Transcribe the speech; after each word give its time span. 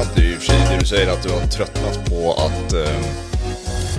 intressant 0.00 0.18
är 0.18 0.22
ju 0.22 0.32
i 0.32 0.36
och 0.36 0.40
för 0.42 0.46
sig 0.46 0.58
det 0.70 0.78
du 0.80 0.86
säger 0.86 1.12
att 1.12 1.22
du 1.22 1.28
har 1.28 1.46
tröttnat 1.46 2.10
på 2.10 2.32
att 2.32 2.72
eh, 2.72 3.00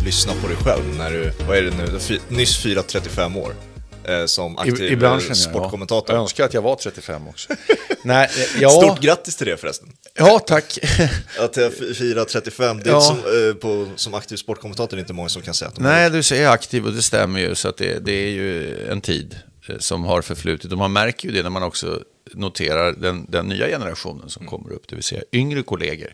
lyssna 0.05 0.33
på 0.41 0.47
dig 0.47 0.57
själv 0.57 0.95
när 0.97 1.11
du, 1.11 1.31
vad 1.47 1.57
är 1.57 1.61
det 1.61 1.71
nu, 1.77 2.19
nyss 2.29 2.57
firat 2.57 2.87
35 2.87 3.37
år 3.37 3.55
eh, 4.03 4.25
som 4.25 4.57
aktiv 4.57 4.83
I, 4.83 4.87
i 4.87 4.95
branschen, 4.95 5.35
sportkommentator. 5.35 6.09
Ja. 6.09 6.15
Jag 6.15 6.21
önskar 6.21 6.45
att 6.45 6.53
jag 6.53 6.61
var 6.61 6.75
35 6.75 7.27
också. 7.27 7.53
Nej, 8.03 8.29
eh, 8.55 8.61
ja, 8.61 8.69
Stort 8.69 8.99
grattis 9.01 9.35
till 9.35 9.47
det 9.47 9.57
förresten. 9.57 9.89
ja, 10.13 10.39
tack. 10.39 10.79
Att 11.39 11.57
jag 11.57 11.73
fi- 11.73 11.93
firar 11.93 12.25
35, 12.25 12.79
det 12.83 12.89
är 12.89 12.93
Ja. 12.93 13.01
som, 13.01 13.17
eh, 13.17 13.53
på, 13.55 13.87
som 13.95 14.13
aktiv 14.13 14.35
sportkommentator 14.37 14.93
är 14.93 14.95
det 14.97 15.01
inte 15.01 15.13
många 15.13 15.29
som 15.29 15.41
kan 15.41 15.53
säga 15.53 15.69
att 15.69 15.75
de 15.75 15.81
Nej, 15.83 16.09
du 16.09 16.23
säger 16.23 16.49
aktiv 16.49 16.85
och 16.85 16.93
det 16.93 17.01
stämmer 17.01 17.39
ju. 17.39 17.55
Så 17.55 17.67
att 17.69 17.77
det, 17.77 18.05
det 18.05 18.11
är 18.13 18.29
ju 18.29 18.77
en 18.91 19.01
tid 19.01 19.35
som 19.79 20.03
har 20.03 20.21
förflutit. 20.21 20.71
Och 20.71 20.77
man 20.77 20.93
märker 20.93 21.27
ju 21.29 21.33
det 21.35 21.43
när 21.43 21.49
man 21.49 21.63
också 21.63 22.03
noterar 22.33 22.91
den, 22.91 23.25
den 23.29 23.47
nya 23.47 23.67
generationen 23.67 24.29
som 24.29 24.47
kommer 24.47 24.71
upp. 24.71 24.87
Det 24.87 24.95
vill 24.95 25.03
säga 25.03 25.23
yngre 25.31 25.63
kollegor 25.63 26.13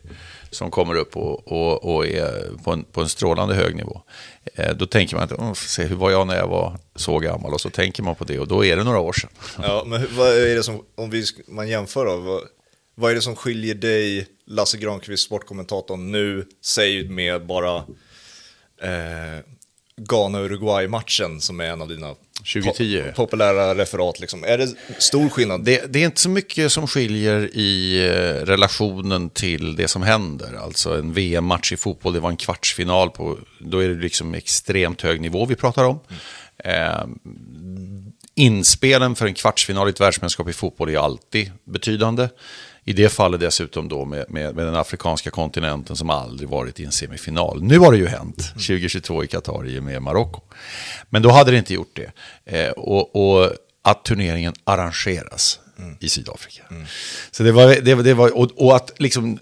som 0.52 0.72
kommer 0.72 0.96
upp 0.96 1.18
och, 1.18 1.48
och, 1.52 1.96
och 1.96 2.08
är 2.08 2.64
på 2.64 2.72
en, 2.72 2.84
på 2.84 3.02
en 3.02 3.10
strålande 3.10 3.56
hög 3.56 3.76
nivå. 3.76 4.02
Eh, 4.56 4.76
Då 4.76 4.86
tänker 4.86 5.16
man 5.16 5.24
att, 5.24 5.32
"Åh, 5.32 5.48
får 5.54 5.56
se, 5.68 5.84
hur 5.84 5.96
var 5.96 6.12
jag 6.12 6.28
när 6.28 6.36
jag 6.38 6.48
var 6.48 6.80
så 6.96 7.20
gammal? 7.20 7.54
Och 7.54 7.62
så 7.62 7.70
tänker 7.70 8.04
man 8.04 8.16
på 8.16 8.24
det 8.24 8.40
och 8.40 8.48
då 8.48 8.66
är 8.66 8.78
det 8.78 8.84
några 8.84 9.00
år 9.00 9.14
sedan. 9.14 9.30
Ja, 9.64 9.84
men 9.88 10.08
vad 10.18 10.28
är 10.30 10.56
det 10.56 10.64
som, 10.64 10.84
om 10.96 11.10
vi, 11.10 11.24
man 11.48 11.68
jämför 11.68 12.06
då, 12.06 12.18
vad, 12.18 12.42
vad 12.96 13.12
är 13.12 13.16
det 13.16 13.22
som 13.22 13.36
skiljer 13.36 13.76
dig, 13.76 14.28
Lasse 14.48 14.78
Granqvist, 14.78 15.24
sportkommentatorn, 15.26 16.12
nu, 16.12 16.46
säg 16.66 17.10
med 17.10 17.46
bara 17.46 17.76
eh, 18.82 19.44
Ghana-Uruguay-matchen 20.02 21.42
som 21.42 21.60
är 21.60 21.66
en 21.66 21.82
av 21.82 21.88
dina 21.88 22.16
2010. 22.54 23.02
po- 23.02 23.14
populära 23.14 23.76
referat. 23.76 24.20
Liksom. 24.20 24.44
Är 24.44 24.58
det 24.58 24.68
stor 24.98 25.30
skillnad? 25.30 25.64
Det, 25.66 25.94
det 25.94 26.00
är 26.02 26.06
inte 26.06 26.22
så 26.22 26.30
mycket 26.30 26.72
som 26.72 26.88
skiljer 26.88 27.50
i 27.58 28.00
eh, 28.08 28.46
relationen 28.46 29.30
till 29.30 29.76
det 29.76 29.88
som 29.88 30.02
händer. 30.04 30.54
Alltså 30.64 30.98
en 31.00 31.14
VM-match 31.14 31.72
i 31.74 31.78
fotboll, 31.78 32.14
det 32.14 32.20
var 32.20 32.30
en 32.30 32.38
kvartsfinal 32.38 33.10
på, 33.10 33.38
då 33.60 33.80
är 33.80 33.90
det 33.90 33.96
liksom 34.02 34.34
extremt 34.34 35.02
hög 35.02 35.22
nivå 35.22 35.46
vi 35.46 35.56
pratar 35.56 35.84
om. 35.84 36.00
Eh, 36.64 37.06
inspelen 38.36 39.16
för 39.16 39.26
en 39.26 39.34
kvartsfinal 39.34 39.88
i 39.88 39.90
ett 39.90 40.02
världsmästerskap 40.02 40.50
i 40.50 40.54
fotboll 40.54 40.90
är 40.90 40.98
alltid 40.98 41.52
betydande. 41.64 42.28
I 42.88 42.94
det 42.94 43.10
fallet 43.10 43.40
dessutom 43.40 43.88
då 43.88 44.06
med, 44.06 44.26
med, 44.30 44.56
med 44.56 44.66
den 44.66 44.76
afrikanska 44.76 45.30
kontinenten 45.30 45.96
som 45.96 46.10
aldrig 46.10 46.50
varit 46.50 46.80
i 46.80 46.86
en 46.86 46.92
semifinal. 46.92 47.64
Nu 47.64 47.80
har 47.80 47.92
det 47.92 47.98
ju 47.98 48.08
hänt, 48.08 48.38
2022 48.54 49.24
i 49.24 49.28
Qatar 49.28 49.68
i 49.68 49.80
och 49.80 49.84
med 49.84 50.02
Marocko. 50.02 50.42
Men 51.10 51.22
då 51.22 51.30
hade 51.30 51.52
det 51.52 51.58
inte 51.58 51.74
gjort 51.74 51.96
det. 51.96 52.12
Eh, 52.46 52.72
och, 52.72 53.16
och 53.16 53.52
att 53.82 54.04
turneringen 54.04 54.54
arrangeras 54.64 55.60
i 56.00 56.10
Sydafrika. 56.10 56.64
Så 57.32 57.44
det 57.44 57.52
var, 57.52 57.68
det, 57.68 57.96
det 57.96 58.14
var 58.14 58.38
och, 58.38 58.52
och 58.56 58.76
att 58.76 58.92
liksom 59.00 59.40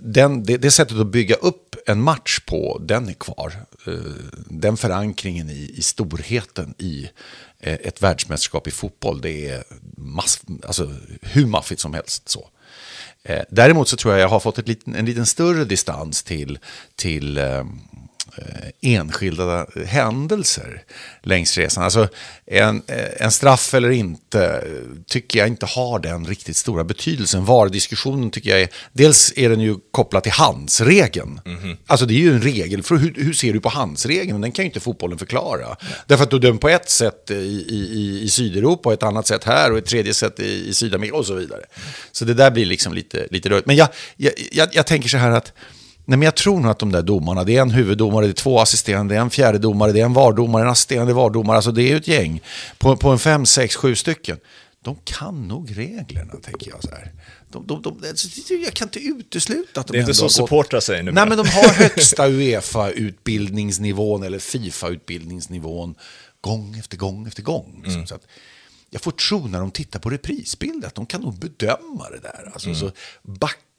den, 0.00 0.42
det, 0.42 0.56
det 0.56 0.70
sättet 0.70 0.98
att 0.98 1.06
bygga 1.06 1.34
upp 1.34 1.76
en 1.86 2.02
match 2.02 2.40
på, 2.46 2.82
den 2.84 3.08
är 3.08 3.12
kvar. 3.12 3.52
Eh, 3.86 3.94
Den 4.48 4.76
förankringen 4.76 5.50
i, 5.50 5.74
i 5.76 5.82
storheten 5.82 6.74
i 6.78 7.10
eh, 7.60 7.74
ett 7.74 8.02
världsmästerskap 8.02 8.68
i 8.68 8.70
fotboll, 8.70 9.20
det 9.20 9.48
är 9.48 9.64
mass, 9.96 10.42
alltså, 10.66 10.94
hur 11.22 11.46
maffigt 11.46 11.80
som 11.80 11.94
helst. 11.94 12.28
så. 12.28 12.48
Eh, 13.24 13.42
Däremot 13.50 13.88
så 13.88 13.96
tror 13.96 14.14
jag 14.14 14.22
jag 14.22 14.28
har 14.28 14.40
fått 14.40 14.58
ett 14.58 14.68
liten, 14.68 14.94
en 14.94 15.04
liten 15.04 15.26
större 15.26 15.64
distans 15.64 16.22
till, 16.22 16.58
till 16.96 17.38
eh, 17.38 17.64
enskilda 18.80 19.66
händelser 19.86 20.82
längs 21.22 21.58
resan. 21.58 21.84
Alltså 21.84 22.08
en, 22.46 22.82
eh, 22.86 22.96
en 23.24 23.30
straff 23.30 23.74
eller 23.74 23.90
inte 23.90 24.44
eh, 24.46 25.02
tycker 25.06 25.38
jag 25.38 25.48
inte 25.48 25.66
har 25.66 25.98
den 25.98 26.26
riktigt 26.26 26.56
stora 26.56 26.84
betydelsen. 26.84 27.44
VAR-diskussionen 27.44 28.30
tycker 28.30 28.50
jag 28.50 28.60
är, 28.60 28.68
dels 28.92 29.32
är 29.36 29.48
den 29.50 29.60
ju 29.60 29.76
kopplad 29.90 30.22
till 30.22 30.32
handsregeln. 30.32 31.40
Alltså 31.86 32.06
det 32.06 32.14
är 32.14 32.18
ju 32.18 32.32
en 32.34 32.42
regel, 32.42 32.82
för 32.82 32.96
hur, 32.96 33.14
hur 33.16 33.32
ser 33.32 33.52
du 33.52 33.60
på 33.60 33.68
handsregeln? 33.68 34.40
Den 34.40 34.52
kan 34.52 34.62
ju 34.64 34.66
inte 34.66 34.80
fotbollen 34.80 35.18
förklara. 35.18 35.76
Därför 36.06 36.24
att 36.24 36.30
du 36.30 36.38
dömer 36.38 36.58
på 36.58 36.68
ett 36.68 36.90
sätt 36.90 37.30
i, 37.30 37.34
i, 37.34 38.20
i- 38.22 38.28
Sydeuropa, 38.28 38.88
och 38.88 38.92
ett 38.92 39.02
annat 39.02 39.26
sätt 39.26 39.44
här 39.44 39.72
och 39.72 39.78
ett 39.78 39.86
tredje 39.86 40.14
sätt 40.14 40.40
i, 40.40 40.68
i 40.68 40.74
Sydamerika 40.74 41.16
och 41.16 41.26
så 41.26 41.34
vidare. 41.34 41.60
Så 42.12 42.24
det 42.24 42.34
där 42.34 42.50
blir 42.50 42.66
liksom 42.66 42.94
lite, 42.94 43.26
lite 43.30 43.48
rörigt. 43.48 43.66
Men 43.66 43.76
jag, 43.76 43.88
jag, 44.16 44.32
jag, 44.52 44.68
jag 44.72 44.86
tänker 44.86 45.08
så 45.08 45.16
här 45.16 45.30
att 45.30 45.52
Nej, 46.04 46.18
men 46.18 46.22
jag 46.22 46.36
tror 46.36 46.60
nog 46.60 46.70
att 46.70 46.78
de 46.78 46.92
där 46.92 47.02
domarna, 47.02 47.44
det 47.44 47.56
är 47.56 47.62
en 47.62 47.70
huvuddomare, 47.70 48.26
det 48.26 48.30
är 48.30 48.34
två 48.34 48.58
assisterande, 48.60 49.14
det 49.14 49.18
är 49.18 49.22
en 49.22 49.30
fjärde 49.30 49.58
domare, 49.58 49.92
det 49.92 50.00
är 50.00 50.04
en 50.04 50.12
vardomare, 50.12 50.62
en 50.62 50.68
assisterande 50.68 51.12
vardomare, 51.12 51.56
alltså 51.56 51.72
det 51.72 51.82
är 51.82 51.88
ju 51.88 51.96
ett 51.96 52.08
gäng 52.08 52.40
på, 52.78 52.96
på 52.96 53.08
en 53.10 53.18
fem, 53.18 53.46
sex, 53.46 53.76
sju 53.76 53.94
stycken. 53.96 54.38
De 54.84 54.96
kan 55.04 55.48
nog 55.48 55.78
reglerna, 55.78 56.32
tänker 56.42 56.70
jag 56.70 56.82
så 56.82 56.90
här. 56.90 57.12
De, 57.52 57.66
de, 57.66 57.82
de, 57.82 58.08
alltså, 58.08 58.54
jag 58.54 58.74
kan 58.74 58.86
inte 58.88 58.98
utesluta 58.98 59.80
att 59.80 59.86
de 59.86 59.92
Det 59.92 59.98
är 59.98 60.00
inte 60.00 60.10
ändå 60.10 60.14
så 60.14 60.24
gått- 60.24 60.32
supportrar 60.32 60.80
säger 60.80 61.02
nu. 61.02 61.12
Nej, 61.12 61.28
men 61.28 61.38
de 61.38 61.48
har 61.48 61.68
högsta 61.68 62.28
Uefa-utbildningsnivån 62.28 64.22
eller 64.22 64.38
Fifa-utbildningsnivån 64.38 65.94
gång 66.40 66.78
efter 66.78 66.96
gång 66.96 67.26
efter 67.26 67.42
gång. 67.42 67.80
Liksom. 67.84 68.06
Så 68.06 68.14
att 68.14 68.26
jag 68.90 69.02
får 69.02 69.10
tro 69.10 69.46
när 69.46 69.60
de 69.60 69.70
tittar 69.70 70.00
på 70.00 70.10
reprisbild 70.10 70.84
att 70.84 70.94
de 70.94 71.06
kan 71.06 71.20
nog 71.20 71.38
bedöma 71.38 72.10
det 72.10 72.18
där. 72.22 72.50
Alltså, 72.52 72.74
så 72.74 72.90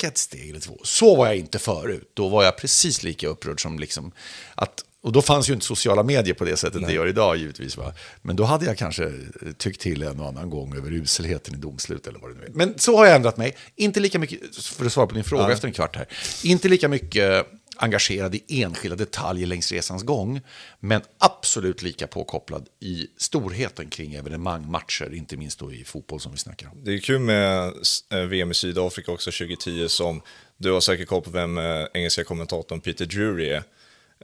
backa 0.01 0.07
ett 0.07 0.17
steg 0.17 0.49
eller 0.49 0.59
två. 0.59 0.79
Så 0.83 1.15
var 1.15 1.27
jag 1.27 1.37
inte 1.37 1.59
förut. 1.59 2.11
Då 2.13 2.29
var 2.29 2.43
jag 2.43 2.57
precis 2.57 3.03
lika 3.03 3.27
upprörd 3.27 3.61
som 3.61 3.79
liksom 3.79 4.11
att 4.55 4.83
och 5.03 5.11
då 5.11 5.21
fanns 5.21 5.49
ju 5.49 5.53
inte 5.53 5.65
sociala 5.65 6.03
medier 6.03 6.33
på 6.33 6.43
det 6.45 6.57
sättet 6.57 6.87
det 6.87 6.93
gör 6.93 7.07
idag 7.07 7.37
givetvis. 7.37 7.77
Va? 7.77 7.93
Men 8.21 8.35
då 8.35 8.43
hade 8.43 8.65
jag 8.65 8.77
kanske 8.77 9.11
tyckt 9.57 9.81
till 9.81 10.01
en 10.01 10.19
och 10.19 10.27
annan 10.27 10.49
gång 10.49 10.77
över 10.77 10.91
uselheten 10.91 11.53
i 11.53 11.57
domslut 11.57 12.07
eller 12.07 12.19
vad 12.19 12.31
det 12.31 12.39
nu 12.39 12.45
är. 12.45 12.49
Men 12.49 12.79
så 12.79 12.97
har 12.97 13.05
jag 13.05 13.15
ändrat 13.15 13.37
mig. 13.37 13.55
Inte 13.75 13.99
lika 13.99 14.19
mycket, 14.19 14.55
för 14.65 14.85
att 14.85 14.93
svara 14.93 15.07
på 15.07 15.15
din 15.15 15.23
fråga 15.23 15.53
efter 15.53 15.67
en 15.67 15.73
kvart 15.73 15.95
här, 15.95 16.07
inte 16.43 16.69
lika 16.69 16.87
mycket 16.87 17.47
engagerad 17.81 18.35
i 18.35 18.63
enskilda 18.63 18.95
detaljer 18.95 19.47
längs 19.47 19.71
resans 19.71 20.03
gång, 20.03 20.41
men 20.79 21.01
absolut 21.17 21.81
lika 21.81 22.07
påkopplad 22.07 22.65
i 22.79 23.07
storheten 23.17 23.89
kring 23.89 24.13
evenemang, 24.13 24.71
matcher, 24.71 25.13
inte 25.13 25.37
minst 25.37 25.59
då 25.59 25.73
i 25.73 25.83
fotboll 25.83 26.19
som 26.19 26.31
vi 26.31 26.37
snackar 26.37 26.67
om. 26.67 26.83
Det 26.83 26.93
är 26.93 26.99
kul 26.99 27.19
med 27.19 27.73
eh, 28.11 28.19
VM 28.19 28.51
i 28.51 28.53
Sydafrika 28.53 29.11
också 29.11 29.31
2010 29.31 29.87
som 29.87 30.21
du 30.57 30.71
har 30.71 30.81
säkert 30.81 31.07
koll 31.07 31.21
på 31.21 31.29
vem 31.29 31.57
eh, 31.57 31.85
engelska 31.93 32.23
kommentatorn 32.23 32.81
Peter 32.81 33.05
Drury 33.05 33.49
är. 33.49 33.63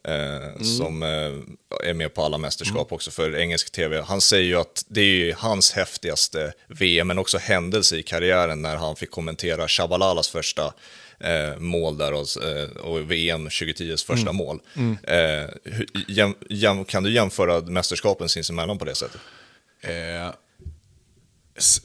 Eh, 0.04 0.62
Som 0.62 1.04
eh, 1.04 1.90
är 1.90 1.94
med 1.94 2.14
på 2.14 2.24
alla 2.24 2.38
mästerskap 2.38 2.92
också 2.92 3.12
för 3.12 3.36
engelsk 3.36 3.72
tv. 3.72 4.02
Han 4.02 4.22
säger 4.22 4.44
ju 4.44 4.56
att 4.56 4.86
det 4.88 5.02
är 5.02 5.06
ju 5.26 5.34
hans 5.34 5.72
häftigaste 5.72 6.54
VM, 6.68 7.08
men 7.08 7.20
också 7.20 7.38
händelse 7.38 7.98
i 7.98 8.04
karriären 8.04 8.62
när 8.62 8.76
han 8.76 8.96
fick 8.96 9.12
kommentera 9.12 9.68
Shabalalas 9.68 10.30
första 10.30 10.74
eh, 11.20 11.60
mål 11.60 11.98
där 11.98 12.14
och, 12.14 12.44
eh, 12.44 12.70
och 12.70 13.12
VM 13.12 13.48
2010s 13.50 14.06
första 14.06 14.34
mål. 14.34 14.60
Eh, 15.04 15.50
hur, 15.64 15.86
jäm, 16.08 16.36
jäm, 16.50 16.86
kan 16.86 17.04
du 17.04 17.12
jämföra 17.14 17.62
mästerskapen 17.62 18.30
sinsemellan 18.30 18.78
på 18.78 18.86
det 18.86 18.96
sättet? 18.96 19.22
Eh, 19.82 20.34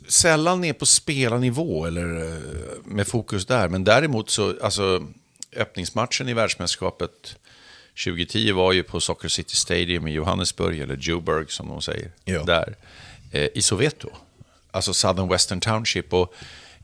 sällan 0.09 0.61
ner 0.61 0.73
på 0.73 0.87
spelarnivå 0.87 1.87
eller 1.87 2.23
eh, 2.23 2.39
med 2.85 3.07
fokus 3.09 3.47
där. 3.47 3.69
Men 3.69 3.85
däremot 3.85 4.31
så, 4.31 4.55
alltså 4.63 5.07
öppningsmatchen 5.57 6.29
i 6.29 6.35
världsmästerskapet 6.35 7.37
2010 8.05 8.53
var 8.53 8.73
ju 8.73 8.83
på 8.83 9.01
Soccer 9.01 9.29
City 9.29 9.57
Stadium 9.57 10.07
i 10.07 10.13
Johannesburg, 10.13 10.81
eller 10.81 10.97
Joburg 10.97 11.51
som 11.51 11.69
de 11.69 11.83
säger, 11.83 12.11
Ja. 12.25 12.43
där, 12.43 12.77
eh, 13.33 13.49
i 13.55 13.63
Soweto. 13.63 14.11
Alltså 14.71 14.95
Southern 14.95 15.29
Western 15.29 15.61
Township. 15.61 16.13
Och 16.13 16.35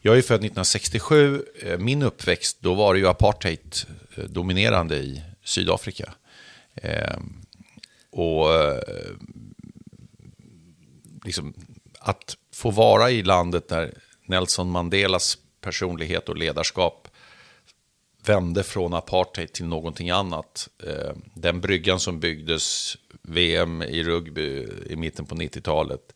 jag 0.08 0.18
är 0.18 0.22
född 0.22 0.40
1967, 0.40 1.44
eh, 1.62 1.78
min 1.78 2.02
uppväxt, 2.02 2.56
då 2.60 2.74
var 2.74 2.94
det 2.94 3.00
ju 3.00 3.08
apartheid 3.08 3.76
eh, 4.16 4.24
dominerande 4.24 4.96
i 4.96 5.22
Sydafrika. 5.44 6.14
Eh, 6.74 7.16
och 8.10 8.54
eh, 8.54 8.80
liksom, 11.24 11.54
att 11.98 12.36
få 12.52 12.70
vara 12.70 13.10
i 13.10 13.22
landet 13.22 13.68
där 13.68 13.94
Nelson 14.26 14.70
Mandelas 14.70 15.38
personlighet 15.60 16.28
och 16.28 16.36
ledarskap 16.36 17.08
vände 18.24 18.62
från 18.62 18.94
apartheid 18.94 19.52
till 19.52 19.66
någonting 19.66 20.10
annat. 20.10 20.68
Eh, 20.86 21.12
Den 21.34 21.60
bryggan 21.60 22.00
som 22.00 22.20
byggdes, 22.20 22.96
VM 23.28 23.82
i 23.82 24.02
rugby 24.02 24.68
i 24.86 24.96
mitten 24.96 25.26
på 25.26 25.34
90-talet, 25.34 26.14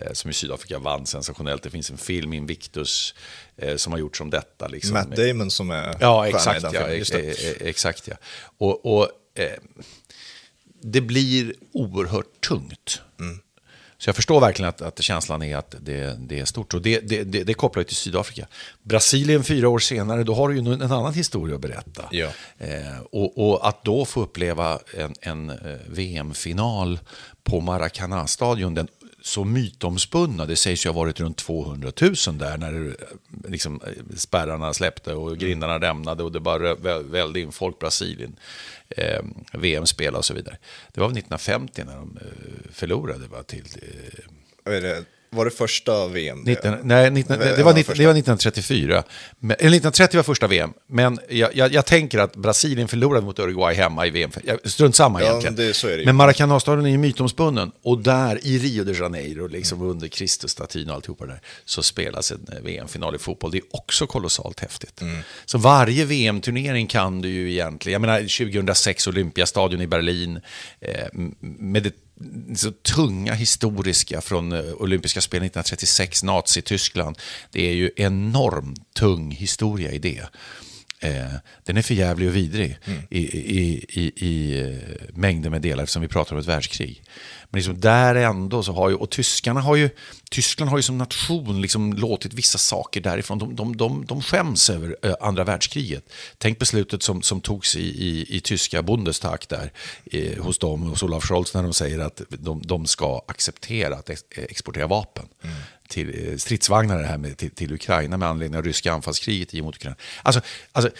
eh, 0.00 0.12
som 0.12 0.30
i 0.30 0.34
Sydafrika 0.34 0.78
vann 0.78 1.06
sensationellt. 1.06 1.62
Det 1.62 1.70
finns 1.70 1.90
en 1.90 1.98
film, 1.98 2.32
Invictus, 2.32 3.14
eh, 3.56 3.76
som 3.76 3.92
har 3.92 3.98
gjorts 4.00 4.20
om 4.20 4.30
detta. 4.30 4.68
Liksom. 4.68 4.92
Matt 4.94 5.16
Damon 5.16 5.50
som 5.50 5.70
är 5.70 5.96
Ja, 6.00 6.28
exakt. 6.28 6.62
Ja, 6.62 6.70
filmen, 6.70 6.98
just 6.98 7.12
det. 7.12 7.20
e- 7.20 7.34
e- 7.60 7.68
exakt 7.68 8.08
ja. 8.08 8.14
Och, 8.58 8.86
och 8.86 9.08
eh, 9.34 9.58
det 10.82 11.00
blir 11.00 11.54
oerhört 11.72 12.40
tungt. 12.48 13.00
Så 14.00 14.08
jag 14.08 14.16
förstår 14.16 14.40
verkligen 14.40 14.68
att, 14.68 14.82
att 14.82 15.02
känslan 15.02 15.42
är 15.42 15.56
att 15.56 15.74
det, 15.80 16.16
det 16.18 16.40
är 16.40 16.44
stort. 16.44 16.74
Och 16.74 16.82
det, 16.82 17.00
det, 17.00 17.24
det, 17.24 17.44
det 17.44 17.54
kopplar 17.54 17.80
ju 17.80 17.84
till 17.84 17.96
Sydafrika. 17.96 18.46
Brasilien 18.82 19.44
fyra 19.44 19.68
år 19.68 19.78
senare, 19.78 20.24
då 20.24 20.34
har 20.34 20.48
du 20.48 20.54
ju 20.54 20.72
en 20.72 20.82
annan 20.82 21.14
historia 21.14 21.54
att 21.54 21.60
berätta. 21.60 22.04
Ja. 22.10 22.28
Eh, 22.58 23.00
och, 23.10 23.50
och 23.50 23.68
att 23.68 23.84
då 23.84 24.04
få 24.04 24.22
uppleva 24.22 24.78
en, 24.94 25.14
en 25.20 25.50
eh, 25.50 25.56
VM-final 25.86 27.00
på 27.44 27.60
Maracanã-stadion, 27.60 28.74
den 28.74 28.88
så 29.22 29.44
mytomspunna, 29.44 30.46
det 30.46 30.56
sägs 30.56 30.86
ju 30.86 30.90
ha 30.90 30.94
varit 30.94 31.20
runt 31.20 31.36
200 31.36 31.92
000 32.00 32.14
där 32.38 32.56
när 32.58 32.96
liksom, 33.48 33.80
spärrarna 34.16 34.74
släppte 34.74 35.14
och 35.14 35.38
grindarna 35.38 35.80
rämnade 35.80 36.22
och 36.22 36.32
det 36.32 36.40
bara 36.40 36.74
välde 37.02 37.40
in 37.40 37.52
folk, 37.52 37.78
Brasilien, 37.78 38.36
eh, 38.96 39.22
VM-spel 39.52 40.14
och 40.14 40.24
så 40.24 40.34
vidare. 40.34 40.56
Det 40.92 41.00
var 41.00 41.06
1950 41.06 41.84
när 41.84 41.96
de 41.96 42.16
eh, 42.16 42.72
förlorade 42.72 43.26
va, 43.26 43.42
till... 43.42 43.66
Eh, 44.64 45.02
var 45.32 45.44
det 45.44 45.50
första 45.50 46.08
VM? 46.08 46.40
19, 46.40 46.74
nej, 46.82 47.10
19, 47.10 47.38
det, 47.38 47.44
var, 47.44 47.54
det, 47.56 47.62
var 47.62 47.72
1934. 47.72 49.02
Men, 49.38 49.50
1930 49.50 50.16
var 50.16 50.22
första 50.22 50.46
VM, 50.46 50.72
men 50.86 51.18
jag, 51.28 51.56
jag, 51.56 51.72
jag, 51.72 51.86
tänker 51.86 52.18
att 52.18 52.36
Brasilien 52.36 52.88
förlorade 52.88 53.26
mot 53.26 53.38
Uruguay 53.38 53.74
hemma 53.74 54.06
i 54.06 54.10
VM. 54.10 54.30
Strunt 54.64 54.96
samma 54.96 55.22
ja, 55.22 55.26
egentligen. 55.26 55.72
Det, 55.72 56.04
men 56.04 56.16
Maracanã-staden 56.16 56.86
är 56.86 56.90
ju 56.90 56.98
mytomspunnen. 56.98 57.70
Och 57.82 57.98
där 57.98 58.46
i 58.46 58.58
Rio 58.58 58.84
de 58.84 58.92
Janeiro, 58.92 59.46
liksom 59.46 59.78
mm. 59.78 59.90
under 59.90 60.08
Kristusstatyn 60.08 60.88
och 60.88 60.94
alltihopa 60.94 61.26
där, 61.26 61.40
så 61.64 61.82
spelas 61.82 62.32
en 62.32 62.46
eh, 62.52 62.60
VM-final 62.62 63.14
i 63.14 63.18
fotboll. 63.18 63.50
Det 63.50 63.58
är 63.58 63.64
också 63.70 64.06
kolossalt 64.06 64.60
häftigt. 64.60 65.00
Mm. 65.00 65.18
Så 65.44 65.58
varje 65.58 66.04
VM-turnering 66.04 66.86
kan 66.86 67.20
du 67.20 67.28
ju 67.28 67.52
egentligen, 67.52 67.92
jag 67.92 68.00
menar 68.00 68.20
2006 68.20 69.06
Olympiastadion 69.06 69.80
i 69.80 69.86
Berlin, 69.86 70.40
eh, 70.80 71.08
med 71.40 71.82
det 71.82 71.94
så 72.56 72.70
tunga 72.70 73.34
historiska 73.34 74.20
från 74.20 74.52
eh, 74.52 74.72
olympiska 74.72 75.20
spel 75.20 75.38
1936, 75.38 76.22
Nazityskland. 76.22 77.18
Det 77.50 77.68
är 77.68 77.74
ju 77.74 77.90
enormt 77.96 78.94
tung 78.94 79.30
historia 79.30 79.92
i 79.92 79.98
det. 79.98 80.28
Eh, 81.02 81.34
den 81.64 81.76
är 81.76 81.82
för 81.82 81.94
jävlig 81.94 82.28
och 82.28 82.36
vidrig 82.36 82.78
mm. 82.84 83.00
i, 83.10 83.18
i, 83.38 83.84
i, 83.88 84.26
i 84.26 84.60
eh, 84.60 85.16
mängder 85.16 85.50
med 85.50 85.62
delar 85.62 85.82
eftersom 85.82 86.02
vi 86.02 86.08
pratar 86.08 86.32
om 86.36 86.40
ett 86.40 86.48
världskrig. 86.48 87.02
Men 87.50 87.58
liksom 87.58 87.80
där 87.80 88.14
ändå 88.14 88.62
så 88.62 88.72
har 88.72 88.88
ju, 88.90 88.94
och 88.94 89.10
tyskarna 89.10 89.60
har 89.60 89.76
ju, 89.76 89.90
Tyskland 90.30 90.70
har 90.70 90.78
ju 90.78 90.82
som 90.82 90.98
nation 90.98 91.60
liksom 91.60 91.92
låtit 91.92 92.34
vissa 92.34 92.58
saker 92.58 93.00
därifrån, 93.00 93.38
de, 93.38 93.56
de, 93.56 93.76
de, 93.76 94.04
de 94.06 94.22
skäms 94.22 94.70
över 94.70 94.96
andra 95.20 95.44
världskriget. 95.44 96.04
Tänk 96.38 96.58
beslutet 96.58 97.02
som, 97.02 97.22
som 97.22 97.40
togs 97.40 97.76
i, 97.76 97.80
i, 97.80 98.36
i 98.36 98.40
tyska 98.40 98.82
Bundestag 98.82 99.38
där, 99.48 99.72
eh, 100.04 100.42
hos 100.42 100.58
dem, 100.58 100.82
hos 100.82 101.02
Olaf 101.02 101.24
Scholz, 101.24 101.54
när 101.54 101.62
de 101.62 101.72
säger 101.72 101.98
att 101.98 102.22
de, 102.28 102.62
de 102.62 102.86
ska 102.86 103.24
acceptera 103.28 103.96
att 103.96 104.10
ex, 104.10 104.24
exportera 104.36 104.86
vapen. 104.86 105.24
Mm 105.42 105.56
till 105.90 106.40
stridsvagnar 106.40 107.02
här 107.02 107.18
med, 107.18 107.36
till, 107.36 107.50
till, 107.50 107.72
Ukraina 107.72 108.16
med 108.16 108.28
anledning 108.28 108.58
av 108.58 108.64
ryska 108.64 108.92
anfallskriget 108.92 109.64
mot 109.64 109.76
Ukraina. 109.76 109.96
Alltså, 110.22 110.40
alltså 110.72 110.90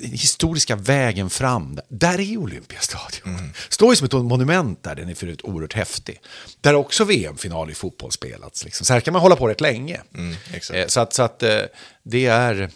historiska 0.00 0.76
vägen 0.76 1.30
fram, 1.30 1.80
där 1.88 2.20
är 2.20 2.36
Olympiastadion. 2.36 3.36
Mm. 3.36 3.52
Står 3.68 3.90
ju 3.90 3.96
som 3.96 4.04
ett 4.04 4.12
monument 4.12 4.82
där, 4.82 4.94
den 4.94 5.08
är 5.08 5.14
förut 5.14 5.40
oerhört 5.42 5.72
häftig. 5.72 6.20
Där 6.60 6.74
har 6.74 6.80
också 6.80 7.04
VM-final 7.04 7.70
i 7.70 7.74
fotboll 7.74 8.12
spelats. 8.12 8.64
Liksom. 8.64 8.86
Så 8.86 8.92
här 8.92 9.00
kan 9.00 9.12
man 9.12 9.22
hålla 9.22 9.36
på 9.36 9.48
rätt 9.48 9.60
länge. 9.60 10.00
Mm, 10.14 10.36
eh, 10.72 10.86
så 10.86 11.00
att, 11.00 11.12
så 11.12 11.22
att 11.22 11.42
eh, 11.42 11.60
det 12.02 12.26
är 12.26 12.70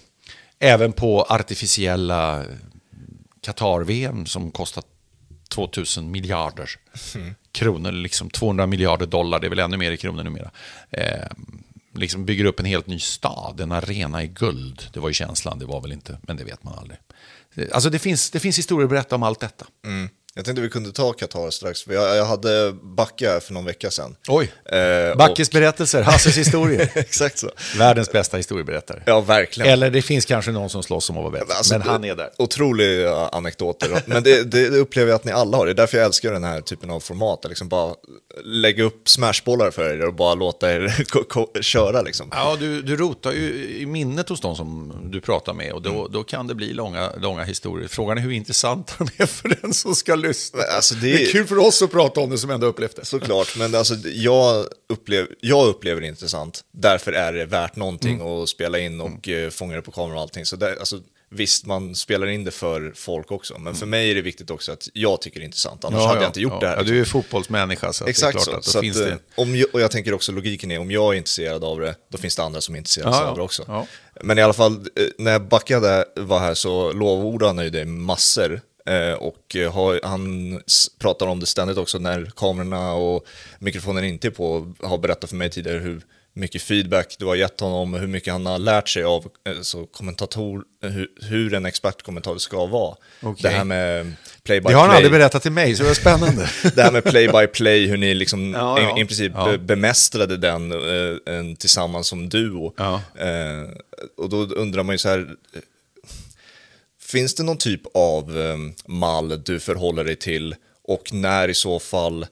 även 0.59 0.93
på 0.93 1.23
artificiella 1.23 2.45
Qatar-VM 3.41 4.27
som 4.27 4.51
kostat 4.51 4.87
2000 5.49 6.11
miljarder 6.11 6.71
mm. 7.15 7.35
kronor, 7.53 7.93
liksom 7.93 8.31
200 8.31 8.67
miljarder 8.67 9.07
dollar, 9.07 9.41
det 9.41 9.47
är 9.47 9.49
väl 9.49 9.59
ännu 9.59 9.77
mer 9.77 9.93
i 9.93 9.97
kronor 9.97 10.23
numera. 10.25 10.51
Liksom 11.95 12.25
bygger 12.25 12.45
upp 12.45 12.61
en 12.61 12.67
helt 12.67 12.87
ny 12.87 12.99
stad, 12.99 13.61
en 13.61 13.73
arena 13.73 14.23
i 14.23 14.27
guld. 14.27 14.83
Det 14.93 15.01
var 15.01 15.09
ju 15.09 15.15
känslan, 15.15 15.59
det 15.59 15.65
var 15.65 15.81
väl 15.81 15.93
inte, 15.93 16.19
men 16.23 16.37
det 16.37 16.45
vet 16.45 16.65
man 16.65 16.79
aldrig. 16.79 16.99
Alltså 17.73 17.91
det 17.91 17.99
finns, 17.99 18.31
det 18.31 18.41
finns 18.41 18.59
historier 18.59 18.85
att 18.85 18.91
berätta 18.91 19.15
om 19.15 19.23
allt 19.23 19.41
detta. 19.41 19.67
Mm. 19.87 20.09
Jag 20.35 20.45
tänkte 20.45 20.63
vi 20.63 20.69
kunde 20.69 20.93
ta 20.93 21.13
Qatar 21.13 21.51
strax, 21.51 21.83
för 21.83 21.95
jag, 21.95 22.17
jag 22.17 22.25
hade 22.25 22.73
Backe 22.83 23.41
för 23.41 23.53
någon 23.53 23.65
vecka 23.65 23.91
sedan. 23.91 24.17
Oj, 24.29 24.53
eh, 24.65 25.17
Backes 25.17 25.49
och... 25.49 25.53
berättelser, 25.53 26.03
Hasses 26.03 26.39
historier. 26.39 26.91
Exakt 26.95 27.39
så. 27.39 27.51
Världens 27.79 28.13
bästa 28.13 28.37
historieberättare. 28.37 29.03
Ja, 29.07 29.21
verkligen. 29.21 29.73
Eller 29.73 29.91
det 29.91 30.03
finns 30.03 30.25
kanske 30.25 30.51
någon 30.51 30.71
som 30.71 30.83
slåss 30.83 31.11
om 31.11 31.17
att 31.17 31.23
vara 31.23 31.33
bättre, 31.33 31.55
alltså, 31.55 31.79
men 31.79 31.83
han 31.89 32.05
är 32.05 32.17
där. 32.17 32.31
Otroliga 32.39 33.29
anekdoter, 33.29 34.03
men 34.07 34.23
det, 34.23 34.43
det, 34.43 34.69
upplever 34.69 35.11
jag 35.11 35.17
att 35.17 35.25
ni 35.25 35.33
alla 35.33 35.57
har. 35.57 35.67
Det 35.67 35.73
är 35.73 35.75
därför 35.75 35.99
jag 35.99 36.07
älskar 36.07 36.33
den 36.33 36.45
här 36.45 36.61
typen 36.61 36.91
av 36.91 37.01
format, 37.01 37.45
liksom 37.49 37.69
bara 37.69 37.95
lägga 38.45 38.85
upp 38.85 39.09
smashbollar 39.09 39.71
för 39.71 39.95
er 39.95 40.07
och 40.07 40.15
bara 40.15 40.35
låta 40.35 40.73
er 40.73 41.63
köra. 41.63 42.03
Liksom. 42.03 42.29
Ja, 42.33 42.57
du, 42.61 42.83
du 42.83 42.97
rotar 42.97 43.33
ju 43.33 43.77
i 43.79 43.87
minnet 43.87 44.29
hos 44.29 44.41
de 44.41 44.57
som 44.57 44.93
du 45.11 45.21
pratar 45.21 45.55
med 45.55 45.73
och 45.73 45.83
då, 45.83 46.01
mm. 46.01 46.13
då 46.13 46.25
kan 46.25 46.47
det 46.47 46.55
bli 46.55 46.73
långa, 46.73 47.11
långa 47.17 47.45
historier. 47.45 47.89
Frågan 47.89 48.19
är 48.19 48.23
hur 48.23 48.31
intressanta 48.31 48.95
de 48.99 49.23
är 49.23 49.27
för 49.27 49.57
den 49.63 49.75
som 49.75 49.95
ska 49.95 50.22
lyssna. 50.23 50.63
Alltså 50.63 50.95
det... 50.95 51.13
det... 51.13 51.23
är 51.23 51.33
kul 51.33 51.47
för 51.47 51.59
oss 51.59 51.83
att 51.83 51.91
prata 51.91 52.21
om 52.21 52.31
det 52.31 52.39
som 52.39 52.51
ändå 52.51 52.67
upplevt 52.67 52.97
det. 52.97 53.05
Såklart, 53.05 53.57
men 53.57 53.75
alltså, 53.75 53.95
jag, 54.09 54.67
upplev, 54.89 55.27
jag 55.41 55.67
upplever 55.67 56.01
det 56.01 56.07
intressant. 56.07 56.61
Därför 56.73 57.13
är 57.13 57.33
det 57.33 57.45
värt 57.45 57.77
någonting 57.77 58.15
mm. 58.15 58.27
att 58.27 58.49
spela 58.49 58.79
in 58.79 59.01
och 59.01 59.29
mm. 59.29 59.51
fånga 59.51 59.77
det 59.77 59.83
på 59.83 59.91
kamera 59.91 60.15
och 60.15 60.23
allting. 60.23 60.47
Så 60.47 60.57
där, 60.57 60.77
alltså, 60.77 61.01
Visst, 61.35 61.67
man 61.67 61.95
spelar 61.95 62.27
in 62.27 62.45
det 62.45 62.51
för 62.51 62.93
folk 62.95 63.33
också, 63.33 63.59
men 63.59 63.75
för 63.75 63.83
mm. 63.83 63.91
mig 63.91 64.11
är 64.11 64.15
det 64.15 64.23
viktigt 64.23 64.51
också 64.51 64.73
att 64.73 64.89
jag 64.93 65.21
tycker 65.21 65.41
det 65.41 65.45
är 65.45 65.47
intressant, 65.47 65.85
annars 65.85 66.01
ja, 66.01 66.07
hade 66.07 66.21
jag 66.21 66.29
inte 66.29 66.41
gjort 66.41 66.53
ja. 66.53 66.61
det 66.61 66.69
här. 66.69 66.77
Ja, 66.77 66.83
du 66.83 67.01
är 67.01 67.05
fotbollsmänniska, 67.05 67.93
så 67.93 68.07
Exakt 68.07 68.33
det 68.33 68.41
är 68.41 68.45
klart 68.45 68.65
så. 68.65 68.79
att, 68.79 68.85
så 68.85 69.01
att, 69.01 69.07
det... 69.07 69.11
Eh, 69.11 69.17
om 69.35 69.57
jag, 69.57 69.67
och 69.73 69.81
jag 69.81 69.91
tänker 69.91 70.15
också, 70.15 70.33
logiken 70.33 70.71
är, 70.71 70.79
om 70.79 70.91
jag 70.91 71.15
är 71.15 71.19
intresserad 71.19 71.65
av 71.65 71.81
det, 71.81 71.95
då 72.11 72.19
finns 72.19 72.37
det 72.37 72.43
andra 72.43 72.61
som 72.61 72.75
är 72.75 72.79
intresserade 72.79 73.17
ja, 73.17 73.25
av 73.25 73.37
det 73.37 73.43
också. 73.43 73.87
Men 74.23 74.39
i 74.39 74.43
alla 74.43 74.53
fall, 74.53 74.73
eh, 74.73 75.07
när 75.19 75.39
Backade 75.39 76.05
var 76.17 76.39
här 76.39 76.55
så 76.55 76.93
lovordade 76.93 77.53
han 77.53 77.65
ju 77.65 77.71
det 77.71 77.85
massor. 77.85 78.61
Eh, 78.87 79.13
och 79.13 79.57
han 80.03 80.61
pratar 80.99 81.27
om 81.27 81.41
det 81.41 81.47
ständigt 81.47 81.79
också 81.79 81.99
när 81.99 82.33
kamerorna 82.37 82.93
och 82.93 83.27
mikrofonen 83.59 84.05
inte 84.05 84.29
är 84.29 84.31
på, 84.31 84.73
har 84.83 84.99
berättat 84.99 85.31
för 85.31 85.37
mig 85.37 85.51
tidigare 85.51 85.79
hur 85.79 86.01
mycket 86.35 86.63
feedback 86.63 87.17
du 87.19 87.27
har 87.27 87.35
gett 87.35 87.61
honom, 87.61 87.95
hur 87.95 88.07
mycket 88.07 88.33
han 88.33 88.47
har 88.47 88.59
lärt 88.59 88.89
sig 88.89 89.05
av 89.05 89.27
eh, 89.47 89.61
så 89.63 89.87
kommentator, 89.87 90.65
hur, 90.81 91.09
hur 91.23 91.55
en 91.55 91.67
expertkommentator 91.67 92.39
ska 92.39 92.67
vara. 92.67 92.97
Okay. 93.23 93.51
Det 93.51 93.57
här 93.57 93.65
med 93.65 94.13
play 94.43 94.61
by 94.61 94.65
play. 94.65 94.73
Det 94.75 94.79
har 94.81 94.87
han 94.87 94.97
aldrig 94.97 95.13
berättat 95.13 95.43
till 95.43 95.53
mig, 95.53 95.77
så 95.77 95.83
det 95.83 95.89
var 95.89 95.95
spännande. 95.95 96.49
det 96.75 96.83
här 96.83 96.93
med 96.93 97.05
play 97.05 97.29
by 97.29 97.47
play, 97.47 97.87
hur 97.87 97.97
ni 97.97 98.15
liksom 98.15 98.55
ja, 98.55 98.81
ja. 98.81 98.99
I, 98.99 99.03
i, 99.03 99.05
princip 99.05 99.33
ja. 99.35 99.59
bemästrade 99.59 100.37
den 100.37 100.73
eh, 100.73 101.57
tillsammans 101.59 102.07
som 102.07 102.29
duo. 102.29 102.75
Eh, 102.79 103.71
och 104.17 104.29
då 104.29 104.37
undrar 104.37 104.83
man 104.83 104.95
ju 104.95 104.99
så 104.99 105.09
här, 105.09 105.29
finns 107.13 107.35
det 107.35 107.43
någon 107.43 107.59
typ 107.59 107.81
av 107.95 108.39
eh, 108.39 108.57
mall 108.87 109.43
du 109.45 109.61
förhåller 109.61 110.05
dig 110.05 110.17
till 110.17 110.55
och 110.83 111.13
när 111.13 111.49
i 111.49 111.55
så 111.55 111.79
fall 111.79 112.27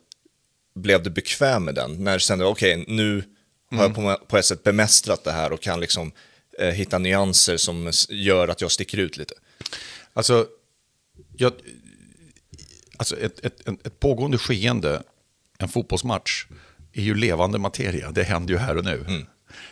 blev 0.75 1.03
du 1.03 1.11
bekväm 1.11 1.65
med 1.65 1.75
den? 1.75 2.05
När 2.05 2.19
kände 2.19 2.45
du, 2.45 2.49
okej, 2.49 2.81
okay, 2.81 2.95
nu 2.97 3.23
har 3.71 3.83
jag 3.83 3.95
på, 3.95 4.17
på 4.29 4.39
ett 4.39 4.45
sätt 4.45 4.63
bemästrat 4.63 5.25
det 5.25 5.33
här 5.33 5.53
och 5.53 5.61
kan 5.61 5.81
liksom 5.81 6.13
eh, 6.59 6.69
hitta 6.69 6.99
nyanser 6.99 7.57
som 7.57 7.93
gör 8.09 8.49
att 8.49 8.61
jag 8.61 8.71
sticker 8.71 8.99
ut 8.99 9.17
lite. 9.17 9.35
Alltså, 10.13 10.47
jag, 11.37 11.53
alltså 12.97 13.17
ett, 13.17 13.45
ett, 13.45 13.69
ett 13.69 14.01
pågående 14.01 14.39
skeende, 14.39 15.03
en 15.59 15.69
fotbollsmatch, 15.69 16.47
är 16.93 17.03
ju 17.03 17.15
levande 17.15 17.59
materia. 17.59 18.11
Det 18.11 18.23
händer 18.23 18.55
ju 18.55 18.59
här 18.59 18.77
och 18.77 18.85
nu. 18.85 19.05
Mm. 19.09 19.27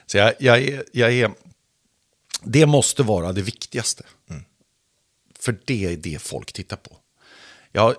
Så 0.06 0.18
jag, 0.18 0.34
jag, 0.38 0.58
är, 0.62 0.84
jag 0.92 1.12
är, 1.12 1.30
det 2.42 2.66
måste 2.66 3.02
vara 3.02 3.32
det 3.32 3.42
viktigaste. 3.42 4.04
Mm. 4.30 4.44
För 5.40 5.58
det 5.64 5.84
är 5.84 5.96
det 5.96 6.22
folk 6.22 6.52
tittar 6.52 6.76
på. 6.76 6.96
Jag, 7.72 7.94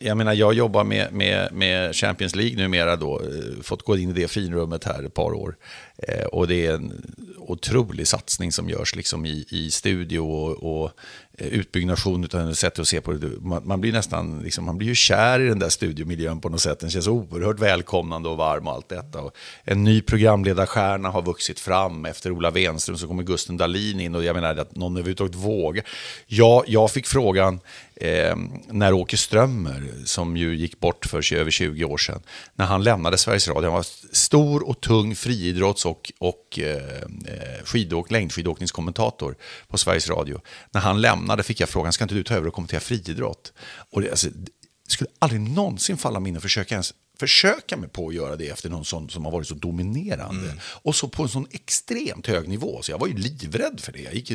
jag 0.00 0.16
menar, 0.16 0.32
jag 0.34 0.54
jobbar 0.54 0.84
med, 0.84 1.12
med, 1.12 1.52
med 1.52 1.96
Champions 1.96 2.34
League 2.34 2.56
numera 2.56 2.96
då, 2.96 3.20
eh, 3.20 3.62
fått 3.62 3.82
gå 3.82 3.96
in 3.96 4.10
i 4.10 4.12
det 4.12 4.28
finrummet 4.28 4.84
här 4.84 5.02
ett 5.02 5.14
par 5.14 5.32
år. 5.32 5.56
Eh, 5.96 6.24
och 6.24 6.48
det 6.48 6.66
är 6.66 6.74
en 6.74 7.14
otrolig 7.38 8.08
satsning 8.08 8.52
som 8.52 8.68
görs 8.68 8.96
liksom 8.96 9.26
i, 9.26 9.46
i 9.50 9.70
studio 9.70 10.18
och, 10.18 10.82
och 10.82 10.90
Eh, 11.38 11.46
utbyggnation 11.46 12.24
utan 12.24 12.54
sätt 12.54 12.78
att 12.78 12.88
se 12.88 13.00
på 13.00 13.12
det. 13.12 13.28
Man, 13.40 13.62
man, 13.66 13.80
blir 13.80 13.92
nästan, 13.92 14.40
liksom, 14.42 14.64
man 14.64 14.78
blir 14.78 14.88
ju 14.88 14.94
kär 14.94 15.40
i 15.40 15.48
den 15.48 15.58
där 15.58 15.68
studiomiljön 15.68 16.40
på 16.40 16.48
något 16.48 16.60
sätt. 16.60 16.80
Den 16.80 16.90
känns 16.90 17.06
oerhört 17.06 17.60
välkomnande 17.60 18.28
och 18.28 18.36
varm 18.36 18.66
och 18.66 18.72
allt 18.72 18.88
detta. 18.88 19.20
Och 19.20 19.36
en 19.64 19.84
ny 19.84 20.00
programledarstjärna 20.00 21.10
har 21.10 21.22
vuxit 21.22 21.60
fram. 21.60 22.04
Efter 22.04 22.30
Ola 22.30 22.50
Wenström 22.50 22.98
så 22.98 23.08
kommer 23.08 23.22
Gusten 23.22 23.56
Dahlin 23.56 24.00
in 24.00 24.14
och 24.14 24.24
jag 24.24 24.34
menar 24.34 24.56
att 24.56 24.76
någon 24.76 24.92
överhuvudtaget 24.92 25.34
vågar. 25.34 25.84
Jag, 26.26 26.64
jag 26.66 26.90
fick 26.90 27.06
frågan 27.06 27.60
eh, 27.96 28.36
när 28.68 28.92
Åke 28.92 29.16
Strömmer, 29.16 29.82
som 30.04 30.36
ju 30.36 30.56
gick 30.56 30.80
bort 30.80 31.06
för 31.06 31.34
över 31.34 31.50
20 31.50 31.84
år 31.84 31.98
sedan, 31.98 32.20
när 32.54 32.66
han 32.66 32.82
lämnade 32.82 33.18
Sveriges 33.18 33.48
Radio, 33.48 33.62
han 33.62 33.72
var 33.72 33.86
stor 34.12 34.68
och 34.68 34.80
tung 34.80 35.14
friidrotts 35.14 35.86
och, 35.86 36.12
och 36.18 36.58
eh, 36.58 36.76
eh 36.76 37.64
skidåk, 37.64 38.10
längdskidåkningskommentator 38.10 39.36
på 39.68 39.78
Sveriges 39.78 40.08
Radio. 40.08 40.40
När 40.70 40.80
han 40.80 41.00
lämnade 41.00 41.23
fick 41.42 41.60
jag 41.60 41.68
frågan, 41.68 41.92
ska 41.92 42.04
inte 42.04 42.14
du 42.14 42.22
ta 42.22 42.34
över 42.34 42.48
och 42.48 42.54
kommentera 42.54 42.80
friidrott? 42.80 43.52
Och 43.90 44.00
det, 44.00 44.10
alltså, 44.10 44.28
det 44.28 44.90
skulle 44.90 45.10
aldrig 45.18 45.40
någonsin 45.40 45.96
falla 45.96 46.20
mig 46.20 46.30
in 46.30 46.36
att 46.36 46.42
försöka 46.42 46.74
ens 46.74 46.94
försöka 47.18 47.76
mig 47.76 47.88
på 47.88 48.08
att 48.08 48.14
göra 48.14 48.36
det 48.36 48.48
efter 48.48 48.70
någon 48.70 48.84
sån 48.84 49.10
som 49.10 49.24
har 49.24 49.32
varit 49.32 49.48
så 49.48 49.54
dominerande. 49.54 50.46
Mm. 50.46 50.58
Och 50.64 50.94
så 50.94 51.08
på 51.08 51.22
en 51.22 51.28
sån 51.28 51.46
extremt 51.50 52.26
hög 52.26 52.48
nivå, 52.48 52.82
så 52.82 52.90
jag 52.90 52.98
var 52.98 53.06
ju 53.06 53.14
livrädd 53.14 53.80
för 53.80 53.92
det. 53.92 54.00
Jag 54.00 54.14
gick 54.14 54.32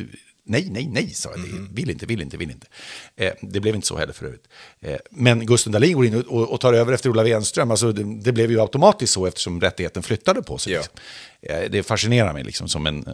Nej, 0.50 0.68
nej, 0.72 0.88
nej, 0.88 1.10
sa 1.10 1.30
jag. 1.30 1.40
Mm. 1.40 1.70
Vill 1.74 1.90
inte, 1.90 2.06
vill 2.06 2.22
inte, 2.22 2.38
vill 2.38 2.52
inte. 2.52 2.68
Eh, 3.16 3.34
det 3.42 3.60
blev 3.60 3.76
inte 3.76 3.88
så 3.88 3.98
heller 3.98 4.14
förut. 4.14 4.48
Eh, 4.80 4.98
men 5.12 5.46
Gusten 5.46 5.72
Dahlin 5.72 5.96
går 5.96 6.06
in 6.06 6.16
och, 6.16 6.26
och, 6.26 6.54
och, 6.54 6.62
tar 6.62 6.74
över 6.74 6.94
efter 6.94 7.10
Ola 7.10 7.24
Wenström. 7.24 7.72
Alltså, 7.72 7.92
det, 7.92 8.22
det, 8.22 8.32
blev 8.32 8.52
ju 8.52 8.62
automatiskt 8.62 9.14
så 9.14 9.26
eftersom 9.26 9.62
rättigheten 9.62 10.04
flyttade 10.04 10.42
på 10.42 10.58
sig. 10.58 10.74
Ja. 10.74 10.80
Liksom. 10.80 10.96
Eh, 11.42 11.72
det 11.72 11.84
fascinerar 11.84 12.34
mig 12.34 12.44
liksom 12.44 12.68
som 12.68 12.88
en 12.88 13.08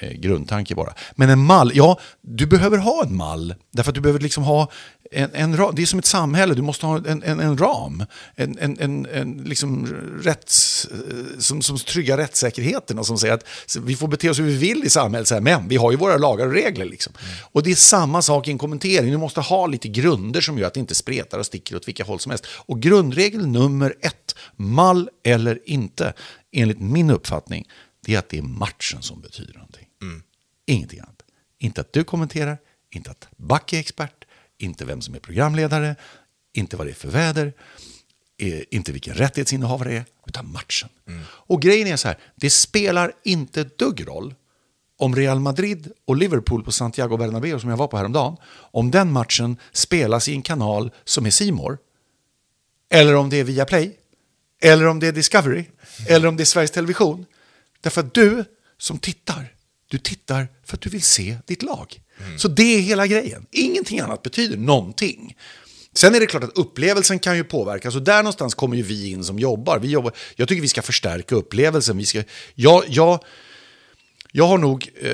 eh, 0.00 0.10
grundtanke 0.10 0.74
bara. 0.74 0.94
Men 1.14 1.30
en 1.30 1.38
mall, 1.38 1.72
ja, 1.74 2.00
du 2.20 2.46
behöver 2.46 2.78
ha 2.78 3.04
en 3.04 3.16
mall. 3.16 3.54
Därför 3.70 3.90
att 3.90 3.94
du 3.94 4.00
behöver 4.00 4.20
liksom 4.20 4.44
ha 4.44 4.70
en, 5.12 5.30
en 5.32 5.56
ram. 5.56 5.74
Det 5.74 5.82
är 5.82 5.86
som 5.86 5.98
ett 5.98 6.06
samhälle, 6.06 6.54
du 6.54 6.62
måste 6.62 6.86
ha 6.86 6.96
en, 6.96 7.22
en, 7.22 7.40
en 7.40 7.58
ram. 7.58 8.04
En, 8.34 8.58
en, 8.58 8.78
en, 8.80 9.06
en 9.06 9.42
liksom 9.44 9.86
rätts, 10.22 10.84
eh, 10.84 11.38
som, 11.38 11.62
som 11.62 11.78
tryggar 11.78 12.16
rättssäkerheten 12.16 12.98
och 12.98 13.06
som 13.06 13.18
säger 13.18 13.34
att 13.34 13.46
vi 13.80 13.96
får 13.96 14.08
bete 14.08 14.30
oss 14.30 14.38
hur 14.38 14.44
vi 14.44 14.56
vill 14.56 14.84
i 14.84 14.90
samhället, 14.90 15.30
här, 15.30 15.40
men 15.40 15.68
vi 15.68 15.76
har 15.76 15.90
ju 15.90 15.96
våra 15.96 16.16
lagar 16.16 16.46
och 16.46 16.52
regler. 16.52 16.84
Liksom. 16.84 17.12
Mm. 17.22 17.34
Och 17.52 17.62
det 17.62 17.70
är 17.70 17.74
samma 17.74 18.22
sak 18.22 18.48
i 18.48 18.50
en 18.50 18.58
kommentering, 18.58 19.10
du 19.10 19.16
måste 19.16 19.40
ha 19.40 19.66
lite 19.66 19.88
grunder 19.88 20.40
som 20.40 20.58
gör 20.58 20.66
att 20.66 20.74
det 20.74 20.80
inte 20.80 20.94
spretar 20.94 21.38
och 21.38 21.46
sticker 21.46 21.76
åt 21.76 21.88
vilka 21.88 22.04
håll 22.04 22.20
som 22.20 22.30
helst. 22.30 22.46
Och 22.46 22.80
grundregel 22.80 23.46
nummer 23.46 23.94
ett, 24.00 24.34
mall 24.56 25.08
eller 25.24 25.58
inte, 25.64 26.12
enligt 26.52 26.80
min 26.80 27.10
uppfattning, 27.10 27.68
det 28.06 28.14
är 28.14 28.18
att 28.18 28.28
det 28.28 28.38
är 28.38 28.42
matchen 28.42 29.02
som 29.02 29.20
betyder 29.20 29.54
någonting. 29.54 29.86
Mm. 30.02 30.22
Ingenting 30.66 31.00
annat. 31.00 31.22
Inte 31.58 31.80
att 31.80 31.92
du 31.92 32.04
kommenterar, 32.04 32.58
inte 32.90 33.10
att 33.10 33.28
Back 33.36 33.72
är 33.72 33.78
expert, 33.78 34.21
inte 34.62 34.84
vem 34.84 35.00
som 35.00 35.14
är 35.14 35.18
programledare, 35.18 35.96
inte 36.54 36.76
vad 36.76 36.86
det 36.86 36.90
är 36.90 36.94
för 36.94 37.08
väder, 37.08 37.52
eh, 38.38 38.60
inte 38.70 38.92
vilken 38.92 39.14
rättighetsinnehavare 39.14 39.88
det 39.88 39.96
är, 39.96 40.04
utan 40.26 40.52
matchen. 40.52 40.88
Mm. 41.08 41.22
Och 41.28 41.62
grejen 41.62 41.88
är 41.88 41.96
så 41.96 42.08
här, 42.08 42.18
det 42.34 42.50
spelar 42.50 43.12
inte 43.22 43.64
dugg 43.64 44.08
roll 44.08 44.34
om 44.98 45.16
Real 45.16 45.40
Madrid 45.40 45.92
och 46.04 46.16
Liverpool 46.16 46.64
på 46.64 46.72
Santiago 46.72 47.16
Bernabéu 47.16 47.58
som 47.58 47.70
jag 47.70 47.76
var 47.76 47.88
på 47.88 47.96
häromdagen, 47.96 48.36
om 48.52 48.90
den 48.90 49.12
matchen 49.12 49.56
spelas 49.72 50.28
i 50.28 50.32
en 50.32 50.42
kanal 50.42 50.90
som 51.04 51.26
är 51.26 51.30
Simor 51.30 51.78
eller 52.92 53.14
om 53.14 53.30
det 53.30 53.36
är 53.36 53.44
Viaplay, 53.44 53.96
eller 54.60 54.86
om 54.86 55.00
det 55.00 55.06
är 55.06 55.12
Discovery, 55.12 55.64
eller 56.08 56.28
om 56.28 56.36
det 56.36 56.42
är 56.42 56.44
Sveriges 56.44 56.70
Television. 56.70 57.26
Därför 57.80 58.00
att 58.00 58.14
du 58.14 58.44
som 58.78 58.98
tittar, 58.98 59.51
du 59.92 59.98
tittar 59.98 60.48
för 60.64 60.76
att 60.76 60.80
du 60.80 60.90
vill 60.90 61.02
se 61.02 61.36
ditt 61.46 61.62
lag. 61.62 62.00
Mm. 62.24 62.38
Så 62.38 62.48
det 62.48 62.62
är 62.62 62.80
hela 62.80 63.06
grejen. 63.06 63.46
Ingenting 63.50 64.00
annat 64.00 64.22
betyder 64.22 64.56
någonting. 64.56 65.36
Sen 65.94 66.14
är 66.14 66.20
det 66.20 66.26
klart 66.26 66.44
att 66.44 66.58
upplevelsen 66.58 67.18
kan 67.18 67.36
ju 67.36 67.44
påverkas 67.44 67.96
och 67.96 68.02
där 68.02 68.22
någonstans 68.22 68.54
kommer 68.54 68.76
ju 68.76 68.82
vi 68.82 69.10
in 69.10 69.24
som 69.24 69.38
jobbar. 69.38 69.78
Vi 69.78 69.88
jobbar 69.88 70.12
jag 70.36 70.48
tycker 70.48 70.62
vi 70.62 70.68
ska 70.68 70.82
förstärka 70.82 71.34
upplevelsen. 71.34 71.98
Vi 71.98 72.06
ska, 72.06 72.22
jag, 72.54 72.84
jag, 72.88 73.24
jag 74.32 74.46
har 74.46 74.58
nog 74.58 74.88
eh, 75.00 75.10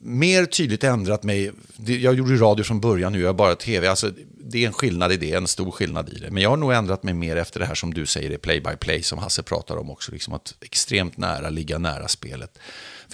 mer 0.00 0.46
tydligt 0.46 0.84
ändrat 0.84 1.22
mig. 1.22 1.52
Jag 1.86 2.14
gjorde 2.14 2.36
radio 2.36 2.64
från 2.64 2.80
början, 2.80 3.12
nu 3.12 3.18
gör 3.18 3.26
jag 3.26 3.36
bara 3.36 3.54
tv. 3.54 3.88
Alltså, 3.88 4.10
det 4.46 4.62
är 4.62 4.66
en 4.66 4.72
skillnad 4.72 5.12
i 5.12 5.16
det, 5.16 5.32
en 5.32 5.46
stor 5.46 5.70
skillnad 5.70 6.08
i 6.08 6.18
det. 6.18 6.30
Men 6.30 6.42
jag 6.42 6.50
har 6.50 6.56
nog 6.56 6.72
ändrat 6.72 7.02
mig 7.02 7.14
mer 7.14 7.36
efter 7.36 7.60
det 7.60 7.66
här 7.66 7.74
som 7.74 7.94
du 7.94 8.06
säger, 8.06 8.30
det 8.30 8.38
play 8.38 8.60
by 8.60 8.76
play 8.80 9.02
som 9.02 9.18
Hasse 9.18 9.42
pratar 9.42 9.76
om 9.76 9.90
också. 9.90 10.12
Liksom 10.12 10.34
att 10.34 10.54
extremt 10.60 11.16
nära, 11.16 11.50
ligga 11.50 11.78
nära 11.78 12.08
spelet. 12.08 12.58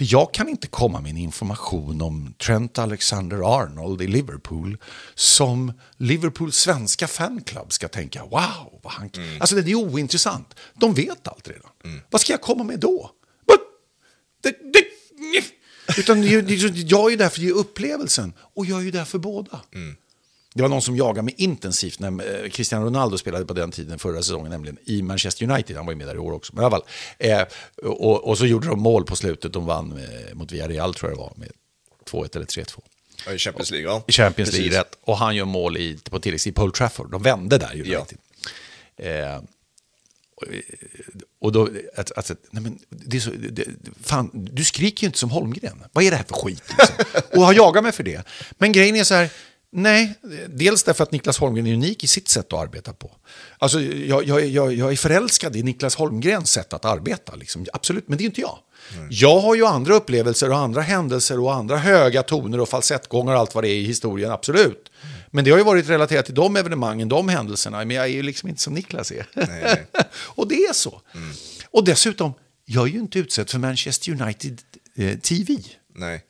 För 0.00 0.12
jag 0.12 0.35
kan 0.35 0.49
inte 0.49 0.66
komma 0.66 1.00
med 1.00 1.16
information 1.19 2.02
om 2.02 2.35
Trent 2.38 2.78
Alexander-Arnold 2.78 4.02
i 4.02 4.07
Liverpool 4.07 4.78
som 5.14 5.73
Liverpools 5.97 6.57
svenska 6.57 7.07
fanclub 7.07 7.73
ska 7.73 7.88
tänka 7.88 8.23
wow, 8.23 8.80
vad 8.83 8.92
han 8.92 9.11
mm. 9.16 9.40
Alltså 9.40 9.57
det 9.57 9.71
är 9.71 9.75
ointressant. 9.75 10.54
De 10.75 10.95
vet 10.95 11.28
allt 11.28 11.49
redan. 11.49 11.71
Mm. 11.85 12.00
Vad 12.11 12.21
ska 12.21 12.33
jag 12.33 12.40
komma 12.40 12.64
med 12.64 12.80
då? 12.80 13.11
Utan 15.99 16.23
jag 16.23 17.07
är 17.07 17.11
ju 17.11 17.16
där 17.16 17.28
för 17.28 17.38
att 17.40 17.45
ge 17.45 17.50
upplevelsen 17.50 18.33
och 18.38 18.66
jag 18.66 18.80
är 18.80 18.85
ju 18.85 18.90
där 18.90 19.04
för 19.04 19.19
båda. 19.19 19.61
Mm. 19.75 19.97
Det 20.54 20.62
var 20.62 20.69
någon 20.69 20.83
som 20.83 20.97
jagade 20.97 21.23
mig 21.23 21.35
intensivt 21.37 21.99
när 21.99 22.42
eh, 22.45 22.50
Cristiano 22.50 22.87
Ronaldo 22.87 23.19
spelade 23.19 23.45
på 23.45 23.54
den 23.54 23.71
tiden, 23.71 23.99
förra 23.99 24.23
säsongen, 24.23 24.50
nämligen 24.50 24.78
i 24.85 25.02
Manchester 25.02 25.50
United. 25.50 25.76
Han 25.76 25.87
var 25.87 25.92
ju 25.92 25.99
med 25.99 26.07
där 26.07 26.14
i 26.14 26.19
år 26.19 26.33
också. 26.33 26.54
Men 26.54 26.62
i 26.62 26.66
alla 26.66 26.76
fall. 26.76 26.87
Eh, 27.19 27.42
och, 27.83 28.28
och, 28.28 28.38
så 28.38 28.47
gjorde 28.47 28.69
de 28.69 28.80
mål 28.80 29.04
på 29.04 29.16
slutet. 29.16 29.52
De 29.52 29.66
vann 29.66 29.88
med, 29.88 30.37
mot 30.37 30.52
Villarreal, 30.52 30.95
tror 30.95 31.11
jag 31.11 31.19
det 31.19 31.23
var, 31.23 31.33
med 31.37 31.50
2-1 32.11 32.37
eller 32.37 32.47
3-2. 32.47 32.80
I 33.35 33.38
Champions 33.38 33.71
League, 33.71 33.90
ja. 33.90 34.04
I 34.09 34.12
Champions 34.12 34.52
League, 34.52 34.80
rätt. 34.80 34.99
Och 35.00 35.16
han 35.16 35.37
gör 35.37 35.45
mål 35.45 35.76
i, 35.76 35.99
på 36.11 36.21
tilläggstid 36.21 36.54
på 36.54 36.62
Old 36.62 36.75
Trafford. 36.75 37.11
De 37.11 37.23
vände 37.23 37.59
där, 37.59 37.73
United. 37.75 38.19
Ja. 38.97 39.04
Eh, 39.04 39.40
och 41.40 41.52
då, 41.52 41.69
att, 41.97 42.11
att, 42.11 42.30
nej 42.50 42.62
men, 42.62 42.78
det 42.88 43.16
är 43.16 43.21
så, 43.21 43.30
det, 43.30 43.64
fan, 44.02 44.30
du 44.33 44.64
skriker 44.64 45.02
ju 45.02 45.07
inte 45.07 45.19
som 45.19 45.30
Holmgren. 45.30 45.85
Vad 45.92 46.04
är 46.04 46.11
det 46.11 46.16
här 46.16 46.25
för 46.25 46.35
skit? 46.35 46.62
Liksom? 46.78 46.97
och 47.40 47.47
har 47.47 47.54
jagat 47.54 47.83
mig 47.83 47.92
för 47.92 48.02
det. 48.02 48.26
Men 48.59 48.73
grejen 48.73 48.97
är 48.97 49.04
så 49.04 49.14
här, 49.14 49.30
Nej, 49.72 50.14
dels 50.48 50.82
därför 50.82 51.02
att 51.02 51.12
Niklas 51.12 51.38
Holmgren 51.38 51.66
är 51.66 51.74
unik 51.74 52.04
i 52.04 52.06
sitt 52.06 52.28
sätt 52.28 52.52
att 52.52 52.60
arbeta 52.60 52.92
på. 52.92 53.10
Alltså, 53.58 53.80
jag, 53.80 54.24
jag, 54.24 54.46
jag, 54.46 54.74
jag 54.74 54.92
är 54.92 54.96
förälskad 54.96 55.56
i 55.56 55.62
Niklas 55.62 55.94
Holmgrens 55.94 56.50
sätt 56.50 56.72
att 56.72 56.84
arbeta, 56.84 57.34
liksom. 57.34 57.66
absolut, 57.72 58.08
men 58.08 58.18
det 58.18 58.24
är 58.24 58.26
inte 58.26 58.40
jag. 58.40 58.58
Mm. 58.96 59.08
Jag 59.10 59.40
har 59.40 59.54
ju 59.54 59.66
andra 59.66 59.94
upplevelser 59.94 60.50
och 60.50 60.58
andra 60.58 60.80
händelser 60.80 61.40
och 61.40 61.54
andra 61.54 61.76
höga 61.76 62.22
toner 62.22 62.60
och 62.60 62.68
falsettgångar 62.68 63.32
och 63.34 63.40
allt 63.40 63.54
vad 63.54 63.64
det 63.64 63.68
är 63.68 63.74
i 63.74 63.84
historien, 63.84 64.30
absolut. 64.30 64.90
Mm. 65.02 65.14
Men 65.30 65.44
det 65.44 65.50
har 65.50 65.58
ju 65.58 65.64
varit 65.64 65.88
relaterat 65.88 66.26
till 66.26 66.34
de 66.34 66.56
evenemangen, 66.56 67.08
de 67.08 67.28
händelserna, 67.28 67.84
men 67.84 67.96
jag 67.96 68.04
är 68.04 68.08
ju 68.08 68.22
liksom 68.22 68.48
inte 68.48 68.62
som 68.62 68.74
Niklas 68.74 69.12
är. 69.12 69.26
Nej, 69.34 69.46
nej. 69.62 69.86
och 70.14 70.48
det 70.48 70.54
är 70.54 70.72
så. 70.72 71.00
Mm. 71.14 71.30
Och 71.70 71.84
dessutom, 71.84 72.32
jag 72.64 72.88
är 72.88 72.92
ju 72.92 72.98
inte 72.98 73.18
utsedd 73.18 73.50
för 73.50 73.58
Manchester 73.58 74.22
United 74.22 74.60
eh, 74.96 75.18
TV. 75.18 75.56
Nej. 75.94 76.24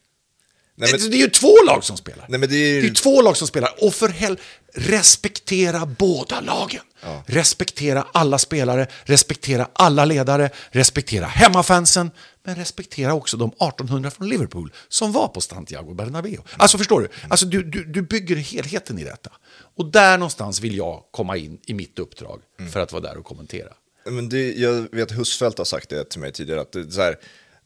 Nej, 0.80 0.92
men... 0.92 1.10
det, 1.10 1.16
är 1.16 1.20
ju 1.20 1.30
två 1.30 1.56
lag 1.66 1.84
som 1.84 1.96
spelar. 1.96 2.24
Nej, 2.28 2.40
men 2.40 2.48
det, 2.48 2.56
är... 2.56 2.82
det 2.82 2.88
är 2.88 2.94
två 2.94 3.22
lag 3.22 3.36
som 3.36 3.48
spelar. 3.48 3.74
Och 3.78 3.94
för 3.94 4.08
hel... 4.08 4.38
respektera 4.74 5.86
båda 5.86 6.40
lagen. 6.40 6.82
Ja. 7.02 7.22
Respektera 7.26 8.06
alla 8.12 8.38
spelare, 8.38 8.86
respektera 9.04 9.68
alla 9.72 10.04
ledare, 10.04 10.50
respektera 10.70 11.26
hemmafansen, 11.26 12.10
men 12.42 12.56
respektera 12.56 13.14
också 13.14 13.36
de 13.36 13.48
1800 13.48 14.10
från 14.10 14.28
Liverpool 14.28 14.72
som 14.88 15.12
var 15.12 15.28
på 15.28 15.40
Santiago 15.40 15.94
Bernabéu. 15.94 16.38
Alltså 16.56 16.78
förstår 16.78 17.00
du? 17.00 17.08
Alltså, 17.28 17.46
du, 17.46 17.62
du, 17.62 17.84
du 17.84 18.02
bygger 18.02 18.36
helheten 18.36 18.98
i 18.98 19.04
detta. 19.04 19.30
Och 19.76 19.86
där 19.86 20.18
någonstans 20.18 20.60
vill 20.60 20.76
jag 20.76 21.02
komma 21.10 21.36
in 21.36 21.58
i 21.66 21.74
mitt 21.74 21.98
uppdrag 21.98 22.40
mm. 22.58 22.72
för 22.72 22.80
att 22.80 22.92
vara 22.92 23.02
där 23.02 23.16
och 23.18 23.24
kommentera. 23.24 23.72
Men 24.04 24.28
det, 24.28 24.52
jag 24.52 24.86
vet 24.92 25.18
Husfeldt 25.18 25.58
har 25.58 25.64
sagt 25.64 25.88
det 25.88 26.10
till 26.10 26.20
mig 26.20 26.32
tidigare, 26.32 26.60
att 26.60 26.72
det, 26.72 26.90
så 26.90 27.00
här, 27.00 27.16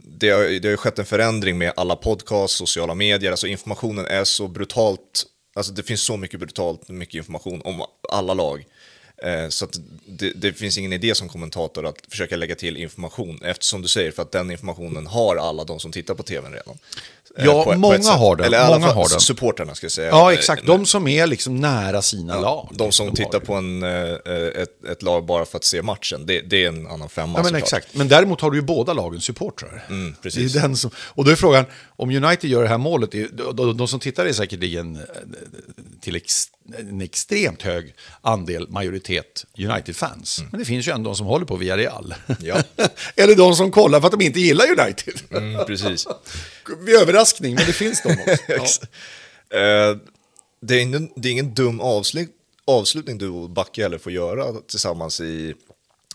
det 0.07 0.31
har, 0.31 0.61
det 0.61 0.69
har 0.69 0.77
skett 0.77 0.99
en 0.99 1.05
förändring 1.05 1.59
med 1.59 1.73
alla 1.77 1.97
podcasts, 1.97 2.57
sociala 2.57 2.95
medier, 2.95 3.31
alltså 3.31 3.47
informationen 3.47 4.07
är 4.07 4.25
så 4.25 4.49
brutalt, 4.49 5.27
alltså 5.55 5.73
det 5.73 5.83
finns 5.83 6.03
så 6.03 6.17
mycket 6.17 6.41
brutalt 6.41 6.89
mycket 6.89 7.15
information 7.15 7.63
om 7.65 7.85
alla 8.13 8.35
lag. 8.35 8.65
Eh, 9.23 9.49
så 9.49 9.67
det, 10.07 10.31
det, 10.31 10.53
finns 10.53 10.79
ingen 10.79 10.93
idé 10.93 11.15
som 11.15 11.29
kommentator 11.29 11.87
att 11.87 11.97
försöka 12.09 12.37
lägga 12.37 12.55
till 12.55 12.77
information, 12.77 13.43
eftersom 13.43 13.83
du 13.83 13.89
säger, 13.89 14.11
för 14.11 14.23
att 14.23 14.33
den 14.33 14.51
informationen 14.51 15.07
har 15.07 15.37
alla 15.37 15.65
de 15.65 15.81
som 15.81 15.93
tittar 15.93 16.15
på 16.15 16.23
tvn 16.23 16.53
redan. 16.53 16.79
Eh, 17.39 17.45
ja, 17.45 17.65
på, 17.65 17.79
många 17.79 17.99
på 17.99 18.09
har 18.09 18.37
den. 18.37 18.47
Eller 18.47 18.69
många 18.69 18.87
har 18.87 19.09
den. 19.09 19.21
supporterna 19.21 19.75
ska 19.75 19.85
jag 19.85 19.93
säga. 19.93 20.09
Ja, 20.09 20.33
exakt. 20.33 20.67
De 20.67 20.87
som 20.87 21.09
är 21.09 21.27
liksom 21.27 21.57
nära 21.57 22.03
sina 22.03 22.35
ja, 22.35 22.41
lag. 22.41 22.69
De 22.73 22.93
som 22.93 23.07
de 23.07 23.17
tittar 23.17 23.41
på 23.41 23.55
en, 23.55 23.83
eh, 23.83 24.63
ett, 24.63 24.85
ett, 24.91 25.03
lag 25.03 25.27
bara 25.27 25.45
för 25.45 25.57
att 25.57 25.65
se 25.65 25.83
matchen, 25.83 26.27
det, 26.27 26.41
det 26.41 26.65
är 26.65 26.69
en 26.69 26.87
annan 26.87 27.09
femma. 27.09 27.39
Ja, 27.39 27.45
men 27.45 27.55
exakt. 27.55 27.95
Men 27.95 28.09
däremot 28.09 28.41
har 28.41 28.51
du 28.51 28.57
ju 28.57 28.63
båda 28.63 28.93
lagens 28.93 29.25
supportrar. 29.25 29.87
Mm, 29.89 30.15
precis. 30.23 30.53
Det 30.53 30.59
är 30.59 30.63
den 30.63 30.77
som, 30.77 30.91
och 30.97 31.25
då 31.25 31.31
är 31.31 31.37
frågan, 31.37 31.65
om 31.97 32.11
United 32.11 32.51
gör 32.51 32.63
det 32.63 32.69
här 32.69 32.79
målet, 32.79 33.11
de, 33.11 33.29
de, 33.55 33.77
de 33.77 33.89
som 33.89 34.01
tittar 34.01 34.27
är 34.27 34.33
säkerligen 34.33 34.99
till 36.01 36.17
ex, 36.17 36.47
en 36.79 37.01
extremt 37.01 37.63
hög 37.63 37.95
andel 38.21 38.69
majoritet 38.69 39.47
United-fans. 39.59 40.39
Mm. 40.39 40.51
Men 40.51 40.61
det 40.61 40.67
finns 40.67 40.89
ju 40.89 40.93
ändå 40.93 41.11
de 41.11 41.17
som 41.17 41.27
håller 41.27 41.47
på 41.47 41.57
via 41.57 41.77
Real. 41.77 42.15
Ja. 42.41 42.63
Eller 43.17 43.35
de 43.35 43.55
som 43.55 43.71
kollar 43.71 44.01
för 44.01 44.07
att 44.07 44.13
de 44.13 44.25
inte 44.25 44.41
gillar 44.41 44.81
United. 44.81 45.15
Mm, 45.31 45.67
precis. 45.67 46.07
Överraskning, 47.01 47.55
men 47.55 47.67
det 47.67 47.73
finns 47.73 48.03
de 48.03 48.13
också. 48.61 48.87
Ja. 49.51 49.91
uh, 49.91 49.99
det, 50.61 50.75
är 50.75 50.81
ingen, 50.81 51.11
det 51.17 51.29
är 51.29 51.33
ingen 51.33 51.55
dum 51.55 51.81
avslut, 51.81 52.31
avslutning 52.65 53.19
du 53.19 53.29
och 53.29 53.51
Backe 53.51 53.83
heller 53.83 53.99
får 53.99 54.13
göra 54.13 54.53
tillsammans 54.67 55.21
i, 55.21 55.55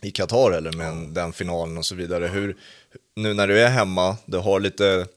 i 0.01 0.11
Qatar 0.11 0.51
eller 0.51 0.71
med 0.71 0.87
en, 0.87 1.13
den 1.13 1.33
finalen 1.33 1.77
och 1.77 1.85
så 1.85 1.95
vidare. 1.95 2.27
Hur, 2.27 2.57
nu 3.15 3.33
när 3.33 3.47
du 3.47 3.59
är 3.59 3.69
hemma, 3.69 4.17
du 4.25 4.37
har 4.37 4.59
lite 4.59 5.07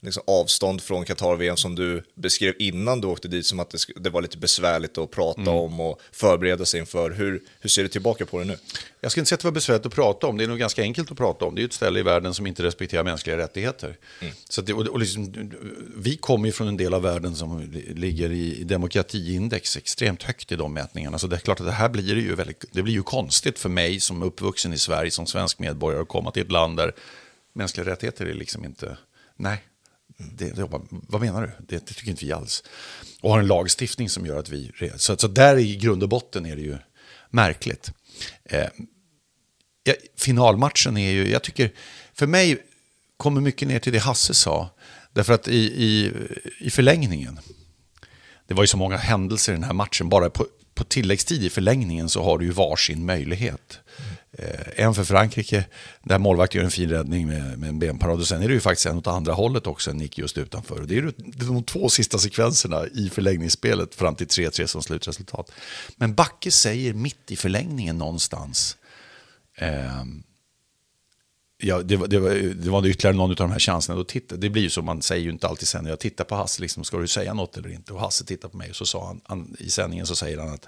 liksom 0.00 0.22
avstånd 0.26 0.82
från 0.82 1.04
Qatar-VM 1.04 1.56
som 1.56 1.74
du 1.74 2.02
beskrev 2.14 2.54
innan 2.58 3.00
du 3.00 3.06
åkte 3.06 3.28
dit 3.28 3.46
som 3.46 3.60
att 3.60 3.70
det, 3.70 3.78
det 3.96 4.10
var 4.10 4.22
lite 4.22 4.38
besvärligt 4.38 4.98
att 4.98 5.10
prata 5.10 5.40
mm. 5.40 5.54
om 5.54 5.80
och 5.80 6.00
förbereda 6.12 6.64
sig 6.64 6.80
inför. 6.80 7.10
Hur, 7.10 7.42
hur 7.60 7.70
ser 7.70 7.82
du 7.82 7.88
tillbaka 7.88 8.26
på 8.26 8.38
det 8.38 8.44
nu? 8.44 8.56
Jag 9.00 9.10
skulle 9.10 9.20
inte 9.20 9.28
säga 9.28 9.36
att 9.36 9.40
det 9.40 9.46
var 9.46 9.52
besvärligt 9.52 9.86
att 9.86 9.94
prata 9.94 10.26
om, 10.26 10.36
det 10.36 10.44
är 10.44 10.48
nog 10.48 10.58
ganska 10.58 10.82
enkelt 10.82 11.10
att 11.10 11.16
prata 11.16 11.44
om. 11.44 11.54
Det 11.54 11.58
är 11.58 11.62
ju 11.62 11.66
ett 11.66 11.72
ställe 11.72 12.00
i 12.00 12.02
världen 12.02 12.34
som 12.34 12.46
inte 12.46 12.62
respekterar 12.62 13.04
mänskliga 13.04 13.36
rättigheter. 13.36 13.96
Mm. 14.20 14.34
Så 14.48 14.62
det, 14.62 14.72
och, 14.72 14.86
och 14.86 14.98
liksom, 14.98 15.52
vi 15.96 16.16
kommer 16.16 16.46
ju 16.46 16.52
från 16.52 16.68
en 16.68 16.76
del 16.76 16.94
av 16.94 17.02
världen 17.02 17.36
som 17.36 17.72
ligger 17.94 18.30
i 18.30 18.64
demokratiindex 18.64 19.76
extremt 19.76 20.22
högt 20.22 20.52
i 20.52 20.56
de 20.56 20.74
mätningarna. 20.74 21.18
Så 21.18 21.26
det 21.26 21.36
är 21.36 21.40
klart 21.40 21.60
att 21.60 21.66
det 21.66 21.72
här 21.72 21.88
blir 21.88 22.16
ju, 22.16 22.34
väldigt, 22.34 22.64
det 22.72 22.82
blir 22.82 22.94
ju 22.94 23.02
konstigt 23.02 23.58
för 23.58 23.68
mig 23.68 24.00
som 24.00 24.22
uppvuxen 24.22 24.72
i 24.72 24.78
Sverige 24.78 25.10
som 25.10 25.26
svensk 25.26 25.58
medborgare 25.58 26.02
att 26.02 26.08
komma 26.08 26.30
till 26.30 26.42
ett 26.42 26.52
land 26.52 26.76
där 26.76 26.92
mänskliga 27.52 27.86
rättigheter 27.86 28.26
är 28.26 28.34
liksom 28.34 28.64
inte, 28.64 28.96
nej, 29.36 29.62
det, 30.16 30.56
det, 30.56 30.68
vad 30.90 31.20
menar 31.20 31.42
du? 31.42 31.50
Det, 31.66 31.86
det, 31.86 31.94
tycker 31.94 32.10
inte 32.10 32.24
vi 32.24 32.32
alls. 32.32 32.62
Och 33.20 33.30
har 33.30 33.38
en 33.38 33.46
lagstiftning 33.46 34.08
som 34.08 34.26
gör 34.26 34.38
att 34.38 34.48
vi... 34.48 34.72
Så, 34.96 35.16
så 35.16 35.28
där 35.28 35.56
i 35.56 35.76
grund 35.76 36.02
och 36.02 36.08
botten 36.08 36.46
är 36.46 36.56
det 36.56 36.62
ju 36.62 36.76
märkligt. 37.30 37.92
Eh, 38.44 38.68
ja, 39.84 39.94
finalmatchen 40.16 40.96
är 40.96 41.10
ju, 41.10 41.30
jag 41.30 41.42
tycker, 41.42 41.72
för 42.14 42.26
mig 42.26 42.58
kommer 43.16 43.40
mycket 43.40 43.68
ner 43.68 43.78
till 43.78 43.92
det 43.92 43.98
Hasse 43.98 44.34
sa. 44.34 44.70
Därför 45.12 45.32
att 45.32 45.48
i, 45.48 45.84
i, 45.84 46.12
i 46.58 46.70
förlängningen, 46.70 47.40
det 48.46 48.54
var 48.54 48.62
ju 48.62 48.66
så 48.66 48.76
många 48.76 48.96
händelser 48.96 49.52
i 49.52 49.56
den 49.56 49.64
här 49.64 49.72
matchen, 49.72 50.08
bara 50.08 50.30
på, 50.30 50.46
på 50.74 50.84
tilläggstid 50.84 51.44
i 51.44 51.50
förlängningen 51.50 52.08
så 52.08 52.22
har 52.22 52.38
du 52.38 52.44
ju 52.44 52.50
varsin 52.50 53.06
möjlighet. 53.06 53.78
Mm. 53.98 54.15
Eh, 54.38 54.84
en 54.84 54.94
för 54.94 55.04
Frankrike, 55.04 55.64
där 56.02 56.18
målvakten 56.18 56.58
gör 56.58 56.64
en 56.64 56.70
fin 56.70 56.90
räddning 56.90 57.26
med, 57.28 57.58
med 57.58 57.68
en 57.68 57.78
benparad. 57.78 58.20
Och 58.20 58.26
sen 58.26 58.42
är 58.42 58.48
det 58.48 58.54
ju 58.54 58.60
faktiskt 58.60 58.86
en 58.86 58.96
åt 58.96 59.06
andra 59.06 59.32
hållet 59.32 59.66
också, 59.66 59.90
en 59.90 59.96
nick 59.96 60.18
just 60.18 60.38
utanför. 60.38 60.80
Och 60.80 60.86
det 60.86 60.94
är 60.94 61.02
ju 61.02 61.12
de 61.46 61.62
två 61.62 61.88
sista 61.88 62.18
sekvenserna 62.18 62.86
i 62.86 63.10
förlängningsspelet 63.10 63.94
fram 63.94 64.14
till 64.14 64.26
3-3 64.26 64.66
som 64.66 64.82
slutresultat. 64.82 65.52
Men 65.96 66.14
Backe 66.14 66.50
säger 66.50 66.94
mitt 66.94 67.30
i 67.30 67.36
förlängningen 67.36 67.98
någonstans, 67.98 68.76
eh, 69.56 70.04
Ja, 71.58 71.82
det, 71.82 71.96
var, 71.96 72.06
det, 72.06 72.18
var, 72.18 72.30
det 72.54 72.70
var 72.70 72.86
ytterligare 72.86 73.16
någon 73.16 73.30
av 73.30 73.36
de 73.36 73.50
här 73.50 73.58
chanserna. 73.58 73.98
Då 73.98 74.04
titta, 74.04 74.36
det 74.36 74.50
blir 74.50 74.62
ju 74.62 74.70
så, 74.70 74.82
man 74.82 75.02
säger 75.02 75.24
ju 75.24 75.30
inte 75.30 75.48
alltid 75.48 75.68
sen. 75.68 75.86
Jag 75.86 75.98
tittar 75.98 76.24
på 76.24 76.34
Hasse, 76.34 76.62
liksom, 76.62 76.84
ska 76.84 76.98
du 76.98 77.08
säga 77.08 77.34
något 77.34 77.56
eller 77.56 77.68
inte? 77.68 77.92
Och 77.92 78.00
Hasse 78.00 78.24
tittar 78.24 78.48
på 78.48 78.56
mig 78.56 78.70
och 78.70 78.76
så 78.76 78.86
sa 78.86 79.06
han, 79.06 79.20
han 79.24 79.56
i 79.58 79.70
sändningen 79.70 80.06
så 80.06 80.16
säger 80.16 80.38
han 80.38 80.54
att 80.54 80.66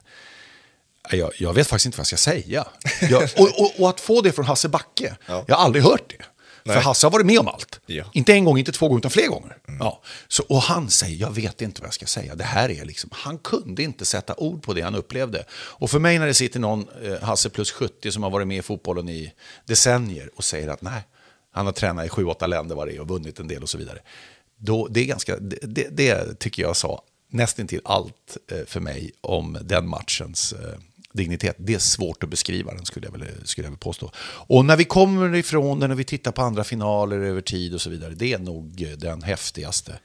jag, 1.11 1.33
jag, 1.39 1.53
vet 1.53 1.67
faktiskt 1.67 1.87
inte 1.87 1.99
vad 1.99 2.03
jag 2.03 2.07
ska 2.07 2.17
säga. 2.17 2.67
Jag, 3.11 3.23
och, 3.37 3.61
och, 3.61 3.81
och, 3.81 3.89
att 3.91 4.01
få 4.01 4.21
det 4.21 4.33
från 4.33 4.45
Hasse 4.45 4.69
Backe, 4.69 5.17
ja. 5.27 5.45
jag 5.47 5.57
har 5.57 5.65
aldrig 5.65 5.85
hört 5.85 6.15
det. 6.19 6.25
Nej. 6.69 6.77
För 6.77 6.83
Hasse 6.83 7.07
har 7.07 7.11
varit 7.11 7.27
med 7.27 7.39
om 7.39 7.49
allt. 7.49 7.81
Ja. 7.87 8.05
Inte 8.13 8.33
en 8.33 8.45
gång, 8.45 8.59
inte 8.59 8.73
två 8.73 8.89
gånger, 8.89 8.99
utan 8.99 9.11
fler 9.11 9.27
gånger. 9.27 9.57
Mm. 9.69 9.81
Ja. 9.81 10.03
Så, 10.29 10.43
och 10.43 10.63
han 10.63 10.91
säger, 10.91 11.17
jag 11.17 11.31
vet 11.31 11.63
inte 11.63 11.81
vad 11.81 11.87
jag 11.87 11.95
ska 11.95 12.07
säga. 12.07 12.35
Det 12.35 12.45
här 12.45 12.71
är 12.71 12.85
liksom, 12.85 13.11
han 13.13 13.39
kunde 13.39 13.83
inte 13.83 14.05
sätta 14.05 14.35
ord 14.35 14.63
på 14.63 14.75
det 14.75 14.81
han 14.81 14.95
upplevde. 14.95 15.45
Och 15.51 15.91
för 15.91 15.99
mig 15.99 16.19
när 16.19 16.27
det 16.27 16.35
sitter 16.35 16.61
någon, 16.61 16.87
eh, 17.03 17.23
Hasse 17.23 17.51
plus 17.51 17.73
70, 17.73 18.13
som 18.13 18.23
har 18.23 18.31
varit 18.31 18.47
med 18.47 18.59
i 18.59 18.63
fotbollen 18.63 19.09
i 19.09 19.33
decennier 19.67 20.31
och 20.37 20.45
säger 20.45 20.69
att 20.69 20.83
nej, 20.83 21.03
han 21.53 21.67
har 21.67 21.73
tränat 21.73 22.07
i 22.07 22.09
sju, 22.09 22.25
åtta 22.25 22.47
länder 22.47 22.75
var 22.75 22.87
det 22.87 22.97
är 22.97 23.01
och 23.01 23.09
vunnit 23.09 23.39
en 23.39 23.49
del 23.49 23.63
och 23.63 23.69
så 23.69 23.79
vidare. 23.79 23.99
Då, 24.57 24.87
det, 24.87 25.01
är 25.01 25.05
ganska, 25.05 25.37
det, 25.37 25.59
det, 25.63 25.89
det 25.91 26.39
tycker 26.39 26.63
jag 26.63 26.77
sa 26.77 27.03
nästintill 27.29 27.81
allt 27.85 28.37
eh, 28.53 28.67
för 28.67 28.81
mig 28.81 29.11
om 29.21 29.59
den 29.63 29.89
matchens 29.89 30.53
eh, 30.53 30.79
dignitet. 31.13 31.57
Det 31.59 31.75
är 31.75 31.79
svårt 31.79 32.23
att 32.23 32.31
beskriva 32.31 32.75
den 32.75 32.85
skulle 32.85 33.07
jag, 33.07 33.13
väl, 33.13 33.23
eh, 33.23 33.29
skulle 33.45 33.67
jag 33.67 33.71
vilja 33.71 33.79
påstå. 33.79 34.11
Och 34.21 34.65
när 34.65 34.77
vi 34.77 34.85
kommer 34.85 35.35
ifrån 35.35 35.81
den 35.81 35.91
och 35.91 36.01
vi 36.01 36.05
tittar 36.05 36.33
på 36.33 36.43
andra 36.43 36.65
finaler 36.65 37.21
över 37.21 37.41
tid 37.41 37.75
och 37.75 37.81
så 37.81 37.91
vidare, 37.91 38.15
det 38.15 38.33
är 38.33 38.39
nog 38.39 38.89
den 38.99 39.23
häftigaste, 39.23 39.99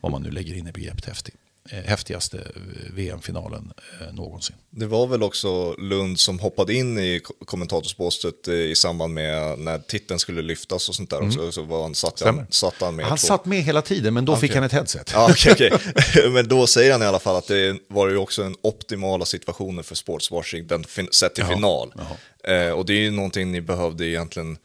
vad 0.00 0.12
man 0.12 0.22
nu 0.22 0.30
lägger 0.30 0.54
in 0.54 0.66
i 0.66 0.72
begreppet 0.72 1.04
häftig. 1.04 1.34
Eh, 1.72 1.84
häftigaste 1.84 2.38
eh, 2.38 2.92
VM-finalen 2.94 3.72
eh, 4.00 4.14
någonsin. 4.14 4.56
Det 4.70 4.86
var 4.86 5.06
väl 5.06 5.22
också 5.22 5.74
Lund 5.78 6.20
som 6.20 6.38
hoppade 6.38 6.74
in 6.74 6.98
i 6.98 7.20
kommentatorsbåset 7.44 8.48
i 8.48 8.74
samband 8.74 9.14
med 9.14 9.58
när 9.58 9.78
titeln 9.78 10.18
skulle 10.20 10.42
lyftas 10.42 10.88
och 10.88 10.94
sånt 10.94 11.10
där 11.10 11.26
också. 11.26 11.38
Mm. 11.38 11.52
Så 11.52 11.62
var 11.62 11.82
han, 11.82 11.94
satt, 11.94 12.20
han, 12.20 12.46
satt 12.50 12.74
han 12.80 12.96
med. 12.96 13.06
Han 13.06 13.18
satt 13.18 13.44
med 13.44 13.62
hela 13.62 13.82
tiden, 13.82 14.14
men 14.14 14.24
då 14.24 14.32
okay. 14.32 14.40
fick 14.48 14.54
han 14.54 14.64
ett 14.64 14.72
headset. 14.72 15.10
Ja, 15.14 15.30
okay, 15.30 15.52
okay. 15.52 16.30
men 16.30 16.48
då 16.48 16.66
säger 16.66 16.92
han 16.92 17.02
i 17.02 17.06
alla 17.06 17.18
fall 17.18 17.36
att 17.36 17.46
det 17.46 17.76
var 17.88 18.08
ju 18.08 18.16
också 18.16 18.42
en 18.42 18.56
optimala 18.62 19.24
situationen 19.24 19.84
för 19.84 19.94
sportswashing, 19.94 20.66
den 20.66 20.84
sett 21.10 21.34
till 21.34 21.44
Jaha. 21.44 21.54
final. 21.54 21.94
Jaha. 21.96 22.66
Eh, 22.66 22.72
och 22.72 22.86
det 22.86 22.92
är 22.92 23.00
ju 23.00 23.10
någonting 23.10 23.52
ni 23.52 23.60
behövde 23.60 24.06
egentligen 24.06 24.58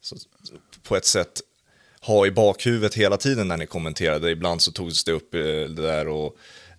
så, 0.00 0.16
på 0.82 0.96
ett 0.96 1.06
sätt 1.06 1.40
ha 2.06 2.26
i 2.26 2.30
bakhuvudet 2.30 2.94
hela 2.94 3.16
tiden 3.16 3.48
när 3.48 3.56
ni 3.56 3.66
kommenterade. 3.66 4.30
Ibland 4.30 4.62
så 4.62 4.72
togs 4.72 5.04
det 5.04 5.12
upp 5.12 5.34
eh, 5.34 5.40
det 5.40 5.82
där 5.82 6.08
och 6.08 6.36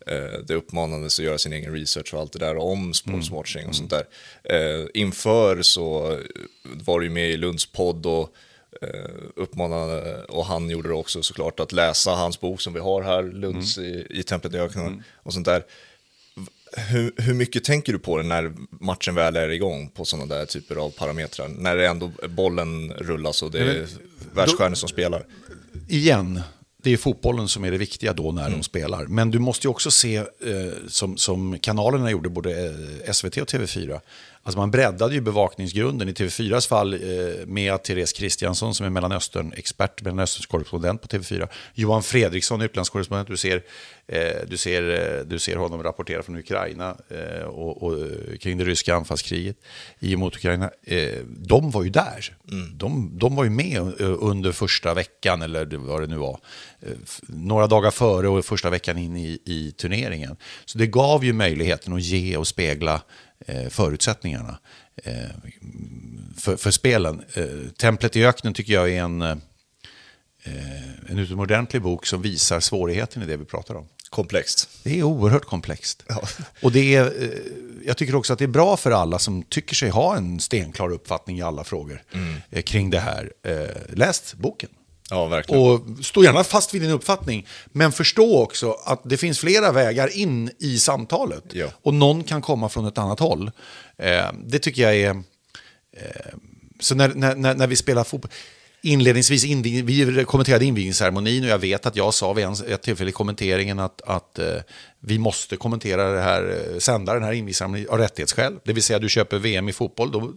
eh, 0.08 0.40
det 0.48 0.54
uppmanades 0.54 1.20
att 1.20 1.26
göra 1.26 1.38
sin 1.38 1.54
egen 1.54 1.74
research 1.74 2.14
och 2.14 2.20
allt 2.20 2.34
det 2.34 2.40
där 2.40 2.58
om 2.58 2.94
sportswatching 2.94 3.62
mm. 3.62 3.70
och 3.70 3.76
sånt 3.76 3.90
där. 3.90 4.06
Eh, 4.44 4.88
inför 4.94 5.62
så 5.62 6.20
var 6.64 7.00
du 7.00 7.10
med 7.10 7.30
i 7.30 7.38
Lunds 7.38 7.66
podd 7.66 8.06
och 8.06 8.34
uppmanade, 9.36 10.24
och 10.24 10.46
han 10.46 10.70
gjorde 10.70 10.90
det 10.90 10.94
också 10.94 11.24
såklart, 11.24 11.60
att 11.60 11.72
läsa 11.72 12.12
hans 12.12 12.40
bok 12.40 12.62
som 12.62 12.74
vi 12.74 12.80
har 12.80 13.02
här, 13.02 13.24
Lunds 13.24 13.78
mm. 13.78 13.90
i, 13.90 14.08
i 14.10 14.24
Templet 14.24 14.54
i 14.54 14.58
öknen 14.58 14.88
mm. 14.88 15.04
och 15.16 15.34
sånt 15.34 15.46
där. 15.46 15.64
Hur, 16.74 17.12
hur, 17.18 17.34
mycket 17.34 17.64
tänker 17.64 17.94
du 17.94 18.00
på 18.00 18.18
det 18.18 18.24
när 18.24 18.54
matchen 18.70 19.16
väl 19.16 19.36
är 19.36 19.50
igång 19.50 19.90
på 19.90 20.06
sådana 20.06 20.36
där 20.36 20.46
typer 20.46 20.76
av 20.76 20.90
parametrar? 20.90 21.48
När 21.48 21.76
det 21.76 21.88
ändå 21.88 22.12
bollen 22.30 22.94
rullas 22.94 23.44
och 23.44 23.52
det 23.52 23.60
är 23.60 23.88
världsstjärnor 24.34 24.76
som 24.76 24.90
spelar. 24.90 25.26
Igen, 25.88 26.42
det 26.84 26.94
är 26.94 26.98
fotbollen 26.98 27.48
som 27.48 27.66
är 27.66 27.72
det 27.72 27.78
viktiga 27.78 28.14
då 28.14 28.32
när 28.32 28.46
mm. 28.48 28.60
de 28.60 28.64
spelar. 28.64 29.06
Men 29.06 29.32
du 29.32 29.40
måste 29.40 29.68
ju 29.68 29.72
också 29.72 29.92
se, 29.92 30.16
eh, 30.16 30.26
som, 30.88 31.18
som 31.18 31.60
kanalerna 31.60 32.12
gjorde, 32.12 32.30
både 32.30 32.66
eh, 32.66 33.12
SVT 33.12 33.38
och 33.38 33.48
TV4, 33.48 34.00
Alltså 34.48 34.60
man 34.60 34.72
breddade 34.72 35.14
ju 35.14 35.22
bevakningsgrunden 35.22 36.10
i 36.10 36.12
TV4s 36.12 36.70
fall 36.70 36.94
eh, 36.94 37.00
med 37.46 37.74
att 37.74 37.84
Therese 37.84 38.14
Kristiansson 38.14 38.76
som 38.76 38.86
är 38.86 38.90
Mellanöstern-expert, 38.90 40.02
Mellanöstern-korrespondent 40.02 41.02
på 41.02 41.08
TV4. 41.08 41.48
Johan 41.74 42.04
Fredriksson, 42.04 42.62
utlandskorrespondent. 42.62 43.28
Du 43.28 43.38
ser, 43.38 43.64
eh, 44.08 44.22
du, 44.48 44.58
ser, 44.58 44.90
eh, 44.90 45.26
du 45.26 45.40
ser 45.40 45.56
honom 45.56 45.84
rapportera 45.84 46.24
från 46.24 46.38
Ukraina 46.38 46.98
eh, 47.10 47.44
och, 47.44 47.84
och, 47.84 47.98
kring 48.40 48.58
det 48.58 48.64
ryska 48.64 48.96
anfallskriget 48.96 49.58
i 50.00 50.16
mot 50.16 50.36
Ukraina. 50.36 50.72
De 51.28 51.72
var 51.72 51.84
ju 51.84 51.90
där. 51.90 52.36
Mm. 52.52 52.78
De, 52.78 53.12
de 53.14 53.36
var 53.36 53.44
ju 53.44 53.50
med 53.50 54.02
under 54.02 54.52
första 54.52 54.94
veckan, 54.94 55.42
eller 55.42 55.78
vad 55.78 56.02
det 56.02 56.08
nu 56.08 56.18
var. 56.18 56.40
några 57.28 57.68
dagar 57.68 57.92
före 57.92 58.28
och 58.28 58.46
första 58.46 58.70
veckan 58.70 58.98
in 58.98 59.18
i, 59.18 59.40
i 59.46 59.72
turneringen. 59.72 60.36
Så 60.66 60.78
det 60.78 60.88
gav 60.88 61.26
ju 61.26 61.34
möjligheten 61.34 61.94
att 61.94 62.02
ge 62.02 62.38
och 62.38 62.48
spegla 62.48 63.02
förutsättningarna 63.70 64.60
eh, 65.04 65.14
för, 66.38 66.58
för 66.58 66.72
spelen. 66.72 67.24
Eh, 67.34 67.72
Templet 67.78 68.16
i 68.16 68.26
öknen 68.26 68.54
tycker 68.54 68.74
jag 68.74 68.90
är 68.90 69.02
en, 69.02 69.22
en 69.22 71.20
utomordentlig 71.20 71.82
bok 71.82 72.06
som 72.06 72.22
visar 72.22 72.60
svårigheten 72.60 73.24
i 73.24 73.26
det 73.26 73.38
vi 73.38 73.46
pratar 73.46 73.76
om. 73.76 73.88
Komplext. 74.10 74.70
Det 74.84 75.00
är 75.00 75.04
oerhört 75.04 75.46
komplext. 75.46 76.04
Ja. 76.08 76.22
Och 76.62 76.72
det 76.72 76.96
är, 76.96 77.32
jag 77.86 77.98
tycker 77.98 78.16
också 78.16 78.34
att 78.34 78.40
det 78.40 78.46
är 78.46 78.50
bra 78.50 78.78
för 78.78 78.92
alla 78.92 79.20
som 79.20 79.44
tycker 79.44 79.76
sig 79.76 79.90
ha 79.90 80.18
en 80.18 80.40
stenklar 80.40 80.92
uppfattning 80.92 81.38
i 81.38 81.42
alla 81.42 81.64
frågor 81.64 82.04
mm. 82.14 82.64
kring 82.64 82.90
det 82.90 83.00
här. 83.00 83.32
Läs 83.90 84.36
boken. 84.36 84.70
Ja, 85.10 85.26
verkligen. 85.26 85.64
Och 85.64 86.06
stå 86.06 86.24
gärna 86.24 86.44
fast 86.44 86.74
vid 86.74 86.82
din 86.82 86.92
uppfattning. 86.92 87.48
Men 87.66 87.92
förstå 87.92 88.44
också 88.44 88.72
att 88.86 89.02
det 89.04 89.18
finns 89.18 89.40
flera 89.40 89.72
vägar 89.72 90.18
in 90.18 90.52
i 90.60 90.78
samtalet. 90.80 91.44
Ja. 91.52 91.68
Och 91.82 91.94
någon 91.94 92.24
kan 92.24 92.42
komma 92.42 92.70
från 92.70 92.86
ett 92.86 92.98
annat 92.98 93.20
håll. 93.20 93.52
Eh, 93.98 94.26
det 94.46 94.60
tycker 94.60 94.82
jag 94.82 94.96
är... 94.96 95.10
Eh, 95.98 96.36
så 96.80 96.96
när, 96.96 97.36
när, 97.36 97.56
när 97.56 97.68
vi 97.68 97.76
spelar 97.76 98.04
fotboll... 98.04 98.32
Inledningsvis, 98.88 99.46
invig, 99.46 99.86
vi 99.86 100.26
kommenterade 100.26 100.66
invigningsceremonin 100.66 101.44
och 101.44 101.50
jag 101.50 101.58
vet 101.58 101.86
att 101.86 101.96
jag 101.96 102.14
sa 102.14 102.34
vid 102.34 102.46
en, 102.46 102.56
ett 102.68 102.82
tillfälle 102.82 103.10
i 103.10 103.14
kommenteringen 103.14 103.80
att, 103.80 104.02
att 104.02 104.40
eh, 104.40 104.56
vi 105.00 105.20
måste 105.20 105.58
kommentera 105.58 106.12
det 106.12 106.22
här, 106.22 106.72
eh, 106.74 106.80
sända 106.80 107.14
den 107.14 107.24
här 107.24 107.32
invigningsceremonin 107.32 107.90
av 107.90 107.98
rättighetsskäl. 107.98 108.60
Det 108.64 108.74
vill 108.74 108.84
säga 108.84 109.00
du 109.00 109.10
köper 109.10 109.38
VM 109.38 109.70
i 109.70 109.74
fotboll, 109.74 110.12
då, 110.12 110.34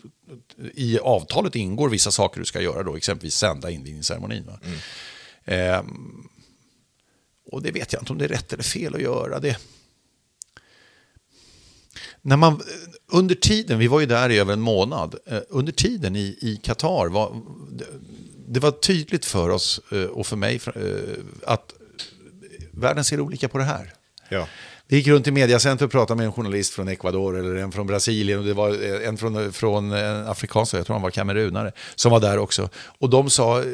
i 0.74 0.98
avtalet 0.98 1.56
ingår 1.56 1.88
vissa 1.88 2.10
saker 2.10 2.40
du 2.40 2.46
ska 2.46 2.60
göra 2.60 2.82
då, 2.82 2.96
exempelvis 2.96 3.34
sända 3.34 3.70
invigningsceremonin. 3.70 4.50
Mm. 4.64 5.74
Eh, 5.74 5.82
och 7.52 7.62
det 7.62 7.70
vet 7.70 7.92
jag 7.92 8.02
inte 8.02 8.12
om 8.12 8.18
det 8.18 8.24
är 8.24 8.28
rätt 8.28 8.52
eller 8.52 8.62
fel 8.62 8.94
att 8.94 9.02
göra. 9.02 9.38
det. 9.38 9.58
När 12.22 12.36
man, 12.36 12.60
under 13.06 13.34
tiden, 13.34 13.78
vi 13.78 13.86
var 13.86 14.00
ju 14.00 14.06
där 14.06 14.30
i 14.30 14.38
över 14.38 14.52
en 14.52 14.60
månad, 14.60 15.14
eh, 15.26 15.40
under 15.48 15.72
tiden 15.72 16.16
i, 16.16 16.60
Qatar 16.62 17.08
det 18.52 18.60
var 18.60 18.70
tydligt 18.70 19.24
för 19.24 19.50
oss 19.50 19.80
eh, 19.92 20.04
och 20.04 20.26
för 20.26 20.36
mig 20.36 20.60
eh, 20.66 21.24
att 21.46 21.72
världen 22.70 23.04
ser 23.04 23.20
olika 23.20 23.48
på 23.48 23.58
det 23.58 23.64
här. 23.64 23.92
Ja. 24.28 24.46
Vi 24.90 24.96
gick 24.96 25.06
runt 25.06 25.26
i 25.26 25.30
mediacenter 25.30 25.84
och 25.84 25.90
pratade 25.90 26.16
med 26.16 26.26
en 26.26 26.32
journalist 26.32 26.74
från 26.74 26.88
Ecuador 26.88 27.38
eller 27.38 27.54
en 27.54 27.72
från 27.72 27.86
Brasilien 27.86 28.38
och 28.38 28.44
det 28.44 28.54
var 28.54 29.02
en 29.02 29.16
från, 29.16 29.52
från 29.52 29.92
en 29.92 30.26
afrikansk, 30.26 30.74
jag 30.74 30.86
tror 30.86 30.94
han 30.94 31.02
var 31.02 31.10
kamerunare, 31.10 31.72
som 31.94 32.12
var 32.12 32.20
där 32.20 32.38
också. 32.38 32.68
Och 32.74 33.10
de 33.10 33.30
sa, 33.30 33.64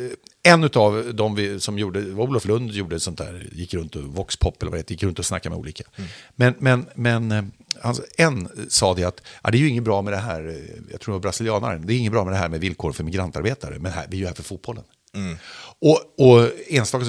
en 0.43 0.65
av 0.65 1.15
de 1.15 1.61
som 1.61 1.79
gjorde, 1.79 2.01
Olof 2.01 2.45
Lund 2.45 2.71
gjorde 2.71 3.01
sånt 3.01 3.19
där, 3.19 3.49
gick 3.53 3.75
runt 3.75 3.97
och 3.97 4.03
Voxpop 4.03 4.63
eller 4.63 4.71
vad 4.71 4.81
det 4.81 4.91
gick 4.91 5.03
runt 5.03 5.19
och 5.19 5.27
snackade 5.27 5.51
med 5.51 5.59
olika. 5.59 5.85
Mm. 5.97 6.11
Men, 6.35 6.55
men, 6.59 6.87
men 6.95 7.53
alltså, 7.81 8.03
en 8.17 8.49
sa 8.69 8.95
det 8.95 9.05
att 9.05 9.23
ja, 9.43 9.51
det 9.51 9.59
är 9.59 9.61
ju 9.61 9.69
inget 9.69 9.85
bra 9.85 10.03
med 10.03 10.13
det 10.13 10.17
här, 10.17 10.43
jag 10.91 11.01
tror 11.01 11.13
det 11.13 11.17
var 11.17 11.23
brasilianaren, 11.23 11.87
det 11.87 11.95
är 11.95 11.99
inget 11.99 12.13
bra 12.13 12.25
med 12.25 12.33
det 12.33 12.39
här 12.39 12.49
med 12.49 12.61
villkor 12.61 12.93
för 12.93 13.05
migrantarbetare, 13.05 13.79
men 13.79 13.93
här, 13.93 14.07
vi 14.11 14.17
är 14.17 14.21
ju 14.21 14.27
här 14.27 14.35
för 14.35 14.43
fotbollen. 14.43 14.85
Mm. 15.15 15.37
Och, 15.79 15.99
och 16.19 16.51
enstaka, 16.69 17.05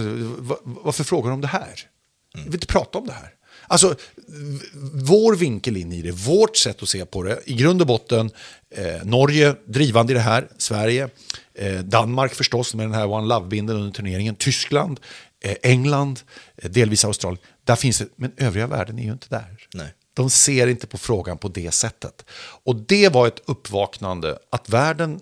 varför 0.64 1.04
frågar 1.04 1.30
de 1.30 1.34
om 1.34 1.42
det 1.42 1.48
här? 1.48 1.64
Mm. 1.64 1.76
Vi 2.34 2.44
vill 2.44 2.54
inte 2.54 2.68
prata 2.68 2.98
om 2.98 3.08
det 3.08 3.14
här. 3.14 3.34
Alltså, 3.68 3.96
vår 4.94 5.36
vinkel 5.36 5.78
in 5.78 5.94
i 5.94 6.02
det, 6.02 6.12
vårt 6.12 6.58
sätt 6.58 6.84
att 6.84 6.90
se 6.90 7.06
på 7.06 7.24
det, 7.24 7.40
i 7.46 7.54
grund 7.54 7.82
och 7.82 7.88
botten, 7.88 8.32
eh, 8.70 9.04
Norge 9.04 9.56
drivande 9.66 10.14
i 10.14 10.16
det 10.16 10.22
här, 10.22 10.48
Sverige, 10.58 11.10
eh, 11.54 11.80
Danmark 11.80 12.34
förstås 12.34 12.74
med 12.74 12.86
den 12.86 12.94
här 12.94 13.08
One 13.08 13.28
Love-bindeln 13.28 13.80
under 13.80 13.92
turneringen, 13.92 14.36
Tyskland, 14.36 15.00
eh, 15.44 15.56
England, 15.62 16.20
eh, 16.56 16.70
delvis 16.70 17.06
Australien. 17.06 17.44
Där 17.64 17.76
finns 17.76 17.98
det, 17.98 18.08
men 18.16 18.32
övriga 18.38 18.68
världen 18.68 19.00
är 19.00 19.04
ju 19.04 19.12
inte 19.12 19.28
där. 19.30 19.58
Nej. 19.74 19.94
De 20.14 20.30
ser 20.30 20.68
inte 20.68 20.88
på 20.88 20.98
frågan 20.98 21.38
på 21.38 21.48
det 21.48 21.72
sättet. 21.72 22.26
Och 22.64 22.76
det 22.76 23.10
var 23.10 23.28
ett 23.28 23.42
uppvaknande 23.46 24.40
att 24.50 24.70
världen 24.70 25.20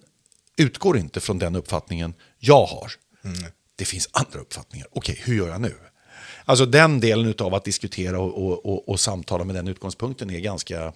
utgår 0.58 0.98
inte 0.98 1.20
från 1.20 1.40
den 1.40 1.56
uppfattningen 1.56 2.14
jag 2.40 2.66
har. 2.66 2.92
Mm. 3.26 3.52
Det 3.76 3.86
finns 3.86 4.10
andra 4.12 4.40
uppfattningar. 4.40 4.88
Okej, 4.92 5.22
hur 5.24 5.36
gör 5.36 5.50
jag 5.50 5.62
nu? 5.62 5.76
Alltså 6.46 6.66
den 6.66 7.00
delen 7.00 7.34
av 7.40 7.54
att 7.54 7.64
diskutera 7.64 8.20
och, 8.20 8.46
och, 8.46 8.66
och, 8.66 8.90
och 8.90 9.00
samtala 9.00 9.44
med 9.44 9.56
den 9.56 9.68
utgångspunkten 9.68 10.30
är 10.30 10.40
ganska 10.40 10.94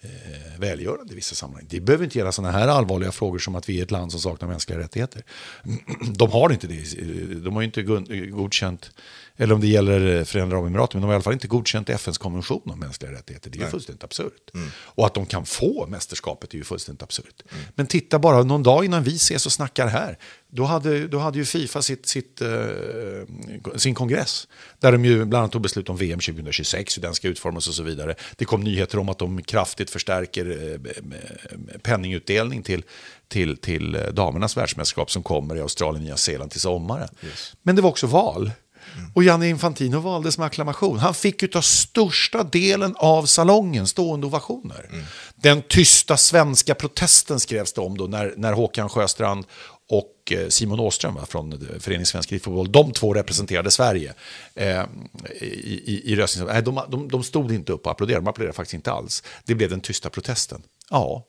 eh, 0.00 0.58
välgörande 0.58 1.12
i 1.12 1.16
vissa 1.16 1.34
sammanhang. 1.34 1.66
Det 1.68 1.80
behöver 1.80 2.04
inte 2.04 2.18
gälla 2.18 2.32
sådana 2.32 2.58
här 2.58 2.68
allvarliga 2.68 3.12
frågor 3.12 3.38
som 3.38 3.54
att 3.54 3.68
vi 3.68 3.78
är 3.78 3.82
ett 3.82 3.90
land 3.90 4.12
som 4.12 4.20
saknar 4.20 4.48
mänskliga 4.48 4.78
rättigheter. 4.78 5.22
De 6.16 6.30
har 6.30 6.52
inte 6.52 6.66
det. 6.66 6.94
De 7.34 7.54
har 7.54 7.62
inte 7.62 7.82
godkänt, 7.82 8.90
eller 9.42 9.54
om 9.54 9.60
det 9.60 9.66
gäller 9.66 10.24
Förenade 10.24 10.56
Arabemiraten, 10.56 11.00
men 11.00 11.02
de 11.02 11.06
har 11.06 11.12
i 11.12 11.16
alla 11.16 11.22
fall 11.22 11.32
inte 11.32 11.48
godkänt 11.48 11.90
FNs 11.90 12.18
konvention 12.18 12.62
om 12.64 12.80
mänskliga 12.80 13.12
rättigheter. 13.12 13.50
Det 13.50 13.58
är 13.58 13.64
ju 13.64 13.70
fullständigt 13.70 14.04
absurt. 14.04 14.50
Mm. 14.54 14.68
Och 14.76 15.06
att 15.06 15.14
de 15.14 15.26
kan 15.26 15.46
få 15.46 15.86
mästerskapet 15.86 16.54
är 16.54 16.58
ju 16.58 16.64
fullständigt 16.64 17.02
absurt. 17.02 17.42
Mm. 17.52 17.64
Men 17.74 17.86
titta 17.86 18.18
bara 18.18 18.42
någon 18.42 18.62
dag 18.62 18.84
innan 18.84 19.02
vi 19.02 19.16
ses 19.16 19.46
och 19.46 19.52
snackar 19.52 19.86
här. 19.86 20.18
Då 20.48 20.64
hade, 20.64 21.08
då 21.08 21.18
hade 21.18 21.38
ju 21.38 21.44
Fifa 21.44 21.82
sitt, 21.82 22.06
sitt, 22.06 22.42
uh, 22.42 23.76
sin 23.76 23.94
kongress. 23.94 24.48
Där 24.80 24.92
de 24.92 25.04
ju 25.04 25.24
bland 25.24 25.34
annat 25.34 25.52
tog 25.52 25.62
beslut 25.62 25.88
om 25.88 25.96
VM 25.96 26.20
2026, 26.20 26.98
hur 26.98 27.02
den 27.02 27.14
ska 27.14 27.28
utformas 27.28 27.68
och 27.68 27.74
så 27.74 27.82
vidare. 27.82 28.14
Det 28.36 28.44
kom 28.44 28.60
nyheter 28.60 28.98
om 28.98 29.08
att 29.08 29.18
de 29.18 29.42
kraftigt 29.42 29.90
förstärker 29.90 30.46
uh, 30.46 30.78
penningutdelning 31.82 32.62
till, 32.62 32.84
till, 33.28 33.56
till 33.56 33.98
damernas 34.12 34.56
världsmästerskap 34.56 35.10
som 35.10 35.22
kommer 35.22 35.56
i 35.56 35.60
Australien 35.60 36.02
och 36.02 36.06
Nya 36.06 36.16
Zeeland 36.16 36.50
till 36.50 36.60
sommaren. 36.60 37.08
Yes. 37.22 37.56
Men 37.62 37.76
det 37.76 37.82
var 37.82 37.90
också 37.90 38.06
val. 38.06 38.50
Mm. 38.98 39.10
Och 39.14 39.24
Janne 39.24 39.48
Infantino 39.48 40.00
valdes 40.00 40.38
med 40.38 40.46
acklamation. 40.46 40.98
Han 40.98 41.14
fick 41.14 41.52
ta 41.52 41.62
största 41.62 42.42
delen 42.42 42.94
av 42.98 43.26
salongen 43.26 43.86
stående 43.86 44.26
ovationer. 44.26 44.86
Mm. 44.92 45.04
Den 45.34 45.62
tysta 45.62 46.16
svenska 46.16 46.74
protesten 46.74 47.40
skrevs 47.40 47.72
det 47.72 47.80
om 47.80 47.98
då 47.98 48.06
när, 48.06 48.34
när 48.36 48.52
Håkan 48.52 48.88
Sjöstrand 48.88 49.46
och 49.88 50.32
eh, 50.32 50.48
Simon 50.48 50.80
Åström 50.80 51.14
va, 51.14 51.26
från 51.26 51.52
eh, 51.52 51.58
Föreningen 51.80 52.06
Svensk 52.06 52.32
Ridfotboll, 52.32 52.72
de 52.72 52.92
två 52.92 53.14
representerade 53.14 53.70
Sverige 53.70 54.14
eh, 54.54 54.82
i, 55.40 55.82
i, 55.84 56.12
i 56.12 56.16
röstningen. 56.16 56.52
Nej, 56.52 56.62
de, 56.62 56.80
de, 56.88 57.08
de 57.08 57.22
stod 57.22 57.52
inte 57.52 57.72
upp 57.72 57.86
och 57.86 57.92
applåderade, 57.92 58.24
de 58.24 58.28
applåderade 58.28 58.56
faktiskt 58.56 58.74
inte 58.74 58.92
alls. 58.92 59.22
Det 59.44 59.54
blev 59.54 59.70
den 59.70 59.80
tysta 59.80 60.10
protesten. 60.10 60.62
Ja, 60.90 61.24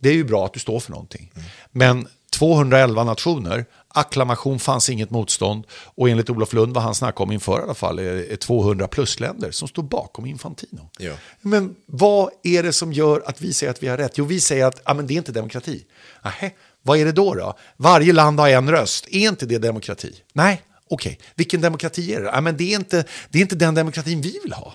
det 0.00 0.08
är 0.08 0.14
ju 0.14 0.24
bra 0.24 0.46
att 0.46 0.52
du 0.52 0.60
står 0.60 0.80
för 0.80 0.90
någonting. 0.90 1.32
Mm. 1.34 1.48
Men 1.70 2.08
211 2.38 3.04
nationer, 3.04 3.64
acklamation 3.88 4.58
fanns 4.58 4.90
inget 4.90 5.10
motstånd 5.10 5.64
och 5.70 6.10
enligt 6.10 6.30
Olof 6.30 6.52
Lund, 6.52 6.74
vad 6.74 6.84
han 6.84 6.94
snackade 6.94 7.22
om 7.22 7.32
inför 7.32 7.60
i 7.60 7.62
alla 7.62 7.74
fall, 7.74 7.98
är 7.98 8.36
200 8.36 8.88
plus-länder 8.88 9.50
som 9.50 9.68
står 9.68 9.82
bakom 9.82 10.26
Infantino. 10.26 10.90
Ja. 10.98 11.12
Men 11.40 11.74
vad 11.86 12.30
är 12.42 12.62
det 12.62 12.72
som 12.72 12.92
gör 12.92 13.22
att 13.26 13.40
vi 13.40 13.52
säger 13.52 13.70
att 13.70 13.82
vi 13.82 13.88
har 13.88 13.96
rätt? 13.96 14.18
Jo, 14.18 14.24
vi 14.24 14.40
säger 14.40 14.66
att 14.66 14.80
ah, 14.84 14.94
men 14.94 15.06
det 15.06 15.14
är 15.14 15.16
inte 15.16 15.32
demokrati. 15.32 15.84
Aha, 16.22 16.50
vad 16.82 16.98
är 16.98 17.04
det 17.04 17.12
då, 17.12 17.34
då? 17.34 17.54
Varje 17.76 18.12
land 18.12 18.40
har 18.40 18.48
en 18.48 18.70
röst. 18.70 19.06
Är 19.10 19.28
inte 19.28 19.46
det 19.46 19.58
demokrati? 19.58 20.14
Nej, 20.32 20.62
okej. 20.90 21.12
Okay. 21.12 21.26
Vilken 21.34 21.60
demokrati 21.60 22.14
är 22.14 22.20
det? 22.20 22.32
Ah, 22.32 22.40
men 22.40 22.56
det, 22.56 22.72
är 22.72 22.76
inte, 22.76 23.04
det 23.30 23.38
är 23.38 23.42
inte 23.42 23.56
den 23.56 23.74
demokratin 23.74 24.20
vi 24.20 24.40
vill 24.42 24.52
ha. 24.52 24.74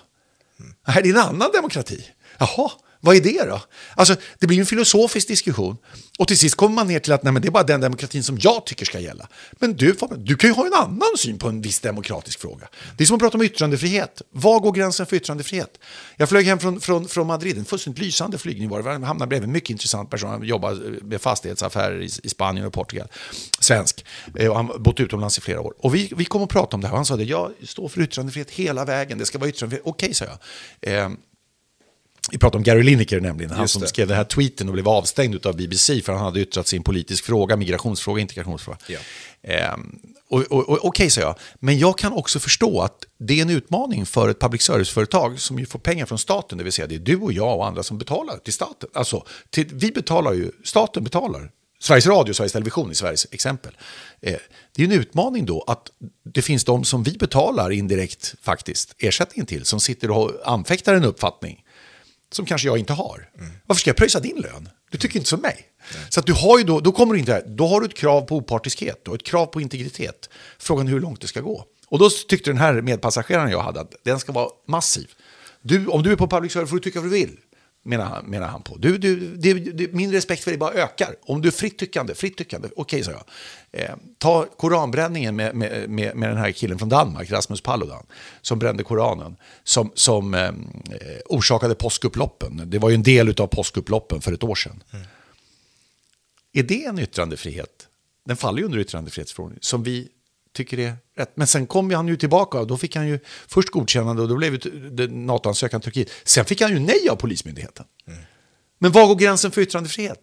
Mm. 0.59 0.73
det 1.03 1.09
är 1.09 1.13
en 1.13 1.17
annan 1.17 1.49
demokrati. 1.53 2.05
Jaha, 2.37 2.71
vad 3.01 3.15
är 3.15 3.21
det 3.21 3.45
då? 3.45 3.61
Alltså, 3.95 4.15
det 4.39 4.47
blir 4.47 4.59
en 4.59 4.65
filosofisk 4.65 5.27
diskussion. 5.27 5.77
Och 6.19 6.27
till 6.27 6.37
sist 6.37 6.55
kommer 6.55 6.75
man 6.75 6.87
ner 6.87 6.99
till 6.99 7.13
att 7.13 7.23
nej, 7.23 7.33
men 7.33 7.41
det 7.41 7.47
är 7.47 7.51
bara 7.51 7.63
den 7.63 7.81
demokratin 7.81 8.23
som 8.23 8.37
jag 8.41 8.65
tycker 8.65 8.85
ska 8.85 8.99
gälla. 8.99 9.27
Men 9.51 9.73
du, 9.73 9.95
du 10.17 10.35
kan 10.35 10.49
ju 10.49 10.53
ha 10.53 10.65
en 10.65 10.73
annan 10.73 11.17
syn 11.17 11.37
på 11.37 11.47
en 11.47 11.61
viss 11.61 11.79
demokratisk 11.79 12.39
fråga. 12.39 12.67
Det 12.97 13.03
är 13.03 13.05
som 13.05 13.15
att 13.15 13.21
prata 13.21 13.37
om 13.37 13.43
yttrandefrihet. 13.43 14.21
Var 14.31 14.59
går 14.59 14.71
gränsen 14.71 15.05
för 15.05 15.15
yttrandefrihet? 15.15 15.79
Jag 16.17 16.29
flög 16.29 16.45
hem 16.45 16.59
från, 16.59 16.81
från, 16.81 17.07
från 17.07 17.27
Madrid, 17.27 17.57
en 17.57 17.65
fullständigt 17.65 18.03
lysande 18.03 18.37
flygning 18.37 18.69
var 18.69 18.83
det. 18.83 18.89
Jag 18.89 18.99
hamnade 18.99 19.29
bredvid 19.29 19.47
en 19.47 19.53
mycket 19.53 19.69
intressant 19.69 20.09
person. 20.09 20.29
Han 20.29 20.43
jobbar 20.43 20.71
eh, 20.71 21.03
med 21.03 21.21
fastighetsaffärer 21.21 22.01
i, 22.01 22.09
i 22.23 22.29
Spanien 22.29 22.65
och 22.65 22.73
Portugal. 22.73 23.07
Svensk. 23.59 24.05
Eh, 24.39 24.49
och 24.49 24.55
han 24.55 24.83
bott 24.83 24.99
utomlands 24.99 25.37
i 25.37 25.41
flera 25.41 25.61
år. 25.61 25.73
Och 25.77 25.95
vi, 25.95 26.13
vi 26.15 26.25
kom 26.25 26.41
och 26.41 26.49
pratade 26.49 26.75
om 26.75 26.81
det 26.81 26.87
här. 26.87 26.95
Han 26.95 27.05
sa 27.05 27.13
att 27.13 27.25
jag 27.25 27.51
står 27.63 27.89
för 27.89 28.01
yttrandefrihet 28.01 28.51
hela 28.51 28.85
vägen. 28.85 29.17
Det 29.17 29.25
ska 29.25 29.37
vara 29.37 29.49
yttrandefrihet. 29.49 29.87
Okej, 29.87 30.05
okay, 30.05 30.13
sa 30.13 30.25
jag. 30.25 30.95
Eh, 30.95 31.09
vi 32.31 32.37
pratar 32.37 32.57
om 32.57 32.63
Gary 32.63 32.83
Lineker 32.83 33.19
nämligen, 33.19 33.51
han 33.51 33.67
som 33.67 33.81
skrev 33.81 34.07
den 34.07 34.17
här 34.17 34.23
tweeten 34.23 34.67
och 34.67 34.73
blev 34.73 34.87
avstängd 34.87 35.45
av 35.45 35.55
BBC 35.55 36.01
för 36.01 36.13
han 36.13 36.21
hade 36.21 36.39
yttrat 36.39 36.73
en 36.73 36.83
politisk 36.83 37.25
fråga, 37.25 37.55
migrationsfråga, 37.55 38.21
integrationsfråga. 38.21 38.77
Ja. 38.87 38.99
Ehm, 39.43 39.99
och, 40.29 40.41
och, 40.41 40.51
och, 40.51 40.69
Okej, 40.69 40.87
okay, 40.87 41.09
säger 41.09 41.27
jag, 41.27 41.35
men 41.59 41.79
jag 41.79 41.97
kan 41.97 42.13
också 42.13 42.39
förstå 42.39 42.81
att 42.81 43.05
det 43.17 43.39
är 43.39 43.41
en 43.41 43.49
utmaning 43.49 44.05
för 44.05 44.29
ett 44.29 44.39
public 44.39 44.61
service-företag 44.61 45.39
som 45.39 45.59
ju 45.59 45.65
får 45.65 45.79
pengar 45.79 46.05
från 46.05 46.17
staten, 46.17 46.57
det 46.57 46.63
vill 46.63 46.73
säga 46.73 46.87
det 46.87 46.95
är 46.95 46.99
du 46.99 47.15
och 47.15 47.33
jag 47.33 47.57
och 47.57 47.67
andra 47.67 47.83
som 47.83 47.97
betalar 47.97 48.37
till 48.37 48.53
staten. 48.53 48.89
Alltså, 48.93 49.25
till, 49.49 49.67
vi 49.71 49.91
betalar 49.91 50.33
ju, 50.33 50.51
staten 50.63 51.03
betalar. 51.03 51.51
Sveriges 51.79 52.07
Radio, 52.07 52.33
Sveriges 52.33 52.53
Television 52.53 52.91
i 52.91 52.95
Sveriges 52.95 53.27
exempel. 53.31 53.77
Eh, 54.21 54.35
det 54.75 54.83
är 54.83 54.85
en 54.85 54.91
utmaning 54.91 55.45
då 55.45 55.63
att 55.67 55.87
det 56.33 56.41
finns 56.41 56.63
de 56.63 56.83
som 56.83 57.03
vi 57.03 57.17
betalar 57.17 57.71
indirekt 57.71 58.35
faktiskt 58.41 58.95
ersättningen 58.97 59.45
till, 59.45 59.65
som 59.65 59.79
sitter 59.79 60.11
och 60.11 60.31
anfäktar 60.45 60.95
en 60.95 61.03
uppfattning 61.03 61.63
som 62.31 62.45
kanske 62.45 62.67
jag 62.67 62.77
inte 62.77 62.93
har. 62.93 63.29
Mm. 63.39 63.51
Varför 63.65 63.79
ska 63.79 63.89
jag 63.89 63.97
pröjsa 63.97 64.19
din 64.19 64.37
lön? 64.37 64.69
Du 64.91 64.97
tycker 64.97 65.17
inte 65.17 65.29
som 65.29 65.39
mig. 65.39 65.67
Nej. 65.93 66.05
Så 66.09 66.19
att 66.19 66.25
du 66.25 66.33
har 66.33 66.57
ju 66.57 66.63
då, 66.63 66.79
då 66.79 66.91
kommer 66.91 67.13
du 67.13 67.19
inte 67.19 67.43
då 67.47 67.67
har 67.67 67.79
du 67.79 67.85
ett 67.85 67.97
krav 67.97 68.21
på 68.21 68.35
opartiskhet, 68.35 69.07
och 69.07 69.15
ett 69.15 69.23
krav 69.23 69.45
på 69.45 69.61
integritet. 69.61 70.29
Frågan 70.59 70.87
hur 70.87 70.99
långt 70.99 71.21
det 71.21 71.27
ska 71.27 71.41
gå. 71.41 71.65
Och 71.87 71.99
då 71.99 72.09
tyckte 72.09 72.49
den 72.49 72.57
här 72.57 72.81
medpassageraren 72.81 73.51
jag 73.51 73.61
hade 73.61 73.81
att 73.81 73.95
den 74.03 74.19
ska 74.19 74.31
vara 74.31 74.49
massiv. 74.67 75.11
Du, 75.61 75.87
om 75.87 76.03
du 76.03 76.11
är 76.11 76.15
på 76.15 76.27
public 76.27 76.51
service 76.51 76.69
får 76.69 76.77
du 76.77 76.83
tycka 76.83 76.99
vad 76.99 77.09
du 77.09 77.13
vill 77.13 77.37
menar 77.83 78.05
han, 78.05 78.25
menar 78.25 78.47
han 78.47 78.61
på. 78.61 78.77
Du, 78.77 78.97
du, 78.97 79.35
det, 79.35 79.53
det, 79.53 79.93
min 79.93 80.11
respekt 80.11 80.43
för 80.43 80.51
dig 80.51 80.57
bara 80.57 80.73
ökar. 80.73 81.15
Om 81.21 81.41
du 81.41 81.47
är 81.47 81.51
fritt 81.51 81.77
tyckande, 81.77 82.15
fritt 82.15 82.37
tyckande, 82.37 82.69
okej, 82.75 83.03
sa 83.03 83.11
jag. 83.11 83.23
Eh, 83.71 83.95
ta 84.17 84.45
koranbränningen 84.45 85.35
med, 85.35 85.55
med, 85.55 85.89
med, 85.89 86.15
med, 86.15 86.29
den 86.29 86.37
här 86.37 86.51
killen 86.51 86.79
från 86.79 86.89
Danmark, 86.89 87.31
Rasmus 87.31 87.61
Paludan, 87.61 88.05
som 88.41 88.59
brände 88.59 88.83
koranen, 88.83 89.35
som, 89.63 89.91
som 89.95 90.33
eh, 90.33 90.51
orsakade 91.25 91.75
påskupploppen. 91.75 92.61
Det 92.65 92.79
var 92.79 92.89
ju 92.89 92.95
en 92.95 93.03
del 93.03 93.41
av 93.41 93.47
påskupploppen 93.47 94.21
för 94.21 94.33
ett 94.33 94.43
år 94.43 94.55
sedan. 94.55 94.83
Mm. 94.93 95.05
Är 96.53 96.63
det 96.63 96.85
en 96.85 96.99
yttrandefrihet? 96.99 97.87
Den 98.25 98.37
faller 98.37 98.59
ju 98.59 98.65
under 98.65 98.79
yttrandefrihetsförordningen, 98.79 99.61
som 99.61 99.83
vi 99.83 100.07
tycker 100.53 100.77
det 100.77 100.83
är 100.83 100.95
rätt. 101.17 101.31
Men 101.35 101.47
sen 101.47 101.67
kom 101.67 101.91
han 101.91 102.07
ju 102.07 102.17
tillbaka 102.17 102.59
och 102.59 102.67
då 102.67 102.77
fick 102.77 102.95
han 102.95 103.07
ju 103.07 103.19
först 103.47 103.69
godkännande 103.69 104.21
och 104.21 104.27
då 104.27 104.35
blev 104.35 104.59
det 104.91 105.07
NATO-ansökan 105.07 105.81
Turkiet. 105.81 106.09
Sen 106.23 106.45
fick 106.45 106.61
han 106.61 106.71
ju 106.71 106.79
nej 106.79 107.09
av 107.09 107.15
Polismyndigheten. 107.15 107.85
Mm. 108.07 108.19
Men 108.79 108.91
var 108.91 109.07
går 109.07 109.15
gränsen 109.15 109.51
för 109.51 109.61
yttrandefrihet? 109.61 110.19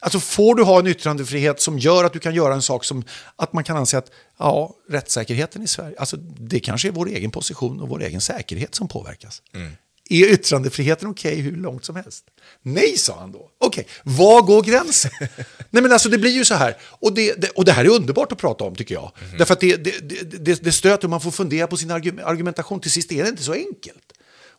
Alltså 0.00 0.20
får 0.20 0.54
du 0.54 0.62
ha 0.62 0.78
en 0.78 0.86
yttrandefrihet 0.86 1.60
som 1.60 1.78
gör 1.78 2.04
att 2.04 2.12
du 2.12 2.18
kan 2.18 2.34
göra 2.34 2.54
en 2.54 2.62
sak 2.62 2.84
som 2.84 3.04
att 3.36 3.52
man 3.52 3.64
kan 3.64 3.76
anse 3.76 3.98
att 3.98 4.10
ja, 4.38 4.76
rättssäkerheten 4.88 5.62
i 5.62 5.66
Sverige, 5.66 5.96
alltså 5.98 6.16
det 6.38 6.60
kanske 6.60 6.88
är 6.88 6.92
vår 6.92 7.08
egen 7.08 7.30
position 7.30 7.80
och 7.80 7.88
vår 7.88 8.02
egen 8.02 8.20
säkerhet 8.20 8.74
som 8.74 8.88
påverkas. 8.88 9.42
Mm. 9.54 9.72
Är 10.08 10.26
yttrandefriheten 10.26 11.08
okej 11.08 11.32
okay 11.32 11.42
hur 11.42 11.56
långt 11.56 11.84
som 11.84 11.96
helst? 11.96 12.24
Nej, 12.62 12.96
sa 12.96 13.20
han 13.20 13.32
då. 13.32 13.50
Okej, 13.58 13.86
okay, 14.04 14.16
var 14.16 14.42
går 14.42 14.62
gränsen? 14.62 15.10
Nej, 15.70 15.82
men 15.82 15.92
alltså 15.92 16.08
det 16.08 16.18
blir 16.18 16.30
ju 16.30 16.44
så 16.44 16.54
här. 16.54 16.76
Och 16.80 17.14
det, 17.14 17.34
det, 17.34 17.48
och 17.48 17.64
det 17.64 17.72
här 17.72 17.84
är 17.84 17.88
underbart 17.88 18.32
att 18.32 18.38
prata 18.38 18.64
om, 18.64 18.74
tycker 18.74 18.94
jag. 18.94 19.12
Mm. 19.20 19.38
Därför 19.38 19.52
att 19.52 19.60
det, 19.60 19.76
det, 19.76 20.10
det, 20.44 20.62
det 20.62 20.72
stöter, 20.72 21.08
man 21.08 21.20
får 21.20 21.30
fundera 21.30 21.66
på 21.66 21.76
sin 21.76 21.90
argumentation. 21.90 22.80
Till 22.80 22.90
sist 22.90 23.12
är 23.12 23.22
det 23.22 23.28
inte 23.28 23.42
så 23.42 23.52
enkelt. 23.52 24.12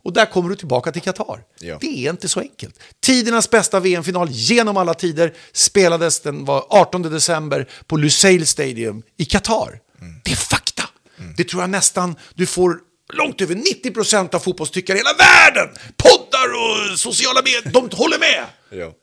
Och 0.03 0.13
där 0.13 0.25
kommer 0.25 0.49
du 0.49 0.55
tillbaka 0.55 0.91
till 0.91 1.01
Qatar. 1.01 1.43
Ja. 1.59 1.77
Det 1.81 2.05
är 2.05 2.09
inte 2.09 2.29
så 2.29 2.39
enkelt. 2.39 2.79
Tidernas 2.99 3.49
bästa 3.49 3.79
VM-final 3.79 4.27
genom 4.31 4.77
alla 4.77 4.93
tider 4.93 5.33
spelades 5.51 6.19
den 6.19 6.45
var 6.45 6.65
18 6.69 7.01
december 7.01 7.69
på 7.87 7.97
Lusail 7.97 8.47
Stadium 8.47 9.03
i 9.17 9.25
Qatar. 9.25 9.79
Mm. 10.01 10.13
Det 10.23 10.31
är 10.31 10.35
fakta. 10.35 10.83
Mm. 11.19 11.33
Det 11.37 11.43
tror 11.43 11.63
jag 11.63 11.69
nästan 11.69 12.15
du 12.35 12.45
får 12.45 12.79
långt 13.13 13.41
över 13.41 13.55
90% 13.55 14.35
av 14.35 14.39
fotbollstyckare 14.39 14.97
i 14.97 14.99
hela 14.99 15.13
världen, 15.13 15.75
poddar 15.97 16.47
och 16.53 16.99
sociala 16.99 17.41
medier, 17.41 17.71
de 17.73 17.89
håller 17.97 18.19
med. 18.19 18.45
Ja. 18.69 18.93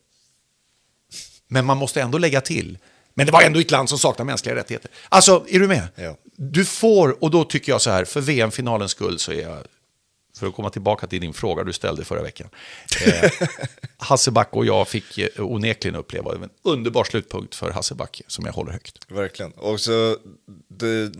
Men 1.48 1.64
man 1.64 1.76
måste 1.76 2.02
ändå 2.02 2.18
lägga 2.18 2.40
till, 2.40 2.78
men 3.14 3.26
det 3.26 3.32
var 3.32 3.42
ändå 3.42 3.60
ett 3.60 3.70
land 3.70 3.88
som 3.88 3.98
saknar 3.98 4.24
mänskliga 4.24 4.54
rättigheter. 4.54 4.90
Alltså, 5.08 5.44
är 5.48 5.58
du 5.58 5.68
med? 5.68 5.88
Ja. 5.94 6.16
Du 6.36 6.64
får, 6.64 7.24
och 7.24 7.30
då 7.30 7.44
tycker 7.44 7.72
jag 7.72 7.80
så 7.80 7.90
här, 7.90 8.04
för 8.04 8.20
VM-finalens 8.20 8.90
skull 8.90 9.18
så 9.18 9.32
är 9.32 9.42
jag, 9.42 9.58
för 10.38 10.46
att 10.46 10.54
komma 10.54 10.70
tillbaka 10.70 11.06
till 11.06 11.20
din 11.20 11.32
fråga 11.32 11.64
du 11.64 11.72
ställde 11.72 12.04
förra 12.04 12.22
veckan. 12.22 12.48
Eh, 13.06 13.30
Hasselback 13.98 14.48
och 14.52 14.66
jag 14.66 14.88
fick 14.88 15.18
eh, 15.18 15.28
onekligen 15.38 15.96
uppleva 15.96 16.34
en 16.34 16.50
underbar 16.64 17.04
slutpunkt 17.04 17.54
för 17.54 17.70
Hasselback 17.70 18.22
som 18.26 18.44
jag 18.44 18.52
håller 18.52 18.72
högt. 18.72 18.98
Verkligen. 19.08 19.52
Och 19.52 19.80
så, 19.80 20.16
det, 20.68 21.12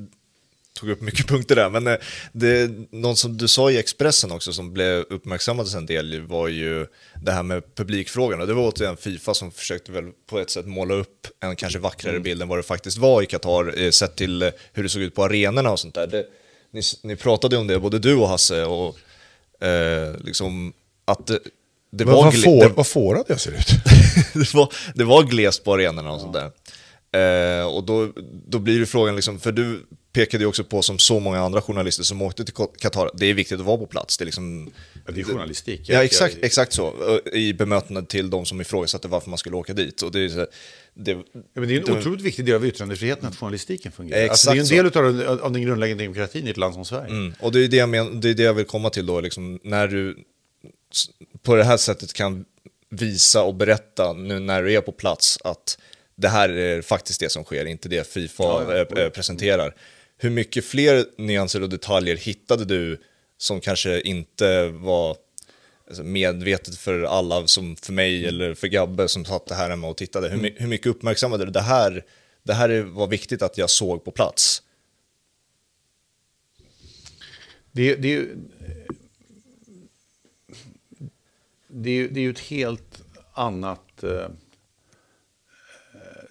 tog 0.81 0.91
upp 0.91 1.01
mycket 1.01 1.27
punkter 1.29 1.57
där, 1.57 1.71
men 1.71 1.87
eh, 1.87 1.97
det, 2.33 2.71
någon 2.91 3.17
som 3.17 3.37
du 3.37 3.49
sa 3.49 3.71
i 3.71 3.79
Expressen 3.79 4.33
också 4.33 4.53
som 4.53 4.73
blev 4.73 5.05
uppmärksammades 5.11 5.75
en 5.75 5.87
del 5.87 6.21
var 6.21 6.49
ju 6.49 6.87
det 7.23 7.33
här 7.33 7.43
med 7.43 7.75
publikfrågan 7.75 8.41
och 8.41 8.47
det 8.47 8.55
var 8.55 8.69
återigen 8.69 8.97
Fifa 8.97 9.35
som 9.35 9.53
försökte 9.53 9.93
väl 9.93 10.05
på 10.27 10.39
ett 10.39 10.51
sätt 10.51 10.67
måla 10.67 10.95
upp 10.95 11.27
en 11.41 11.57
kanske 11.57 11.79
vackrare 11.79 12.15
mm. 12.15 12.23
bild 12.23 12.43
än 12.43 12.49
vad 12.49 12.59
det 12.59 12.63
faktiskt 12.63 12.99
var 12.99 13.23
i 13.23 13.27
Qatar, 13.27 13.81
eh, 13.83 13.91
sett 13.91 14.17
till 14.17 14.43
eh, 14.43 14.51
hur 14.73 14.83
det 14.83 14.89
såg 14.89 15.03
ut 15.03 15.15
på 15.15 15.25
arenorna 15.25 15.71
och 15.71 15.81
sånt 15.81 15.95
där. 15.95 16.07
Det, 16.07 16.27
ni, 16.71 16.83
ni 17.03 17.17
pratade 17.17 17.57
om 17.57 17.67
det, 17.67 17.81
både 17.81 17.99
du 17.99 18.15
och 18.15 18.29
Hasse, 18.29 18.65
och 18.65 18.99
eh, 19.67 20.17
liksom 20.25 20.73
att 21.05 21.27
det, 21.27 21.39
det 21.91 22.05
var... 22.05 22.13
Vad, 22.13 22.43
får, 22.43 22.69
vad 22.69 22.87
fårad 22.87 23.25
jag 23.29 23.41
ser 23.41 23.53
ut. 23.53 23.69
det, 24.35 24.55
var, 24.55 24.73
det 24.95 25.05
var 25.05 25.23
glest 25.23 25.65
på 25.65 25.75
arenorna 25.75 26.13
och 26.13 26.21
sånt 26.21 26.33
där. 26.33 26.51
Eh, 27.15 27.67
och 27.67 27.85
då, 27.85 28.13
då 28.47 28.59
blir 28.59 28.81
det 28.81 28.87
frågan, 28.87 29.17
liksom, 29.17 29.41
för 29.41 29.53
du 29.53 29.87
pekade 30.13 30.45
ju 30.45 30.49
också 30.49 30.65
på 30.65 30.83
som 30.83 30.99
så 30.99 31.21
många 31.21 31.41
andra 31.41 31.63
journalister 31.63 32.05
som 32.05 32.23
åkte 32.23 32.45
till 32.45 32.55
Qatar, 32.55 33.11
det 33.15 33.27
är 33.27 33.35
viktigt 33.35 33.61
att 33.61 33.67
vara 33.67 33.79
på 33.79 33.87
plats. 33.87 34.19
Det 34.19 34.23
är, 34.23 34.27
liksom, 34.27 34.71
ja, 35.07 35.13
det 35.13 35.21
är 35.21 35.25
journalistik. 35.25 35.81
Ja, 35.85 36.05
exakt, 36.05 36.37
exakt 36.43 36.73
så. 36.73 37.21
I 37.33 37.53
bemötande 37.53 38.07
till 38.07 38.31
de 38.31 38.47
som 38.47 38.61
ifrågasatte 38.61 39.09
varför 39.09 39.31
man 39.31 39.39
skulle 39.39 39.57
åka 39.57 39.73
dit. 39.73 40.03
Och 40.03 40.13
det, 40.13 40.21
är, 40.21 40.47
det, 40.95 41.11
ja, 41.11 41.19
men 41.55 41.69
det 41.69 41.75
är 41.75 41.79
en 41.79 41.85
det, 41.85 41.93
otroligt 41.93 42.23
viktig 42.23 42.45
del 42.45 42.55
av 42.55 42.67
yttrandefriheten 42.67 43.29
att 43.29 43.37
journalistiken 43.37 43.93
fungerar. 43.93 44.29
Alltså, 44.29 44.51
det 44.51 44.57
är 44.57 44.61
en 44.61 44.93
del 44.93 44.99
av, 45.27 45.41
av 45.43 45.53
den 45.53 45.63
grundläggande 45.63 46.05
demokratin 46.05 46.47
i 46.47 46.51
ett 46.51 46.57
land 46.57 46.75
som 46.75 46.85
Sverige. 46.85 47.11
Mm, 47.11 47.35
och 47.41 47.53
det 47.53 47.65
är 47.65 47.69
det, 47.69 47.77
jag 47.77 47.89
men, 47.89 48.21
det 48.21 48.31
är 48.31 48.35
det 48.35 48.43
jag 48.43 48.55
vill 48.55 48.65
komma 48.65 48.91
till 48.91 49.07
då, 49.07 49.21
liksom, 49.21 49.61
när 49.63 49.89
du 49.89 50.17
på 51.43 51.57
det 51.57 51.65
här 51.65 51.77
sättet 51.77 52.13
kan 52.13 52.45
visa 52.91 53.43
och 53.43 53.55
berätta 53.55 54.13
nu 54.13 54.39
när 54.39 54.63
du 54.63 54.73
är 54.73 54.81
på 54.81 54.93
plats 54.93 55.39
att 55.45 55.79
det 56.17 56.29
här 56.29 56.49
är 56.49 56.83
faktiskt 56.83 57.21
det 57.21 57.29
som 57.29 57.45
sker, 57.45 57.65
inte 57.65 57.89
det 57.89 58.09
Fifa 58.09 58.43
ja, 58.43 58.87
ja. 58.91 59.01
Eh, 59.01 59.09
presenterar. 59.09 59.75
Hur 60.17 60.31
mycket 60.31 60.65
fler 60.65 61.07
nyanser 61.19 61.63
och 61.63 61.69
detaljer 61.69 62.17
hittade 62.17 62.65
du 62.65 63.03
som 63.39 63.61
kanske 63.61 64.01
inte 64.01 64.69
var 64.69 65.17
alltså, 65.87 66.03
medvetet 66.03 66.79
för 66.79 67.03
alla, 67.03 67.47
som 67.47 67.77
för 67.77 67.93
mig 67.93 68.19
mm. 68.19 68.29
eller 68.29 68.55
för 68.55 68.67
Gabbe 68.67 69.09
som 69.09 69.25
satt 69.25 69.51
här 69.51 69.71
hemma 69.71 69.89
och 69.89 69.97
tittade? 69.97 70.29
Hur, 70.29 70.39
mm. 70.39 70.53
hur 70.57 70.69
mycket 70.69 70.87
uppmärksammade 70.87 71.45
du 71.45 71.51
det 71.51 71.61
här? 71.61 72.05
Det 72.43 72.55
här 72.55 72.81
var 72.81 73.07
viktigt 73.07 73.43
att 73.43 73.59
jag 73.59 73.71
såg 73.71 74.05
på 74.05 74.11
plats. 74.11 74.63
Det, 77.73 77.95
det, 77.95 78.29
det, 81.69 81.91
är, 81.91 82.09
det 82.09 82.21
är 82.21 82.23
ju 82.23 82.31
ett 82.31 82.39
helt 82.39 83.03
annat 83.33 84.03
eh, 84.03 84.29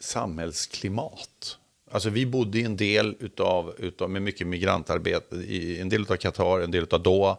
samhällsklimat. 0.04 1.58
Alltså 1.92 2.10
vi 2.10 2.26
bodde 2.26 2.60
i 2.60 2.64
en 2.64 2.78
del 2.78 3.16
utav, 3.20 3.76
utav 3.78 4.10
med 4.10 4.22
mycket 4.22 4.48
migrantarbete, 4.48 5.36
i 5.36 5.80
en 5.80 5.90
del 5.90 6.06
av 6.10 6.16
Qatar, 6.16 6.60
en 6.60 6.72
del 6.72 6.88
av 6.92 7.04
Doha, 7.04 7.38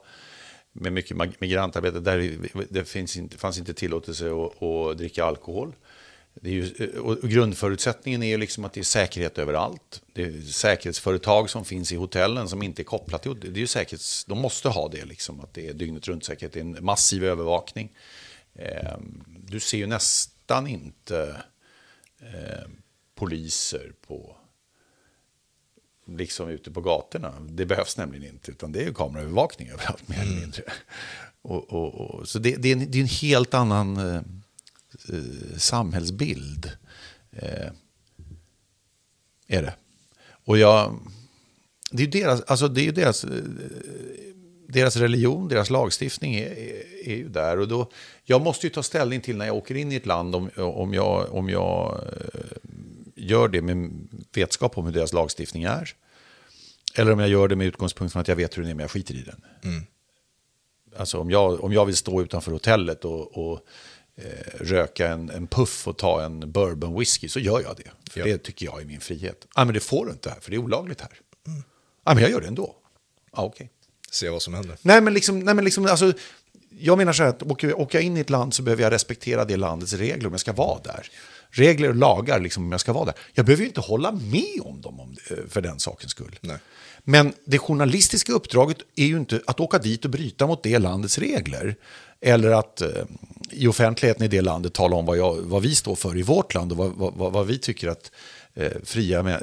med 0.72 0.92
mycket 0.92 1.40
migrantarbete 1.40 2.00
där 2.00 2.38
det 2.70 2.85
finns 2.85 3.16
inte, 3.16 3.38
fanns 3.38 3.59
inte 3.59 3.74
tillåtelse 3.74 4.31
att, 4.31 4.62
att 4.62 4.98
dricka 4.98 5.24
alkohol. 5.24 5.72
Det 6.35 6.48
är 6.48 6.53
ju, 6.53 6.90
eh, 6.94 7.00
och 7.00 7.31
grundförutsättningen 7.31 8.22
är 8.22 8.27
ju 8.27 8.37
liksom 8.37 8.64
att 8.64 8.72
det 8.72 8.81
är 8.81 8.85
säkerhet 8.85 9.38
överallt. 9.38 10.03
Det 10.12 10.22
är 10.22 10.40
säkerhetsföretag 10.40 11.50
som 11.50 11.64
finns 11.64 11.92
i 11.92 11.96
hotellen 11.96 12.48
som 12.48 12.62
inte 12.62 12.83
är 12.83 12.85
kopplat 12.85 13.22
till... 13.22 13.40
Det 13.40 13.48
är 13.48 13.53
ju 13.53 13.66
säkerhets, 13.66 14.24
de 14.24 14.38
måste 14.38 14.68
ha 14.68 14.88
det, 14.88 15.05
liksom, 15.05 15.40
att 15.40 15.55
det 15.55 15.68
är 15.68 15.72
dygnet 15.72 16.09
runt 16.09 16.24
säkerhet. 16.24 16.53
Det 16.53 16.59
är 16.59 16.64
en 16.64 16.85
massiv 16.85 17.24
övervakning. 17.24 17.92
Eh, 18.55 18.98
du 19.27 19.61
ser 19.61 19.79
ju 19.79 19.87
nästan 19.87 20.66
inte 20.66 21.37
eh, 22.25 22.69
poliser 23.15 23.93
på 24.07 24.37
liksom 26.07 26.49
ute 26.49 26.71
på 26.71 26.81
gatorna. 26.81 27.35
Det 27.49 27.67
behövs 27.67 27.97
nämligen 27.97 28.35
inte, 28.35 28.51
utan 28.51 28.73
det 28.73 28.81
är 28.81 28.85
ju 28.85 28.95
kameraövervakning 28.95 29.69
överallt 29.69 30.09
mer 30.09 30.17
eller 30.17 30.31
mm. 30.31 30.41
mindre. 30.41 30.63
Och, 31.43 31.73
och, 31.73 31.95
och, 31.95 32.29
så 32.29 32.39
det, 32.39 32.57
det, 32.57 32.69
är 32.69 32.73
en, 32.73 32.91
det 32.91 32.99
är 32.99 33.03
en 33.03 33.09
helt 33.09 33.55
annan 33.55 33.97
eh, 33.97 34.23
eh, 35.09 35.57
samhällsbild. 35.57 36.71
Eh, 37.31 37.71
är 39.47 39.63
det. 39.63 39.75
Och 40.27 40.59
jag... 40.59 41.01
Det 41.91 42.03
är 42.03 42.07
ju 42.07 42.11
deras, 42.11 42.41
alltså 42.41 42.69
det 42.69 42.89
är 42.89 42.93
deras, 42.93 43.25
eh, 43.25 43.31
deras 44.75 44.97
religion, 44.97 45.49
deras 45.49 45.71
lagstiftning 45.71 46.35
är, 46.35 46.51
är, 46.51 47.09
är, 47.09 47.17
ju 47.17 47.29
där. 47.29 47.59
Och 47.59 47.69
då, 47.69 47.91
jag 48.25 48.41
måste 48.41 48.67
ju 48.67 48.71
ta 48.71 48.83
ställning 48.83 49.21
till 49.21 49.37
när 49.37 49.47
jag 49.47 49.57
åker 49.57 49.75
in 49.75 49.93
i 49.93 49.95
ett 49.95 50.07
land 50.07 50.35
om, 50.35 50.51
om 50.57 50.95
jag, 50.95 51.35
om 51.35 51.49
jag 51.49 52.01
eh, 52.35 52.41
gör 53.15 53.49
det 53.49 53.63
med 53.63 53.91
vetskap 54.35 54.79
om 54.79 54.87
hur 54.87 54.93
deras 54.93 55.13
lagstiftning 55.13 55.63
är. 55.63 55.91
Eller 56.95 57.13
om 57.13 57.21
jag 57.21 57.29
gör 57.29 57.49
det 57.49 57.57
med 57.57 57.67
utgångspunkt 57.67 58.13
från 58.13 58.21
att 58.21 58.29
jag 58.29 58.37
vet 58.37 58.57
hur 58.57 58.63
den 58.63 58.71
är 58.71 58.75
men 58.75 58.83
jag 58.83 58.91
skiter 58.91 59.15
i 59.15 59.23
den. 59.23 59.45
Mm. 59.65 59.87
Alltså 60.97 61.19
om 61.19 61.31
jag, 61.31 61.65
om 61.65 61.73
jag 61.73 61.87
vill 61.87 61.97
stå 61.97 62.23
utanför 62.23 62.53
hotellet 62.53 63.05
och, 63.05 63.39
och 63.39 63.61
eh, 64.17 64.61
röka 64.61 65.09
en, 65.09 65.31
en 65.31 65.47
puff 65.47 65.89
och 65.89 65.99
ta 65.99 66.25
en 66.25 66.53
bourbon 66.53 66.99
whisky 66.99 67.29
så 67.29 67.41
gör 67.41 67.61
jag 67.61 67.77
det. 67.77 68.11
För 68.11 68.21
ja. 68.21 68.27
det 68.27 68.39
tycker 68.39 68.67
jag 68.67 68.81
är 68.81 68.85
min 68.85 69.01
frihet. 69.01 69.47
Ah, 69.55 69.65
men 69.65 69.75
det 69.75 69.81
får 69.81 70.07
du 70.07 70.13
inte 70.13 70.31
här, 70.31 70.41
för 70.41 70.51
det 70.51 70.57
är 70.57 70.59
olagligt 70.59 71.01
här. 71.01 71.13
Mm. 71.47 71.63
Ah, 72.03 72.15
men 72.15 72.23
jag 72.23 72.33
gör 72.33 72.41
det 72.41 72.47
ändå. 72.47 72.77
Ah, 73.31 73.45
okay. 73.45 73.69
Se 74.14 74.29
vad 74.29 74.42
som 74.42 74.55
händer. 74.55 74.77
Nej, 74.83 75.00
men 75.00 75.14
liksom, 75.14 75.40
nej, 75.40 75.55
men 75.55 75.64
liksom 75.64 75.87
alltså, 75.87 76.12
jag 76.79 76.98
menar 76.98 77.12
så 77.12 77.22
här, 77.22 77.31
att 77.31 77.42
åker, 77.42 77.81
åker 77.81 77.98
jag 77.98 78.05
in 78.05 78.16
i 78.16 78.20
ett 78.20 78.31
land 78.31 78.55
så 78.55 78.62
behöver 78.62 78.83
jag 78.83 78.92
respektera 78.92 79.44
det 79.44 79.57
landets 79.57 79.92
regler 79.92 80.27
om 80.27 80.33
jag 80.33 80.40
ska 80.40 80.53
vara 80.53 80.79
där. 80.85 81.11
Regler 81.50 81.88
och 81.88 81.94
lagar 81.94 82.40
liksom, 82.40 82.64
om 82.64 82.72
jag 82.72 82.81
ska 82.81 82.92
vara 82.92 83.05
där. 83.05 83.14
Jag 83.33 83.46
behöver 83.46 83.62
ju 83.62 83.68
inte 83.68 83.81
hålla 83.81 84.12
med 84.12 84.61
om 84.62 84.81
dem 84.81 85.00
om, 85.00 85.16
eh, 85.31 85.37
för 85.48 85.61
den 85.61 85.79
sakens 85.79 86.11
skull. 86.11 86.38
Nej. 86.40 86.57
Men 87.05 87.33
det 87.44 87.59
journalistiska 87.59 88.33
uppdraget 88.33 88.79
är 88.96 89.07
ju 89.07 89.16
inte 89.16 89.40
att 89.46 89.61
åka 89.61 89.79
dit 89.79 90.05
och 90.05 90.11
bryta 90.11 90.46
mot 90.46 90.62
det 90.62 90.79
landets 90.79 91.18
regler. 91.18 91.77
Eller 92.20 92.50
att 92.50 92.81
eh, 92.81 92.88
i 93.50 93.66
offentligheten 93.66 94.24
i 94.24 94.29
det 94.29 94.40
landet 94.40 94.72
tala 94.72 94.96
om 94.96 95.07
vad, 95.07 95.18
jag, 95.18 95.37
vad 95.37 95.62
vi 95.62 95.74
står 95.74 95.94
för 95.94 96.18
i 96.18 96.22
vårt 96.22 96.55
land 96.55 96.72
och 96.72 96.79
vad, 96.79 97.12
vad, 97.14 97.33
vad 97.33 97.46
vi 97.46 97.59
tycker 97.59 97.88
att 97.88 98.11
eh, 98.55 98.73
fria 98.85 99.21
eh, 99.21 99.35
eh, 99.35 99.40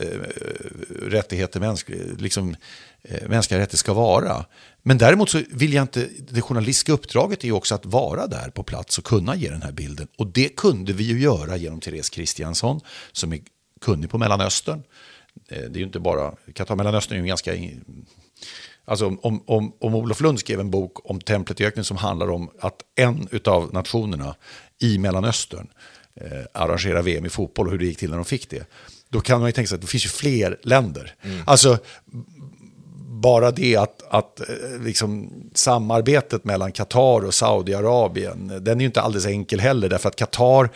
rättigheter, 1.02 1.60
mänsk, 1.60 1.90
liksom, 2.18 2.56
eh, 3.02 3.30
mänskliga 3.30 3.60
rättigheter 3.60 3.78
ska 3.78 3.94
vara. 3.94 4.46
Men 4.84 4.98
däremot 4.98 5.30
så 5.30 5.42
vill 5.50 5.74
jag 5.74 5.84
inte, 5.84 6.10
det 6.30 6.42
journalistiska 6.42 6.94
uppdraget 6.94 7.44
är 7.44 7.46
ju 7.46 7.52
också 7.52 7.76
att 7.76 7.86
vara 7.86 8.28
där 8.28 8.50
på 8.50 8.64
plats 8.64 8.98
och 8.98 9.06
kunna 9.06 9.36
ge 9.36 9.50
den 9.50 9.62
här 9.62 9.72
bilden. 9.72 10.08
Och 10.18 10.28
det 10.28 10.56
kunde 10.56 10.94
vi 10.94 11.04
ju 11.04 11.20
göra 11.20 11.58
genom 11.58 11.80
Therese 11.80 12.10
Kristiansson 12.10 12.82
som 13.12 13.34
är 13.34 13.40
kunnig 13.82 14.10
på 14.10 14.18
Mellanöstern. 14.18 14.84
Eh, 15.48 15.62
det 15.62 15.78
är 15.78 15.80
ju 15.80 15.84
inte 15.84 16.00
bara, 16.00 16.36
Qatar 16.54 16.76
Mellanöstern 16.76 17.18
är 17.18 17.22
ju 17.22 17.28
ganska... 17.28 17.54
Alltså 18.86 19.06
om, 19.22 19.44
om, 19.46 19.74
om 19.80 19.96
Olof 19.96 20.22
Lund 20.22 20.40
skrev 20.40 20.60
en 20.60 20.72
bok 20.72 21.10
om 21.10 21.22
templet 21.22 21.62
i 21.62 21.66
öknen 21.66 21.86
som 21.86 21.98
handlar 21.98 22.30
om 22.30 22.50
att 22.60 22.82
en 22.96 23.28
av 23.46 23.74
nationerna 23.74 24.36
i 24.80 24.98
Mellanöstern 24.98 25.68
eh, 26.16 26.46
arrangerar 26.54 27.02
VM 27.02 27.26
i 27.26 27.30
fotboll 27.30 27.66
och 27.66 27.72
hur 27.72 27.80
det 27.80 27.86
gick 27.86 27.98
till 27.98 28.10
när 28.10 28.18
de 28.18 28.26
fick 28.26 28.50
det. 28.50 28.66
Då 29.12 29.22
kan 29.22 29.40
man 29.40 29.50
ju 29.50 29.52
tänka 29.52 29.68
sig 29.68 29.76
att 29.76 29.82
det 29.82 29.88
finns 29.88 30.06
ju 30.06 30.10
fler 30.10 30.60
länder. 30.64 31.16
Mm. 31.22 31.42
Alltså 31.46 31.78
bara 33.22 33.52
det 33.52 33.76
att, 33.76 34.04
att 34.10 34.40
eh, 34.40 34.46
liksom, 34.84 35.30
samarbetet 35.54 36.46
mellan 36.46 36.72
Qatar 36.72 37.26
och 37.26 37.34
Saudiarabien, 37.34 38.48
den 38.62 38.78
är 38.78 38.82
ju 38.82 38.86
inte 38.86 39.02
alldeles 39.02 39.26
enkel 39.26 39.60
heller, 39.60 39.90
därför 39.90 40.10
att 40.10 40.16
Qatar 40.16 40.70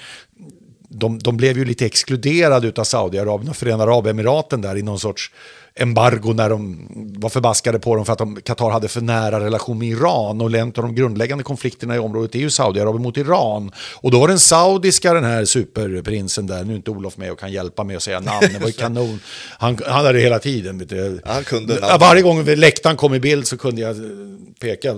de, 0.89 1.19
de 1.19 1.37
blev 1.37 1.57
ju 1.57 1.65
lite 1.65 1.85
exkluderade 1.85 2.81
av 2.81 2.83
Saudiarabien 2.83 3.49
och 3.49 3.55
Förenade 3.55 3.83
Arabemiraten 3.83 4.61
där 4.61 4.77
i 4.77 4.81
någon 4.81 4.99
sorts 4.99 5.31
embargo 5.79 6.33
när 6.33 6.49
de 6.49 6.87
var 7.17 7.29
förbaskade 7.29 7.79
på 7.79 7.95
dem 7.95 8.05
för 8.05 8.13
att 8.13 8.19
de, 8.19 8.41
Qatar 8.41 8.69
hade 8.69 8.87
för 8.87 9.01
nära 9.01 9.39
relation 9.39 9.79
med 9.79 9.87
Iran. 9.87 10.41
Och 10.41 10.53
en 10.53 10.67
av 10.67 10.73
de 10.73 10.95
grundläggande 10.95 11.43
konflikterna 11.43 11.95
i 11.95 11.99
området 11.99 12.35
är 12.35 12.39
ju 12.39 12.49
Saudiarabien 12.49 13.01
mot 13.01 13.17
Iran. 13.17 13.71
Och 13.95 14.11
då 14.11 14.19
var 14.19 14.27
den 14.27 14.39
saudiska, 14.39 15.13
den 15.13 15.23
här 15.23 15.45
superprinsen 15.45 16.47
där, 16.47 16.63
nu 16.63 16.73
är 16.73 16.77
inte 16.77 16.91
Olof 16.91 17.17
med 17.17 17.31
och 17.31 17.39
kan 17.39 17.51
hjälpa 17.51 17.83
mig 17.83 17.95
att 17.95 18.03
säga 18.03 18.19
namn, 18.19 18.47
det 18.53 18.59
var 18.59 18.67
ju 18.67 18.73
kanon. 18.77 19.19
Han, 19.59 19.77
han 19.85 19.93
hade 19.93 20.13
det 20.13 20.19
hela 20.19 20.39
tiden. 20.39 20.77
Vet 20.77 20.89
du. 20.89 21.21
Han 21.25 21.43
kunde 21.43 21.97
Varje 21.99 22.21
gång 22.21 22.43
läktaren 22.43 22.97
kom 22.97 23.13
i 23.13 23.19
bild 23.19 23.47
så 23.47 23.57
kunde 23.57 23.81
jag 23.81 23.95
peka, 24.59 24.95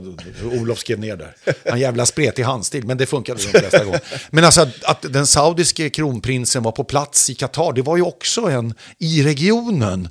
Olof 0.61 0.79
skrev 0.79 0.99
ner 0.99 1.15
där. 1.15 1.35
Han 1.69 1.79
jävla 1.79 2.05
spretig 2.05 2.43
handstil, 2.43 2.85
men 2.85 2.97
det 2.97 3.05
funkade 3.05 3.39
de 3.51 3.59
flesta 3.59 3.83
gånger. 3.83 4.01
Men 4.29 4.43
alltså 4.43 4.61
att, 4.61 4.83
att 4.83 5.13
den 5.13 5.27
saudiske 5.27 5.89
kronprinsen 5.89 6.63
var 6.63 6.71
på 6.71 6.83
plats 6.83 7.29
i 7.29 7.35
Qatar, 7.35 7.73
det 7.73 7.81
var 7.81 7.97
ju 7.97 8.03
också 8.03 8.41
en, 8.41 8.73
i 8.99 9.23
regionen, 9.23 10.09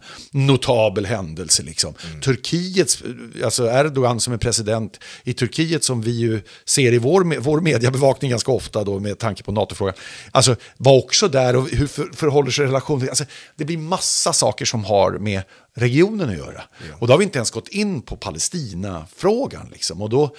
notabel 0.57 1.07
händelse. 1.07 1.62
Liksom. 1.62 1.95
Mm. 2.07 2.21
Turkiets, 2.21 3.03
alltså 3.45 3.66
Erdogan 3.71 4.21
som 4.21 4.33
är 4.33 4.38
president 4.38 5.01
i 5.25 5.33
Turkiet 5.33 5.85
som 5.85 6.03
vi 6.03 6.11
ju 6.11 6.42
ser 6.64 6.92
i 6.92 6.99
vår, 6.99 7.40
vår 7.40 7.61
mediebevakning 7.61 8.31
ganska 8.31 8.53
ofta 8.53 8.85
då 8.85 9.01
med 9.01 9.19
tanke 9.19 9.42
på 9.42 9.53
NATO-frågan, 9.53 9.95
alltså 10.33 10.57
var 10.77 10.99
också 10.99 11.29
där 11.29 11.57
och 11.57 11.69
hur 11.69 11.87
för, 11.87 12.11
förhåller 12.12 12.51
sig 12.51 12.66
relationen? 12.66 13.09
Alltså, 13.09 13.25
det 13.57 13.64
blir 13.64 13.79
massa 13.79 14.33
saker 14.33 14.64
som 14.64 14.85
har 14.85 15.12
med 15.12 15.42
regionen 15.75 16.31
att 16.31 16.37
göra. 16.37 16.62
Ja. 16.88 16.97
Och 16.99 17.07
då 17.07 17.12
har 17.12 17.19
vi 17.19 17.25
inte 17.25 17.38
ens 17.38 17.51
gått 17.51 17.69
in 17.69 18.03
på 18.03 18.16
Palestina-frågan. 18.16 19.69
Liksom. 19.73 20.03
Och 20.03 20.11
då, 20.11 20.37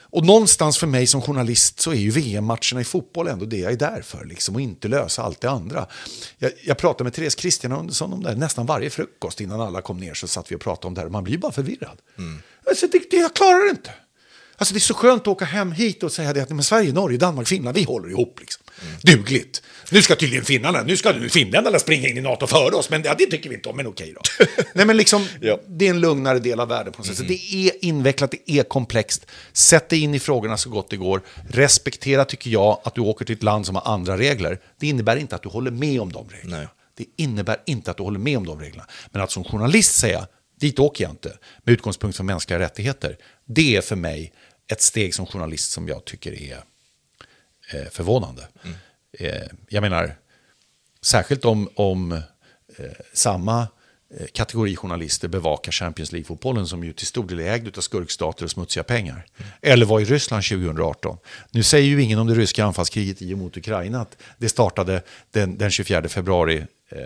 och 0.00 0.26
någonstans 0.26 0.78
för 0.78 0.86
mig 0.86 1.06
som 1.06 1.22
journalist 1.22 1.80
så 1.80 1.90
är 1.90 1.94
ju 1.94 2.10
VM-matcherna 2.10 2.80
i 2.80 2.84
fotboll 2.84 3.28
ändå 3.28 3.44
det 3.44 3.58
jag 3.58 3.72
är 3.72 3.76
där 3.76 4.02
för. 4.02 4.24
Liksom, 4.24 4.54
och 4.54 4.60
inte 4.60 4.88
lösa 4.88 5.22
allt 5.22 5.40
det 5.40 5.50
andra. 5.50 5.86
Jag, 6.38 6.52
jag 6.64 6.78
pratade 6.78 7.04
med 7.04 7.12
Therese 7.12 7.38
Christian 7.38 7.72
Andersson 7.72 8.12
om 8.12 8.22
det 8.22 8.28
här, 8.28 8.36
nästan 8.36 8.66
varje 8.66 8.90
frukost 8.90 9.40
innan 9.40 9.60
alla 9.60 9.82
kom 9.82 9.98
ner 10.00 10.14
så 10.14 10.28
satt 10.28 10.52
vi 10.52 10.56
och 10.56 10.60
pratade 10.60 10.86
om 10.86 10.94
det 10.94 11.00
här. 11.00 11.06
Och 11.06 11.12
man 11.12 11.24
blir 11.24 11.38
bara 11.38 11.52
förvirrad. 11.52 11.98
Mm. 12.18 12.42
Alltså, 12.68 12.86
det, 12.92 13.10
det, 13.10 13.16
jag 13.16 13.34
klarar 13.34 13.64
det 13.64 13.70
inte. 13.70 13.90
Alltså 14.58 14.74
det 14.74 14.78
är 14.78 14.80
så 14.80 14.94
skönt 14.94 15.22
att 15.22 15.28
åka 15.28 15.44
hem 15.44 15.72
hit 15.72 16.02
och 16.02 16.12
säga 16.12 16.32
det 16.32 16.42
att 16.42 16.50
men 16.50 16.62
Sverige, 16.62 16.92
Norge, 16.92 17.18
Danmark, 17.18 17.48
Finland, 17.48 17.76
vi 17.76 17.84
håller 17.84 18.10
ihop. 18.10 18.40
Liksom. 18.40 18.62
Mm. 18.82 19.16
Dugligt. 19.16 19.62
Nu 19.90 20.02
ska 20.02 20.16
tydligen 20.16 20.44
finnarna, 20.44 20.82
nu 20.82 20.96
ska 20.96 21.14
finländarna 21.30 21.78
springa 21.78 22.08
in 22.08 22.18
i 22.18 22.20
NATO 22.20 22.46
före 22.46 22.74
oss, 22.74 22.90
men 22.90 23.02
ja, 23.04 23.14
det 23.18 23.26
tycker 23.26 23.48
vi 23.48 23.54
inte 23.54 23.68
om, 23.68 23.76
men 23.76 23.86
okej 23.86 24.14
då. 24.14 24.46
Nej, 24.74 24.86
men 24.86 24.96
liksom, 24.96 25.26
ja. 25.40 25.60
Det 25.68 25.86
är 25.86 25.90
en 25.90 26.00
lugnare 26.00 26.38
del 26.38 26.60
av 26.60 26.68
världen 26.68 26.92
på 26.92 26.98
något 26.98 27.06
sätt. 27.06 27.18
Mm. 27.18 27.28
Det 27.28 27.54
är 27.54 27.84
invecklat, 27.84 28.30
det 28.30 28.52
är 28.52 28.62
komplext. 28.62 29.26
Sätt 29.52 29.88
dig 29.88 30.00
in 30.02 30.14
i 30.14 30.18
frågorna 30.18 30.56
så 30.56 30.70
gott 30.70 30.90
det 30.90 30.96
går. 30.96 31.22
Respektera, 31.48 32.24
tycker 32.24 32.50
jag, 32.50 32.80
att 32.84 32.94
du 32.94 33.00
åker 33.00 33.24
till 33.24 33.36
ett 33.36 33.42
land 33.42 33.66
som 33.66 33.74
har 33.74 33.92
andra 33.92 34.18
regler. 34.18 34.58
Det 34.80 34.86
innebär 34.86 35.16
inte 35.16 35.34
att 35.36 35.42
du 35.42 35.48
håller 35.48 35.70
med 35.70 36.00
om 36.00 36.12
de 36.12 36.28
reglerna. 36.28 36.56
Nej. 36.56 36.68
Det 36.96 37.04
innebär 37.16 37.56
inte 37.66 37.90
att 37.90 37.96
du 37.96 38.02
håller 38.02 38.18
med 38.18 38.38
om 38.38 38.46
de 38.46 38.60
reglerna. 38.60 38.86
Men 39.10 39.22
att 39.22 39.30
som 39.30 39.44
journalist 39.44 39.94
säga, 39.94 40.26
dit 40.60 40.78
åker 40.78 41.04
jag 41.04 41.10
inte, 41.10 41.38
med 41.64 41.72
utgångspunkt 41.72 42.16
från 42.16 42.26
mänskliga 42.26 42.58
rättigheter, 42.58 43.16
det 43.44 43.76
är 43.76 43.80
för 43.80 43.96
mig 43.96 44.32
ett 44.68 44.82
steg 44.82 45.14
som 45.14 45.26
journalist 45.26 45.70
som 45.70 45.88
jag 45.88 46.04
tycker 46.04 46.42
är 46.42 46.62
eh, 47.72 47.88
förvånande. 47.90 48.48
Mm. 48.64 48.76
Eh, 49.12 49.48
jag 49.68 49.80
menar, 49.80 50.16
särskilt 51.02 51.44
om, 51.44 51.68
om 51.74 52.12
eh, 52.12 52.20
samma 53.12 53.68
eh, 54.18 54.26
kategori 54.32 54.76
journalister 54.76 55.28
bevakar 55.28 55.72
Champions 55.72 56.12
League-fotbollen 56.12 56.66
som 56.66 56.84
ju 56.84 56.92
till 56.92 57.06
stor 57.06 57.26
del 57.28 57.40
är 57.40 57.52
ägd 57.52 57.78
av 57.78 57.80
skurkstater 57.80 58.44
och 58.44 58.50
smutsiga 58.50 58.84
pengar. 58.84 59.26
Mm. 59.36 59.50
Eller 59.62 59.86
var 59.86 60.00
i 60.00 60.04
Ryssland 60.04 60.44
2018. 60.44 61.18
Nu 61.50 61.62
säger 61.62 61.86
ju 61.86 62.02
ingen 62.02 62.18
om 62.18 62.26
det 62.26 62.34
ryska 62.34 62.64
anfallskriget 62.64 63.22
i 63.22 63.34
och 63.34 63.38
mot 63.38 63.56
Ukraina 63.56 64.00
att 64.00 64.16
det 64.38 64.48
startade 64.48 65.02
den, 65.30 65.58
den 65.58 65.70
24 65.70 66.08
februari 66.08 66.66
eh, 66.88 66.98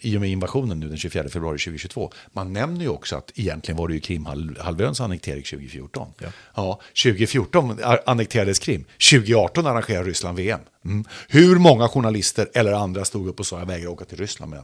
i 0.00 0.16
och 0.16 0.20
med 0.20 0.30
invasionen 0.30 0.80
nu 0.80 0.88
den 0.88 0.96
24 0.96 1.28
februari 1.28 1.58
2022. 1.58 2.12
Man 2.32 2.52
nämner 2.52 2.80
ju 2.80 2.88
också 2.88 3.16
att 3.16 3.32
egentligen 3.34 3.76
var 3.76 3.88
det 3.88 3.94
ju 3.94 4.00
Krimhalvöns 4.00 5.00
annektering 5.00 5.42
2014. 5.42 6.08
Ja. 6.18 6.28
ja 6.54 6.80
2014 7.02 7.78
annekterades 8.06 8.58
Krim, 8.58 8.84
2018 9.10 9.66
arrangerade 9.66 10.08
Ryssland 10.08 10.36
VM. 10.36 10.60
Mm. 10.84 11.04
Hur 11.28 11.58
många 11.58 11.88
journalister 11.88 12.48
eller 12.54 12.72
andra 12.72 13.04
stod 13.04 13.28
upp 13.28 13.40
och 13.40 13.46
sa 13.46 13.58
jag 13.58 13.66
vägrar 13.66 13.88
åka 13.88 14.04
till 14.04 14.18
Ryssland 14.18 14.50
med 14.50 14.62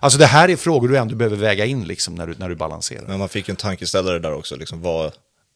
Alltså 0.00 0.18
det 0.18 0.26
här 0.26 0.48
är 0.48 0.56
frågor 0.56 0.88
du 0.88 0.96
ändå 0.98 1.14
behöver 1.14 1.36
väga 1.36 1.64
in 1.64 1.84
liksom 1.84 2.14
när, 2.14 2.26
du, 2.26 2.34
när 2.38 2.48
du 2.48 2.54
balanserar. 2.54 3.06
Men 3.06 3.18
man 3.18 3.28
fick 3.28 3.48
en 3.48 3.56
tankeställare 3.56 4.18
där 4.18 4.32
också, 4.32 4.56
liksom, 4.56 4.82
vad, 4.82 5.12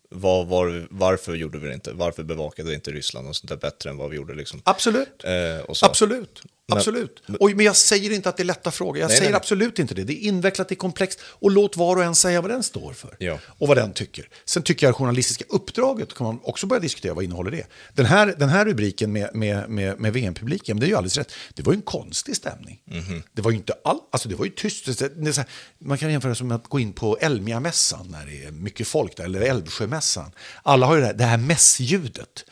var, 0.08 0.44
var, 0.44 0.86
varför 0.90 1.34
gjorde 1.34 1.58
vi 1.58 1.68
det 1.68 1.74
inte? 1.74 1.92
Varför 1.92 2.22
bevakade 2.22 2.68
vi 2.68 2.74
inte 2.74 2.90
Ryssland 2.90 3.28
och 3.28 3.36
sånt 3.36 3.48
där 3.48 3.56
bättre 3.56 3.90
än 3.90 3.96
vad 3.96 4.10
vi 4.10 4.16
gjorde? 4.16 4.34
Liksom? 4.34 4.60
Absolut. 4.64 5.24
Eh, 5.24 5.74
Absolut. 5.82 6.42
Absolut. 6.72 7.22
Men, 7.26 7.36
och, 7.36 7.50
men 7.50 7.66
jag 7.66 7.76
säger 7.76 8.10
inte 8.10 8.28
att 8.28 8.36
det 8.36 8.42
är 8.42 8.44
lätta 8.44 8.70
frågor. 8.70 8.98
Jag 8.98 9.08
nej, 9.08 9.16
säger 9.16 9.30
nej, 9.30 9.36
absolut 9.36 9.78
inte 9.78 9.94
det. 9.94 10.04
Det 10.04 10.12
är 10.12 10.28
invecklat, 10.28 10.68
det 10.68 10.72
är 10.72 10.76
komplext. 10.76 11.20
Och 11.24 11.50
låt 11.50 11.76
var 11.76 11.96
och 11.96 12.04
en 12.04 12.14
säga 12.14 12.40
vad 12.40 12.50
den 12.50 12.62
står 12.62 12.92
för. 12.92 13.16
Ja. 13.18 13.38
Och 13.46 13.68
vad 13.68 13.76
den 13.76 13.92
tycker. 13.92 14.28
Sen 14.44 14.62
tycker 14.62 14.86
jag 14.86 14.96
journalistiska 14.96 15.44
uppdraget 15.48 16.14
kan 16.14 16.26
man 16.26 16.40
också 16.42 16.66
börja 16.66 16.80
diskutera. 16.80 17.14
Vad 17.14 17.24
innehåller 17.24 17.50
det? 17.50 17.66
Den 17.92 18.06
här, 18.06 18.34
den 18.38 18.48
här 18.48 18.64
rubriken 18.64 19.12
med, 19.12 19.30
med, 19.34 19.70
med, 19.70 20.00
med 20.00 20.12
VM-publiken, 20.12 20.80
det 20.80 20.86
är 20.86 20.88
ju 20.88 20.96
alldeles 20.96 21.16
rätt. 21.16 21.32
Det 21.54 21.62
var 21.62 21.72
ju 21.72 21.76
en 21.76 21.82
konstig 21.82 22.36
stämning. 22.36 22.80
Mm 22.90 23.04
-hmm. 23.04 23.22
Det 23.32 23.42
var 23.42 23.50
ju 23.50 23.56
inte 23.56 23.72
all, 23.84 23.98
alltså 24.10 24.28
det 24.28 24.34
var 24.34 24.44
ju 24.44 24.50
tyst. 24.50 24.98
Det 24.98 25.36
här, 25.36 25.46
man 25.78 25.98
kan 25.98 26.12
jämföra 26.12 26.34
det 26.34 26.44
med 26.44 26.54
att 26.54 26.68
gå 26.68 26.80
in 26.80 26.92
på 26.92 27.18
Elmia-mässan 27.20 28.10
när 28.10 28.26
det 28.26 28.44
är 28.44 28.50
mycket 28.50 28.88
folk 28.88 29.16
där, 29.16 29.24
eller 29.24 29.40
Älvsjömässan. 29.40 30.32
Alla 30.62 30.86
har 30.86 30.94
ju 30.94 31.00
det 31.00 31.06
här, 31.06 31.14
det 31.14 31.24
här 31.24 31.38
mässljudet. 31.38 32.44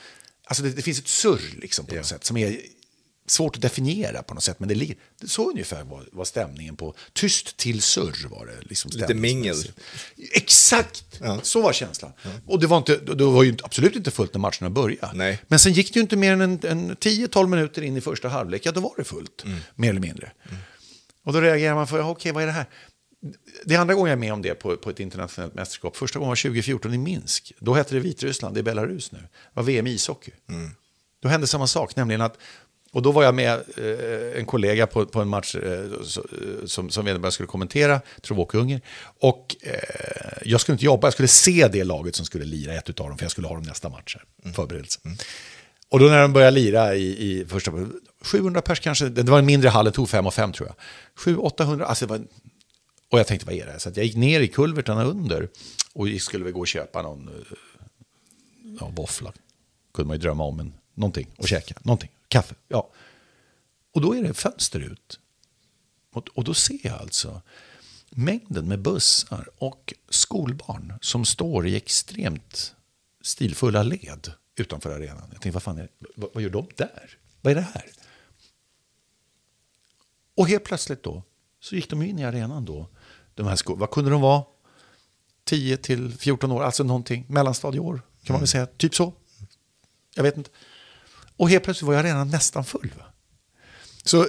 Alltså 0.45 0.63
det, 0.63 0.71
det, 0.71 0.83
finns 0.83 0.99
ett 0.99 1.09
surr 1.09 1.61
liksom 1.61 1.87
på 1.87 1.95
något 1.95 2.07
sätt 2.07 2.25
som 2.25 2.37
är 2.37 2.57
svårt 3.27 3.57
att 3.57 3.63
definiera 3.63 4.23
på 4.23 4.35
något 4.35 4.43
sätt, 4.43 4.61
men 4.61 4.69
det 4.69 4.75
ligger, 4.75 4.97
så 5.27 5.51
ungefär 5.51 5.85
var, 5.85 6.09
var 6.13 6.25
stämningen 6.25 6.77
på 6.77 6.95
Tyst 7.13 7.57
till 7.57 7.83
surr 7.83 8.29
var 8.29 8.47
det. 8.47 8.69
Liksom 8.69 8.91
Lite 8.95 9.15
mingel. 9.15 9.57
Exakt, 10.33 11.05
ja. 11.21 11.41
så 11.43 11.63
var 11.63 11.73
känslan. 11.73 12.13
Ja. 12.23 12.31
Och 12.47 12.61
det 12.61 12.67
var, 12.67 12.79
inte, 12.79 12.97
det 12.97 13.25
var 13.25 13.43
ju 13.43 13.57
absolut 13.63 13.97
inte 13.97 14.11
fullt 14.11 14.35
när 14.35 14.41
matcherna 14.41 14.71
började. 14.71 15.13
Nej. 15.15 15.43
Men 15.49 15.59
sen 15.59 15.73
gick 15.73 15.93
det 15.93 15.97
ju 15.99 16.03
inte 16.03 16.17
mer 16.17 16.33
än 16.33 16.41
en, 16.41 16.61
en 16.63 16.97
10-12 16.97 17.47
minuter 17.47 17.83
in 17.83 17.97
i 17.97 18.01
första 18.01 18.29
halvlek, 18.29 18.67
ja 18.67 18.73
då 18.73 18.81
var 18.81 18.95
det 18.97 19.05
fullt, 19.05 19.45
mm. 19.45 19.59
mer 19.75 19.91
eller 19.91 20.01
mindre. 20.01 20.33
Mm. 20.49 20.59
Och 21.25 21.33
då 21.33 21.41
reagerar 21.41 21.75
man 21.75 21.87
för, 21.87 21.99
okej 21.99 22.11
okay, 22.11 22.33
vad 22.33 22.43
är 22.43 22.47
det 22.47 22.53
här? 22.53 22.67
Det 23.65 23.75
är 23.75 23.79
andra 23.79 23.95
gången 23.95 24.11
jag 24.11 24.17
är 24.17 24.21
med 24.21 24.33
om 24.33 24.43
det 24.43 24.55
på, 24.55 24.77
på 24.77 24.91
ett 24.91 25.01
internationellt 25.01 25.55
mästerskap. 25.55 25.97
Första 25.97 26.19
gången 26.19 26.29
var 26.29 26.37
2014 26.37 26.95
i 26.95 26.99
Minsk. 26.99 27.53
Då 27.59 27.75
hette 27.75 27.95
det 27.95 28.01
Vitryssland, 28.01 28.55
det 28.55 28.61
är 28.61 28.63
Belarus 28.63 29.13
nu. 29.13 29.19
Det 29.19 29.29
var 29.53 29.63
VM 29.63 29.87
i 29.87 29.91
ishockey. 29.91 30.33
Mm. 30.49 30.71
Då 31.23 31.29
hände 31.29 31.47
samma 31.47 31.67
sak, 31.67 31.97
nämligen 31.97 32.21
att 32.21 32.39
och 32.93 33.03
då 33.03 33.13
var 33.13 33.23
jag 33.23 33.35
med 33.35 33.53
eh, 33.77 34.39
en 34.39 34.47
kollega 34.47 34.87
på, 34.87 35.07
på 35.07 35.21
en 35.21 35.29
match 35.29 35.55
eh, 35.55 36.03
som, 36.67 36.91
som 36.91 37.05
vederbörande 37.05 37.33
skulle 37.33 37.47
kommentera, 37.47 38.01
tror 38.21 38.39
jag 38.39 38.55
Ungern. 38.55 38.81
Och 39.21 39.57
eh, 39.61 40.39
jag 40.45 40.61
skulle 40.61 40.75
inte 40.75 40.85
jobba, 40.85 41.07
jag 41.07 41.13
skulle 41.13 41.29
se 41.29 41.69
det 41.69 41.85
laget 41.85 42.15
som 42.15 42.27
skulle 42.27 42.45
lira 42.45 42.75
ett 42.75 43.01
av 43.01 43.09
dem, 43.09 43.19
för 43.19 43.25
jag 43.25 43.31
skulle 43.31 43.47
ha 43.47 43.55
dem 43.55 43.63
nästa 43.63 43.89
match, 43.89 44.17
här, 44.17 44.25
mm. 44.45 44.55
förberedelse. 44.55 45.01
Mm. 45.05 45.17
Och 45.89 45.99
då 45.99 46.07
när 46.07 46.23
de 46.23 46.33
började 46.33 46.51
lira 46.51 46.95
i, 46.95 47.31
i 47.31 47.45
första, 47.47 47.73
700 48.21 48.63
pers 48.63 48.81
kanske, 48.81 49.09
det 49.09 49.23
var 49.23 49.39
en 49.39 49.47
mindre 49.47 49.69
hall, 49.69 49.85
det 49.85 49.93
tog 49.93 50.09
5 50.09 50.27
och 50.27 50.35
5 50.35 50.53
tror 50.53 50.69
jag. 50.69 50.77
700-800, 51.35 51.83
alltså 51.83 52.07
var, 52.07 52.21
och 53.11 53.19
jag 53.19 53.27
tänkte 53.27 53.47
vad 53.47 53.55
är 53.55 53.67
det? 53.67 53.81
Så 53.81 53.91
jag 53.95 54.05
gick 54.05 54.17
ner 54.17 54.41
i 54.41 54.49
kulvertarna 54.49 55.05
under 55.05 55.49
och 55.93 56.09
skulle 56.21 56.45
väl 56.45 56.53
gå 56.53 56.61
och 56.61 56.69
köpa 56.69 57.03
någon 57.03 57.29
eh, 57.29 57.35
ja, 58.81 58.91
våffla. 58.97 59.33
kunde 59.95 60.07
man 60.07 60.17
ju 60.17 60.21
drömma 60.21 60.45
om, 60.45 60.57
men 60.57 60.73
någonting 60.95 61.27
och 61.37 61.49
käka, 61.49 61.75
någonting 61.83 62.11
kaffe. 62.33 62.55
Ja. 62.69 62.91
Och 63.95 64.01
då 64.01 64.17
är 64.17 64.23
det 64.23 64.35
fönster 64.35 64.81
ut. 64.81 65.21
Och, 66.13 66.29
och 66.35 66.45
då 66.45 66.55
ser 66.55 66.79
jag 66.83 66.95
alltså 67.01 67.43
mängden 68.11 68.69
med 68.69 68.83
bussar 68.83 69.49
och 69.59 69.95
skolbarn 70.09 70.99
som 71.01 71.25
står 71.25 71.67
i 71.67 71.77
extremt 71.77 72.75
stilfulla 73.21 73.83
led 73.83 74.33
utanför 74.57 74.91
arenan. 74.91 75.29
Jag 75.33 75.41
tänkte, 75.43 75.51
vad 75.51 75.63
fan 75.63 75.79
är 75.79 75.83
det? 75.83 76.07
Vad, 76.17 76.31
vad 76.35 76.43
gör 76.43 76.51
de 76.51 76.67
där? 76.77 77.19
Vad 77.41 77.51
är 77.51 77.55
det 77.55 77.61
här? 77.75 77.91
Och 80.37 80.49
helt 80.49 80.65
plötsligt 80.65 81.03
då 81.03 81.23
så 81.61 81.75
gick 81.77 81.91
de 81.91 82.03
in 82.03 82.19
i 82.19 82.25
arenan 82.25 82.65
då. 82.65 82.89
De 83.35 83.47
här 83.47 83.57
skol- 83.57 83.79
vad 83.79 83.91
kunde 83.91 84.11
de 84.11 84.21
vara? 84.21 84.45
10 85.45 85.77
till 85.77 86.13
14 86.19 86.53
år, 86.53 86.63
alltså 86.63 86.85
någonting, 86.85 87.25
mellanstadieår 87.29 88.03
kan 88.25 88.35
man 88.35 88.41
väl 88.41 88.49
säga, 88.49 88.67
typ 88.67 88.95
så. 88.95 89.13
Jag 90.15 90.23
vet 90.23 90.37
inte. 90.37 90.51
Och 91.37 91.51
helt 91.51 91.65
plötsligt 91.65 91.87
var 91.87 91.95
jag 91.95 92.05
redan 92.05 92.29
nästan 92.29 92.65
full. 92.65 92.93
Så 94.05 94.27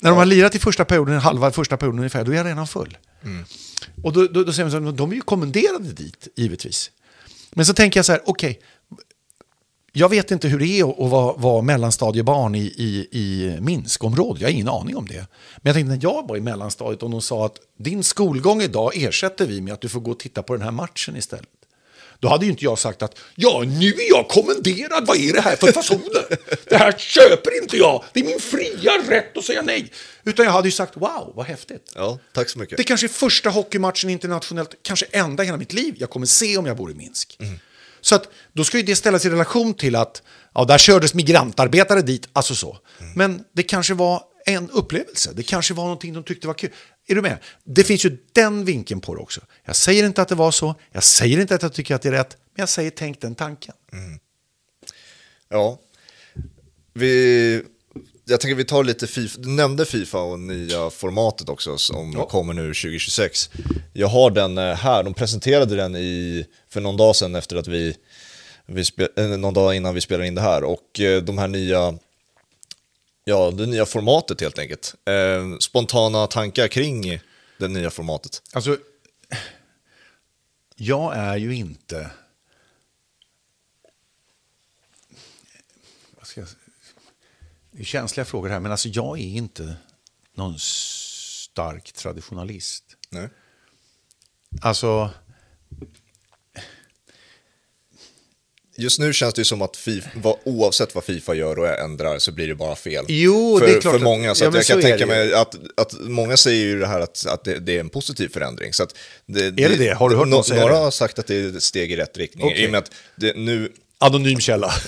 när 0.00 0.10
de 0.10 0.18
har 0.18 0.26
lirat 0.26 0.54
i 0.54 0.58
första 0.58 0.84
perioden, 0.84 1.18
halva 1.18 1.50
första 1.50 1.76
perioden 1.76 1.98
ungefär, 1.98 2.24
då 2.24 2.32
är 2.32 2.36
jag 2.36 2.46
redan 2.46 2.66
full. 2.66 2.98
Mm. 3.24 3.44
Och 4.02 4.12
då, 4.12 4.26
då, 4.26 4.44
då 4.44 4.52
säger 4.52 4.70
man 4.70 4.86
så 4.86 4.92
de 4.92 5.10
är 5.10 5.14
ju 5.14 5.20
kommenderade 5.20 5.92
dit, 5.92 6.28
givetvis. 6.36 6.90
Men 7.50 7.66
så 7.66 7.74
tänker 7.74 7.98
jag 7.98 8.04
så 8.04 8.12
här, 8.12 8.22
okej, 8.26 8.50
okay, 8.50 8.62
jag 9.92 10.08
vet 10.08 10.30
inte 10.30 10.48
hur 10.48 10.58
det 10.58 10.80
är 10.80 11.04
att 11.04 11.10
vara, 11.10 11.32
vara 11.32 11.62
mellanstadiebarn 11.62 12.54
i, 12.54 12.58
i, 12.58 13.08
i 13.10 13.58
Minskområdet. 13.60 14.40
Jag 14.40 14.48
har 14.48 14.52
ingen 14.52 14.68
aning 14.68 14.96
om 14.96 15.06
det. 15.06 15.26
Men 15.56 15.62
jag 15.62 15.74
tänkte 15.74 15.94
när 15.94 16.02
jag 16.02 16.28
var 16.28 16.36
i 16.36 16.40
mellanstadiet 16.40 17.02
och 17.02 17.10
de 17.10 17.22
sa 17.22 17.46
att 17.46 17.58
din 17.78 18.04
skolgång 18.04 18.62
idag 18.62 18.92
ersätter 18.94 19.46
vi 19.46 19.60
med 19.60 19.74
att 19.74 19.80
du 19.80 19.88
får 19.88 20.00
gå 20.00 20.10
och 20.10 20.18
titta 20.18 20.42
på 20.42 20.52
den 20.52 20.62
här 20.62 20.70
matchen 20.70 21.16
istället. 21.16 21.48
Då 22.20 22.28
hade 22.28 22.44
ju 22.44 22.50
inte 22.50 22.64
jag 22.64 22.78
sagt 22.78 23.02
att 23.02 23.18
ja, 23.34 23.64
nu 23.66 23.86
är 23.86 24.08
jag 24.08 24.28
kommenderad, 24.28 25.06
vad 25.06 25.16
är 25.16 25.32
det 25.32 25.40
här 25.40 25.56
för 25.56 25.72
fasoner? 25.72 26.38
Det 26.64 26.76
här 26.76 26.92
köper 26.92 27.62
inte 27.62 27.76
jag, 27.76 28.04
det 28.12 28.20
är 28.20 28.24
min 28.24 28.40
fria 28.40 28.92
rätt 29.08 29.36
att 29.36 29.44
säga 29.44 29.62
nej. 29.62 29.92
Utan 30.24 30.44
jag 30.44 30.52
hade 30.52 30.68
ju 30.68 30.72
sagt 30.72 30.96
wow, 30.96 31.32
vad 31.34 31.46
häftigt. 31.46 31.92
Ja, 31.94 32.18
tack 32.32 32.48
så 32.48 32.58
mycket. 32.58 32.76
Det 32.76 32.84
kanske 32.84 33.06
är 33.06 33.08
första 33.08 33.50
hockeymatchen 33.50 34.10
internationellt, 34.10 34.74
kanske 34.82 35.06
enda 35.10 35.42
i 35.42 35.46
hela 35.46 35.58
mitt 35.58 35.72
liv 35.72 35.94
jag 35.98 36.10
kommer 36.10 36.26
se 36.26 36.56
om 36.56 36.66
jag 36.66 36.76
bor 36.76 36.90
i 36.90 36.94
Minsk. 36.94 37.36
Mm. 37.40 37.58
Så 38.00 38.14
att, 38.14 38.28
då 38.52 38.64
ska 38.64 38.76
ju 38.76 38.82
det 38.82 38.96
ställas 38.96 39.24
i 39.24 39.30
relation 39.30 39.74
till 39.74 39.96
att 39.96 40.22
ja, 40.54 40.64
där 40.64 40.78
kördes 40.78 41.14
migrantarbetare 41.14 42.02
dit, 42.02 42.28
alltså 42.32 42.54
så. 42.54 42.78
Mm. 43.00 43.12
Men 43.16 43.44
det 43.52 43.62
kanske 43.62 43.94
var 43.94 44.22
en 44.46 44.70
upplevelse. 44.70 45.30
Det 45.34 45.42
kanske 45.42 45.74
var 45.74 45.84
någonting 45.84 46.12
de 46.12 46.22
tyckte 46.24 46.46
var 46.46 46.54
kul. 46.54 46.70
Är 47.10 47.14
du 47.14 47.22
med? 47.22 47.38
Det 47.64 47.84
finns 47.84 48.04
ju 48.04 48.18
den 48.32 48.64
vinkeln 48.64 49.00
på 49.00 49.14
det 49.14 49.20
också. 49.20 49.40
Jag 49.64 49.76
säger 49.76 50.06
inte 50.06 50.22
att 50.22 50.28
det 50.28 50.34
var 50.34 50.50
så, 50.50 50.74
jag 50.92 51.02
säger 51.02 51.40
inte 51.40 51.54
att 51.54 51.62
jag 51.62 51.72
tycker 51.72 51.94
att 51.94 52.02
det 52.02 52.08
är 52.08 52.12
rätt, 52.12 52.36
men 52.54 52.62
jag 52.62 52.68
säger 52.68 52.90
tänk 52.90 53.20
den 53.20 53.34
tanken. 53.34 53.74
Mm. 53.92 54.18
Ja, 55.48 55.78
vi, 56.92 57.62
jag 58.24 58.40
tänker 58.40 58.54
vi 58.54 58.64
tar 58.64 58.84
lite 58.84 59.06
FIFA, 59.06 59.40
du 59.40 59.48
nämnde 59.48 59.86
Fifa 59.86 60.18
och 60.18 60.38
nya 60.38 60.90
formatet 60.90 61.48
också 61.48 61.78
som 61.78 62.12
ja. 62.12 62.26
kommer 62.26 62.54
nu 62.54 62.62
2026. 62.62 63.50
Jag 63.92 64.08
har 64.08 64.30
den 64.30 64.58
eh, 64.58 64.74
här, 64.74 65.02
de 65.02 65.14
presenterade 65.14 65.76
den 65.76 65.96
i, 65.96 66.46
för 66.68 66.80
någon 66.80 66.96
dag 66.96 67.16
sedan 67.16 67.34
efter 67.34 67.56
att 67.56 67.68
vi, 67.68 67.96
vi 68.66 68.84
spel, 68.84 69.08
eh, 69.16 69.26
någon 69.28 69.54
dag 69.54 69.74
innan 69.74 69.94
vi 69.94 70.00
spelade 70.00 70.26
in 70.26 70.34
det 70.34 70.40
här 70.40 70.64
och 70.64 71.00
eh, 71.00 71.22
de 71.22 71.38
här 71.38 71.48
nya 71.48 71.98
ja, 73.28 73.50
det 73.50 73.66
nya 73.66 73.86
formatet 73.86 74.40
helt 74.40 74.58
enkelt. 74.58 74.94
Eh, 75.04 75.58
spontana 75.58 76.26
tankar 76.26 76.68
kring 76.68 77.20
det 77.58 77.68
nya 77.68 77.90
formatet. 77.90 78.42
Alltså, 78.52 78.78
jag 80.76 81.16
är 81.16 81.36
ju 81.36 81.54
inte... 81.54 82.10
Vad 86.10 86.26
ska 86.26 86.40
jag, 86.40 86.48
det 87.70 87.80
är 87.80 87.84
känsliga 87.84 88.24
frågor 88.24 88.48
här, 88.48 88.60
men 88.60 88.72
alltså 88.72 88.88
jag 88.88 89.18
är 89.18 89.28
inte 89.28 89.76
någon 90.34 90.58
stark 90.58 91.92
traditionalist. 91.92 92.84
Nej. 93.10 93.28
Alltså, 94.60 95.10
Just 98.80 98.98
nu 98.98 99.12
känns 99.12 99.34
det 99.34 99.40
ju 99.40 99.44
som 99.44 99.62
att 99.62 99.76
FIFA, 99.76 100.10
oavsett 100.44 100.94
vad 100.94 101.04
Fifa 101.04 101.34
gör 101.34 101.58
och 101.58 101.68
ändrar 101.68 102.18
så 102.18 102.32
blir 102.32 102.48
det 102.48 102.54
bara 102.54 102.76
fel. 102.76 103.04
Jo, 103.08 103.58
för, 103.58 103.66
det 103.66 103.72
är 103.72 103.80
klart 103.80 103.94
För 103.94 104.04
många, 104.04 104.34
så 104.34 104.44
ja, 104.44 104.48
att 104.48 104.52
men 104.52 104.58
jag 104.58 104.66
så 104.66 104.72
kan 104.72 104.82
tänka 104.82 105.06
mig 105.06 105.34
att, 105.34 105.54
att 105.76 105.94
många 106.00 106.36
säger 106.36 106.64
ju 106.64 106.78
det 106.78 106.86
här 106.86 107.00
att, 107.00 107.26
att 107.26 107.44
det, 107.44 107.58
det 107.58 107.76
är 107.76 107.80
en 107.80 107.88
positiv 107.88 108.28
förändring. 108.28 108.72
Så 108.72 108.82
att 108.82 108.94
det, 109.26 109.46
Är 109.46 109.68
det 109.68 109.76
det? 109.76 109.94
Har 109.94 110.10
du 110.10 110.16
hört 110.16 110.28
någon 110.28 110.44
säga 110.44 110.60
Några 110.60 110.74
det? 110.74 110.80
har 110.80 110.90
sagt 110.90 111.18
att 111.18 111.26
det 111.26 111.34
är 111.34 111.56
ett 111.56 111.62
steg 111.62 111.92
i 111.92 111.96
rätt 111.96 112.18
riktning. 112.18 112.46
Okej. 112.46 112.62
I 112.62 112.66
och 112.66 112.70
med 112.70 112.78
att 112.78 112.90
det 113.16 113.36
nu, 113.36 113.72
anonym 113.98 114.40
källa. 114.40 114.74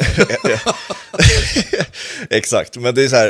Exakt, 2.30 2.76
men 2.76 2.94
det 2.94 3.04
är 3.04 3.08
så 3.08 3.16
här, 3.16 3.28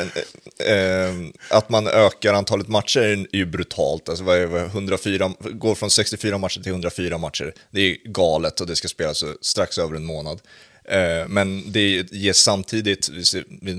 eh, 0.59 1.14
att 1.51 1.68
man 1.68 1.87
ökar 1.87 2.35
antalet 2.35 2.68
matcher 2.68 3.01
är 3.01 3.37
ju 3.37 3.47
brutalt. 3.47 4.09
Alltså 4.09 4.24
vad 4.24 4.37
är 4.37 4.47
det, 4.47 4.61
104, 4.61 5.33
går 5.39 5.74
från 5.74 5.91
64 5.91 6.39
matcher 6.39 6.61
till 6.61 6.72
104 6.72 7.18
matcher. 7.18 7.55
Det 7.70 7.81
är 7.81 7.97
galet 8.05 8.61
och 8.61 8.66
det 8.66 8.76
ska 8.76 8.89
spelas 8.89 9.24
strax 9.41 9.78
över 9.78 9.97
en 9.97 10.05
månad. 10.05 10.41
Eh, 10.85 11.28
men 11.28 11.72
det 11.72 12.12
ger 12.12 12.33
samtidigt, 12.33 13.11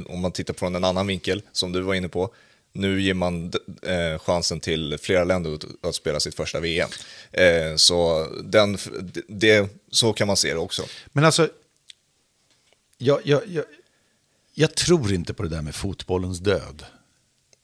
om 0.05 0.21
man 0.21 0.31
tittar 0.31 0.53
från 0.53 0.75
en 0.75 0.83
annan 0.83 1.07
vinkel, 1.07 1.41
som 1.51 1.71
du 1.71 1.81
var 1.81 1.93
inne 1.93 2.09
på, 2.09 2.33
nu 2.73 3.01
ger 3.01 3.13
man 3.13 3.51
eh, 3.81 4.19
chansen 4.19 4.59
till 4.59 4.97
flera 5.01 5.23
länder 5.23 5.55
att, 5.55 5.65
att 5.81 5.95
spela 5.95 6.19
sitt 6.19 6.35
första 6.35 6.59
VM. 6.59 6.89
Eh, 7.31 7.75
så, 7.75 8.27
den, 8.43 8.77
det, 9.27 9.69
så 9.91 10.13
kan 10.13 10.27
man 10.27 10.37
se 10.37 10.53
det 10.53 10.59
också. 10.59 10.83
Men 11.11 11.25
alltså, 11.25 11.49
jag, 13.01 13.19
jag, 13.23 13.41
jag, 13.47 13.65
jag 14.53 14.75
tror 14.75 15.13
inte 15.13 15.33
på 15.33 15.43
det 15.43 15.49
där 15.49 15.61
med 15.61 15.75
fotbollens 15.75 16.39
död. 16.39 16.85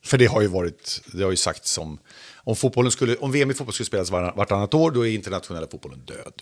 För 0.05 0.17
det 0.17 0.25
har 0.25 0.41
ju 0.41 0.47
varit, 0.47 1.01
det 1.13 1.23
har 1.23 1.31
ju 1.31 1.37
sagts 1.37 1.71
som, 1.71 1.99
om, 2.35 2.55
fotbollen 2.55 2.91
skulle, 2.91 3.15
om 3.15 3.31
VM 3.31 3.51
i 3.51 3.53
fotboll 3.53 3.73
skulle 3.73 3.85
spelas 3.85 4.09
var, 4.11 4.33
vartannat 4.35 4.73
år, 4.73 4.91
då 4.91 5.07
är 5.07 5.11
internationella 5.11 5.67
fotbollen 5.67 5.99
död. 6.05 6.41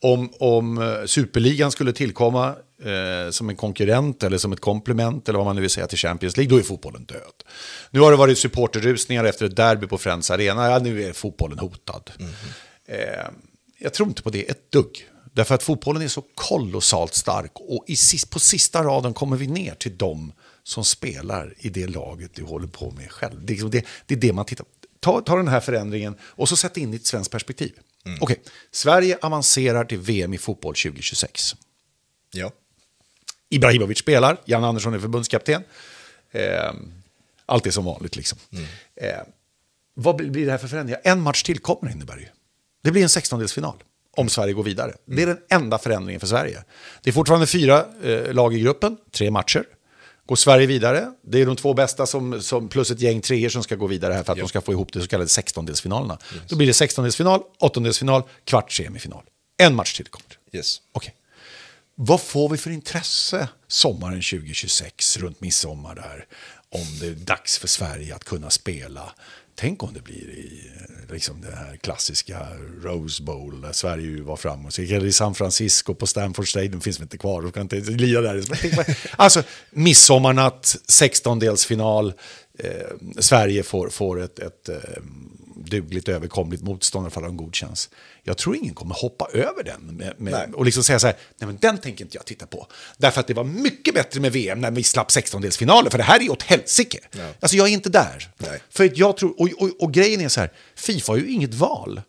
Om, 0.00 0.32
om 0.38 0.78
eh, 0.78 1.04
superligan 1.06 1.72
skulle 1.72 1.92
tillkomma 1.92 2.54
eh, 2.82 3.30
som 3.30 3.48
en 3.48 3.56
konkurrent 3.56 4.22
eller 4.22 4.38
som 4.38 4.52
ett 4.52 4.60
komplement, 4.60 5.28
eller 5.28 5.38
vad 5.38 5.46
man 5.46 5.56
nu 5.56 5.62
vill 5.62 5.70
säga, 5.70 5.86
till 5.86 5.98
Champions 5.98 6.36
League, 6.36 6.50
då 6.50 6.58
är 6.58 6.62
fotbollen 6.62 7.04
död. 7.04 7.44
Nu 7.90 8.00
har 8.00 8.10
det 8.10 8.16
varit 8.16 8.38
supporterrusningar 8.38 9.24
efter 9.24 9.46
ett 9.46 9.56
derby 9.56 9.86
på 9.86 9.98
Friends 9.98 10.30
Arena, 10.30 10.70
ja, 10.70 10.78
nu 10.78 11.02
är 11.02 11.12
fotbollen 11.12 11.58
hotad. 11.58 12.10
Eh, 12.86 12.98
jag 13.78 13.94
tror 13.94 14.08
inte 14.08 14.22
på 14.22 14.30
det 14.30 14.50
ett 14.50 14.72
dugg. 14.72 15.08
Därför 15.34 15.54
att 15.54 15.62
fotbollen 15.62 16.02
är 16.02 16.08
så 16.08 16.22
kolossalt 16.34 17.14
stark 17.14 17.52
och 17.54 17.84
i, 17.86 17.96
på 18.30 18.40
sista 18.40 18.84
raden 18.84 19.14
kommer 19.14 19.36
vi 19.36 19.46
ner 19.46 19.74
till 19.74 19.96
dem 19.96 20.32
som 20.62 20.84
spelar 20.84 21.54
i 21.58 21.68
det 21.68 21.86
laget 21.86 22.34
du 22.34 22.42
håller 22.42 22.66
på 22.66 22.90
med 22.90 23.10
själv. 23.10 23.46
Det 23.46 23.52
är, 23.52 23.54
liksom 23.54 23.70
det, 23.70 23.86
det, 24.06 24.14
är 24.14 24.18
det 24.18 24.32
man 24.32 24.44
tittar 24.44 24.64
på. 24.64 24.70
Ta, 25.00 25.20
ta 25.20 25.36
den 25.36 25.48
här 25.48 25.60
förändringen 25.60 26.16
och 26.22 26.48
så 26.48 26.56
sätt 26.56 26.76
in 26.76 26.92
i 26.92 26.96
ett 26.96 27.06
svenskt 27.06 27.30
perspektiv. 27.30 27.72
Okej, 28.20 28.40
Sverige 28.70 29.18
avancerar 29.22 29.84
till 29.84 29.98
VM 29.98 30.34
i 30.34 30.38
fotboll 30.38 30.74
2026. 30.74 31.56
Ja. 32.32 32.52
Ibrahimovic 33.48 33.98
spelar, 33.98 34.40
Jan 34.44 34.64
Andersson 34.64 34.94
är 34.94 34.98
förbundskapten. 34.98 35.62
Eh, 36.30 36.72
allt 37.46 37.66
är 37.66 37.70
som 37.70 37.84
vanligt 37.84 38.16
liksom. 38.16 38.38
Eh, 38.96 39.08
vad 39.94 40.16
blir 40.16 40.46
det 40.46 40.50
här 40.50 40.58
för 40.58 40.68
förändringar? 40.68 41.00
En 41.04 41.20
match 41.20 41.42
till 41.42 41.58
kommer 41.58 41.90
innebär 41.90 42.16
ju. 42.16 42.26
Det 42.82 42.90
blir 42.90 43.02
en 43.02 43.08
16-delsfinal 43.08 43.74
om 44.16 44.28
Sverige 44.28 44.52
går 44.52 44.62
vidare. 44.62 44.92
Det 45.04 45.22
är 45.22 45.26
den 45.26 45.38
enda 45.50 45.78
förändringen 45.78 46.20
för 46.20 46.26
Sverige. 46.26 46.64
Det 47.02 47.10
är 47.10 47.14
fortfarande 47.14 47.46
fyra 47.46 47.84
eh, 48.02 48.32
lag 48.32 48.54
i 48.54 48.60
gruppen, 48.60 48.96
tre 49.12 49.30
matcher. 49.30 49.64
Går 50.26 50.36
Sverige 50.36 50.66
vidare, 50.66 51.12
det 51.22 51.40
är 51.40 51.46
de 51.46 51.56
två 51.56 51.74
bästa 51.74 52.06
som, 52.06 52.42
som, 52.42 52.68
plus 52.68 52.90
ett 52.90 53.00
gäng 53.00 53.20
treor 53.20 53.48
som 53.48 53.62
ska 53.62 53.76
gå 53.76 53.86
vidare 53.86 54.12
här 54.12 54.22
för 54.22 54.32
att 54.32 54.38
de 54.38 54.48
ska 54.48 54.60
få 54.60 54.72
ihop 54.72 54.92
de 54.92 55.00
så 55.00 55.08
kallade 55.08 55.28
16-delsfinalerna. 55.28 56.18
Då 56.48 56.56
blir 56.56 56.66
det 56.66 56.72
16-delsfinal, 56.72 57.42
8-delsfinal, 57.60 58.22
kvart 58.44 58.72
semifinal. 58.72 59.22
En 59.56 59.74
match 59.74 59.96
till 59.96 60.06
kommer. 60.06 60.38
Yes. 60.52 60.80
Okej. 60.92 61.14
Vad 61.94 62.20
får 62.20 62.48
vi 62.48 62.58
för 62.58 62.70
intresse 62.70 63.48
sommaren 63.68 64.22
2026 64.22 65.16
runt 65.16 65.40
midsommar 65.40 65.94
där? 65.94 66.26
Om 66.68 66.98
det 67.00 67.06
är 67.06 67.14
dags 67.14 67.58
för 67.58 67.68
Sverige 67.68 68.14
att 68.14 68.24
kunna 68.24 68.50
spela. 68.50 69.12
Tänk 69.54 69.82
om 69.82 69.94
det 69.94 70.00
blir 70.00 70.30
i 70.30 70.70
liksom 71.10 71.40
det 71.40 71.56
här 71.56 71.76
klassiska 71.76 72.46
Rose 72.82 73.22
Bowl 73.22 73.60
där 73.60 73.72
Sverige 73.72 74.04
ju 74.04 74.20
var 74.20 74.36
framgångsrikt. 74.36 74.92
Eller 74.92 75.06
i 75.06 75.12
San 75.12 75.34
Francisco 75.34 75.94
på 75.94 76.06
Stanford 76.06 76.48
Stadium 76.48 76.80
finns 76.80 77.00
vi 77.00 77.02
inte 77.02 77.18
kvar. 77.18 77.42
De 77.42 77.52
kan 77.52 77.62
inte 77.62 77.76
lira 77.76 78.20
där. 78.20 78.44
Alltså 79.16 79.42
midsommarnatt, 79.70 80.76
16-delsfinal. 80.88 82.12
Eh, 82.58 82.70
Sverige 83.18 83.62
får, 83.62 83.88
får 83.88 84.22
ett, 84.22 84.38
ett 84.38 84.68
eh, 84.68 84.76
dugligt 85.56 86.08
överkomligt 86.08 86.62
motstånd 86.62 87.12
för 87.12 87.20
att 87.20 87.26
de 87.26 87.36
godkänns. 87.36 87.90
Jag 88.22 88.36
tror 88.36 88.56
ingen 88.56 88.74
kommer 88.74 88.94
hoppa 88.94 89.28
över 89.32 89.64
den 89.64 89.80
med, 89.80 90.20
med, 90.20 90.54
och 90.54 90.64
liksom 90.64 90.84
säga 90.84 90.98
så 90.98 91.06
här, 91.06 91.16
nej 91.38 91.46
men 91.46 91.56
den 91.56 91.78
tänker 91.78 92.04
inte 92.04 92.16
jag 92.16 92.26
titta 92.26 92.46
på. 92.46 92.66
Därför 92.96 93.20
att 93.20 93.26
det 93.26 93.34
var 93.34 93.44
mycket 93.44 93.94
bättre 93.94 94.20
med 94.20 94.32
VM 94.32 94.60
när 94.60 94.70
vi 94.70 94.82
slapp 94.82 95.08
16-delsfinaler, 95.08 95.90
för 95.90 95.98
det 95.98 96.04
här 96.04 96.22
är 96.22 96.30
åt 96.30 96.42
helsike. 96.42 96.98
Ja. 97.12 97.32
Alltså 97.40 97.56
jag 97.56 97.68
är 97.68 97.72
inte 97.72 97.88
där. 97.88 98.30
Nej. 98.38 98.62
För 98.70 98.92
jag 98.94 99.16
tror, 99.16 99.40
och, 99.40 99.48
och, 99.58 99.70
och 99.78 99.92
grejen 99.92 100.20
är 100.20 100.28
så 100.28 100.40
här, 100.40 100.52
Fifa 100.74 101.12
har 101.12 101.16
ju 101.16 101.26
inget 101.26 101.54
val. 101.54 102.00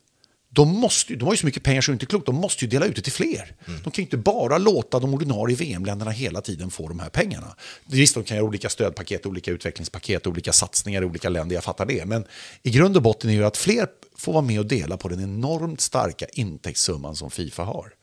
De, 0.56 0.70
måste, 0.70 1.16
de 1.16 1.26
har 1.26 1.34
ju 1.34 1.38
så 1.38 1.46
mycket 1.46 1.64
pengar 1.64 1.82
så 1.82 1.92
det 1.92 1.94
är 1.94 1.96
inte 1.96 2.06
klokt, 2.06 2.26
de 2.26 2.36
måste 2.36 2.66
ju 2.66 2.70
dela 2.72 2.86
ut 2.86 2.96
det 2.96 3.02
till 3.02 3.12
fler. 3.12 3.56
De 3.66 3.84
kan 3.84 3.94
ju 3.96 4.02
inte 4.02 4.18
bara 4.18 4.58
låta 4.58 5.00
de 5.00 5.14
ordinarie 5.14 5.56
VM-länderna 5.56 6.12
hela 6.12 6.42
tiden 6.42 6.72
få 6.72 6.88
de 6.88 7.00
här 7.00 7.10
pengarna. 7.10 7.56
Visst, 7.86 8.16
de 8.16 8.24
kan 8.24 8.38
göra 8.38 8.48
olika 8.48 8.70
stödpaket, 8.70 9.26
olika 9.26 9.52
utvecklingspaket, 9.52 10.28
olika 10.28 10.54
satsningar 10.54 11.02
i 11.02 11.06
olika 11.06 11.30
länder, 11.30 11.56
jag 11.56 11.64
fattar 11.64 11.86
det. 11.86 12.06
Men 12.06 12.26
i 12.64 12.72
grund 12.72 12.96
och 12.96 13.02
botten 13.02 13.30
är 13.30 13.34
ju 13.34 13.46
att 13.46 13.58
fler 13.58 13.88
får 14.18 14.34
vara 14.34 14.44
med 14.44 14.60
och 14.60 14.66
dela 14.66 14.98
på 14.98 15.08
den 15.10 15.24
enormt 15.24 15.82
starka 15.82 16.26
intäktssumman 16.34 17.16
som 17.16 17.32
Fifa 17.32 17.64
har. 17.64 17.94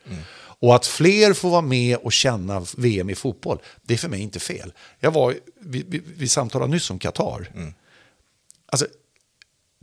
Och 0.61 0.75
att 0.75 0.87
fler 0.87 1.33
får 1.33 1.51
vara 1.51 1.61
med 1.61 1.97
och 1.97 2.13
känna 2.13 2.67
VM 2.77 3.11
i 3.11 3.15
fotboll, 3.15 3.59
det 3.83 3.95
är 3.95 3.99
för 3.99 4.09
mig 4.09 4.21
inte 4.21 4.41
fel. 4.41 4.73
Jag 5.01 5.11
var, 5.11 5.35
vi, 5.61 5.85
vi, 5.89 6.03
vi 6.17 6.29
samtalade 6.29 6.73
nyss 6.73 6.91
om 6.91 6.99
Qatar. 6.99 7.49
Alltså, 8.67 8.87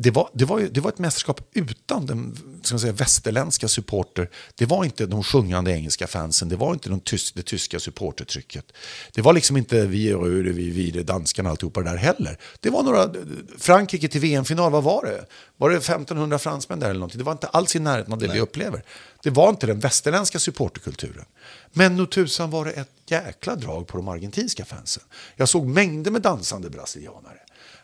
det 0.02 0.12
var, 0.12 0.30
det, 0.34 0.46
var 0.46 0.60
ju, 0.60 0.70
det 0.70 0.82
var 0.82 0.90
ett 0.90 1.00
mästerskap 1.00 1.42
utan 1.54 2.06
den 2.06 2.36
ska 2.64 2.74
man 2.74 2.80
säga, 2.80 2.94
västerländska 2.94 3.68
supporter. 3.68 4.30
Det 4.56 4.66
var 4.66 4.86
inte 4.86 5.06
de 5.06 5.24
sjungande 5.24 5.72
engelska 5.72 6.08
fansen, 6.08 6.50
det 6.50 6.56
var 6.56 6.74
inte 6.74 6.90
de 6.90 7.00
tysk, 7.00 7.36
det 7.36 7.42
tyska 7.42 7.80
supportertrycket. 7.80 8.66
Det 9.14 9.22
var 9.22 9.34
liksom 9.34 9.58
inte 9.58 9.86
vi 9.86 10.14
och 10.14 10.28
vi, 10.28 10.52
vi, 10.52 10.92
vi 10.92 11.04
danskarna 11.04 11.50
alltihopa 11.50 11.82
det 11.82 11.90
där 11.90 11.98
heller. 11.98 12.38
Det 12.60 12.70
var 12.70 12.84
några, 12.84 13.14
Frankrike 13.58 14.08
till 14.08 14.22
VM-final, 14.22 14.72
vad 14.72 14.84
var 14.84 15.06
det? 15.06 15.26
Var 15.58 15.70
det 15.70 15.76
1500 15.76 16.40
fransmän 16.40 16.80
där 16.80 16.90
eller 16.90 17.00
någonting? 17.00 17.18
Det 17.18 17.24
var 17.24 17.32
inte 17.32 17.48
alls 17.48 17.76
i 17.76 17.80
närheten 17.80 18.14
av 18.14 18.20
det 18.20 18.28
vi 18.28 18.40
upplever. 18.40 18.84
Det 19.24 19.30
var 19.30 19.50
inte 19.50 19.68
den 19.68 19.80
västerländska 19.80 20.40
supporterkulturen. 20.40 21.26
Men 21.72 21.98
nog 21.98 22.12
tusan 22.12 22.50
var 22.50 22.66
det 22.66 22.72
ett 22.72 22.92
jäkla 23.06 23.56
drag 23.56 23.88
på 23.88 23.98
de 23.98 24.08
argentinska 24.08 24.66
fansen. 24.66 25.04
Jag 25.36 25.50
såg 25.50 25.66
mängder 25.68 26.12
med 26.12 26.22
dansande 26.22 26.70
brasilianare, 26.70 27.40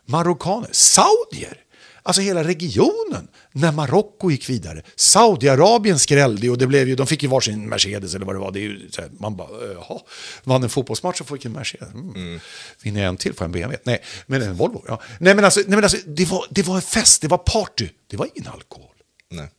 marockaner, 0.06 0.70
saudier. 0.72 1.65
Alltså 2.08 2.22
hela 2.22 2.44
regionen, 2.44 3.28
när 3.52 3.72
Marocko 3.72 4.32
gick 4.32 4.50
vidare. 4.50 4.82
Saudiarabien 4.96 6.00
skrällde 6.00 6.50
och 6.50 6.58
det 6.58 6.68
blev 6.68 6.88
ju, 6.88 6.96
de 6.96 7.08
fick 7.08 7.24
ju 7.24 7.30
varsin 7.30 7.70
Mercedes 7.70 8.16
eller 8.16 8.26
vad 8.26 8.36
det 8.36 8.40
var. 8.40 8.52
Det 8.52 8.60
är 8.60 8.62
ju, 8.62 8.90
här, 8.98 9.10
man 9.20 9.36
bara, 9.36 9.48
jaha, 9.74 10.00
vann 10.44 10.64
en 10.64 10.70
fotbollsmatch 10.70 11.22
och 11.22 11.28
fick 11.28 11.46
en 11.46 11.52
Mercedes. 11.52 11.94
Mm. 11.94 12.40
Vinner 12.84 13.02
jag 13.02 13.10
en 13.10 13.18
till 13.18 13.34
får 13.34 13.44
jag 13.44 13.48
en 13.48 13.52
BMW. 13.52 13.82
Nej, 13.84 14.04
men 14.28 14.42
en 14.42 14.56
Volvo. 14.56 14.84
Ja. 14.88 15.02
Nej 15.20 15.36
men 15.36 15.46
alltså, 15.46 15.60
nej, 15.60 15.70
men 15.70 15.84
alltså 15.84 15.98
det, 16.08 16.26
var, 16.26 16.46
det 16.50 16.64
var 16.64 16.76
en 16.76 16.82
fest, 16.82 17.22
det 17.22 17.28
var 17.28 17.38
party, 17.38 17.90
det 18.08 18.18
var 18.18 18.30
ingen 18.36 18.52
alkohol. 18.52 18.96
Nej. 19.32 19.50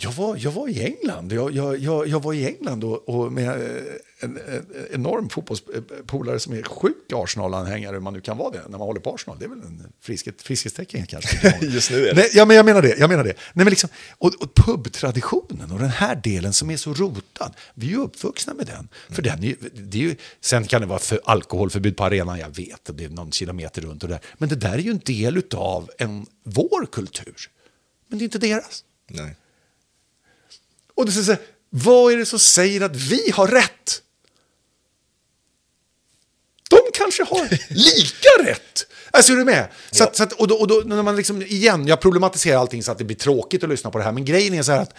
Jag 0.00 0.12
var, 0.12 0.36
jag 0.36 0.50
var 0.50 0.68
i 0.68 0.84
England, 0.84 1.32
jag, 1.32 1.52
jag, 1.52 1.78
jag, 1.78 2.08
jag 2.08 2.22
var 2.22 2.32
i 2.32 2.46
England 2.46 2.84
och, 2.84 3.08
och 3.08 3.32
med 3.32 3.48
eh, 3.48 3.82
en, 4.20 4.36
en 4.36 4.66
enorm 4.90 5.28
fotbollspolare 5.28 6.38
som 6.38 6.52
är 6.52 6.62
sjuk 6.62 7.12
Arsenal-anhängare, 7.12 7.92
hur 7.92 8.00
man 8.00 8.12
nu 8.12 8.20
kan 8.20 8.36
vara 8.36 8.50
det 8.50 8.62
när 8.62 8.78
man 8.78 8.80
håller 8.80 9.00
på 9.00 9.14
Arsenal. 9.14 9.38
Det 9.38 9.44
är 9.44 9.48
väl 9.48 9.58
en 9.58 9.92
friskhet, 10.00 10.42
friskhetstecken 10.42 11.06
kanske. 11.06 11.58
Just 11.66 11.90
nu 11.90 11.96
är 11.96 12.14
det. 12.14 12.14
Nej, 12.14 12.30
ja, 12.34 12.44
men 12.44 12.56
jag 12.56 12.66
menar 12.66 12.82
det. 12.82 12.98
Jag 12.98 13.10
menar 13.10 13.24
det. 13.24 13.32
Nej, 13.32 13.64
men 13.64 13.68
liksom, 13.68 13.90
och, 14.10 14.34
och 14.42 14.54
pubtraditionen 14.54 15.72
och 15.72 15.78
den 15.78 15.88
här 15.88 16.20
delen 16.24 16.52
som 16.52 16.70
är 16.70 16.76
så 16.76 16.94
rotad, 16.94 17.54
vi 17.74 17.86
är 17.86 17.90
ju 17.90 17.98
uppvuxna 17.98 18.54
med 18.54 18.66
den. 18.66 18.88
För 19.08 19.22
den 19.22 19.44
är, 19.44 19.56
det 19.72 19.98
är 19.98 20.02
ju, 20.02 20.16
sen 20.40 20.64
kan 20.64 20.80
det 20.80 20.86
vara 20.86 20.98
för 20.98 21.20
alkoholförbud 21.24 21.96
på 21.96 22.04
arenan, 22.04 22.38
jag 22.38 22.56
vet, 22.56 22.90
det 22.92 23.04
är 23.04 23.08
någon 23.08 23.32
kilometer 23.32 23.82
runt 23.82 24.02
och 24.02 24.08
där. 24.08 24.20
Men 24.38 24.48
det 24.48 24.56
där 24.56 24.72
är 24.72 24.78
ju 24.78 24.90
en 24.90 25.00
del 25.04 25.42
av 25.54 25.90
en, 25.98 26.26
vår 26.44 26.86
kultur. 26.86 27.50
Men 28.08 28.18
det 28.18 28.22
är 28.22 28.24
inte 28.24 28.38
deras. 28.38 28.84
Nej. 29.08 29.36
Och 30.98 31.06
det 31.06 31.26
här, 31.26 31.38
vad 31.70 32.12
är 32.12 32.16
det 32.16 32.26
som 32.26 32.38
säger 32.38 32.80
att 32.80 32.96
vi 32.96 33.30
har 33.30 33.48
rätt? 33.48 34.02
De 36.70 36.78
kanske 36.94 37.24
har 37.24 37.48
lika 37.68 38.50
rätt. 38.50 38.86
Alltså 39.10 39.32
är 39.32 39.36
du 39.36 39.44
med? 39.44 39.68
Så 39.90 40.04
att, 40.04 40.16
så 40.16 40.22
att, 40.22 40.32
och 40.32 40.48
då, 40.48 40.54
och 40.54 40.68
då, 40.68 40.82
när 40.86 41.02
man 41.02 41.16
liksom, 41.16 41.42
igen, 41.42 41.86
jag 41.86 42.00
problematiserar 42.00 42.58
allting 42.58 42.82
så 42.82 42.92
att 42.92 42.98
det 42.98 43.04
blir 43.04 43.16
tråkigt 43.16 43.64
att 43.64 43.70
lyssna 43.70 43.90
på 43.90 43.98
det 43.98 44.04
här. 44.04 44.12
Men 44.12 44.24
grejen 44.24 44.54
är 44.54 44.62
så 44.62 44.72
här 44.72 44.80
att 44.80 44.94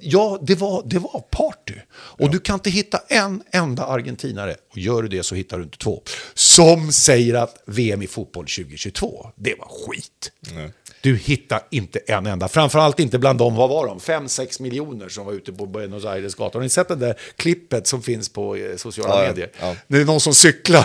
Ja, 0.00 0.38
det 0.42 0.54
var, 0.54 0.82
det 0.86 0.98
var 0.98 1.20
party. 1.30 1.74
Och 1.92 2.30
du 2.30 2.38
kan 2.38 2.54
inte 2.54 2.70
hitta 2.70 3.00
en 3.08 3.42
enda 3.52 3.84
argentinare, 3.84 4.56
och 4.70 4.78
gör 4.78 5.02
du 5.02 5.08
det 5.08 5.22
så 5.22 5.34
hittar 5.34 5.58
du 5.58 5.64
inte 5.64 5.78
två, 5.78 6.02
som 6.34 6.92
säger 6.92 7.34
att 7.34 7.62
VM 7.66 8.02
i 8.02 8.06
fotboll 8.06 8.44
2022, 8.44 9.30
det 9.36 9.54
var 9.58 9.68
skit. 9.68 10.32
Nej. 10.54 10.72
Du 11.04 11.16
hittar 11.16 11.60
inte 11.70 11.98
en 11.98 12.26
enda, 12.26 12.48
framförallt 12.48 13.00
inte 13.00 13.18
bland 13.18 13.38
dem, 13.38 13.54
vad 13.54 13.68
var 13.68 13.86
de, 13.86 13.98
5-6 13.98 14.62
miljoner 14.62 15.08
som 15.08 15.26
var 15.26 15.32
ute 15.32 15.52
på 15.52 15.66
Buenos 15.66 16.04
Aires 16.04 16.34
gator. 16.34 16.58
Har 16.58 16.62
ni 16.62 16.68
sett 16.68 16.88
det 16.88 16.96
där 16.96 17.18
klippet 17.36 17.86
som 17.86 18.02
finns 18.02 18.28
på 18.28 18.56
eh, 18.56 18.76
sociala 18.76 19.22
Ja, 19.22 19.28
medier? 19.28 19.50
ja. 19.60 19.76
Det 19.88 19.96
är 19.98 20.04
någon 20.04 20.20
som 20.20 20.34
cyklar 20.34 20.84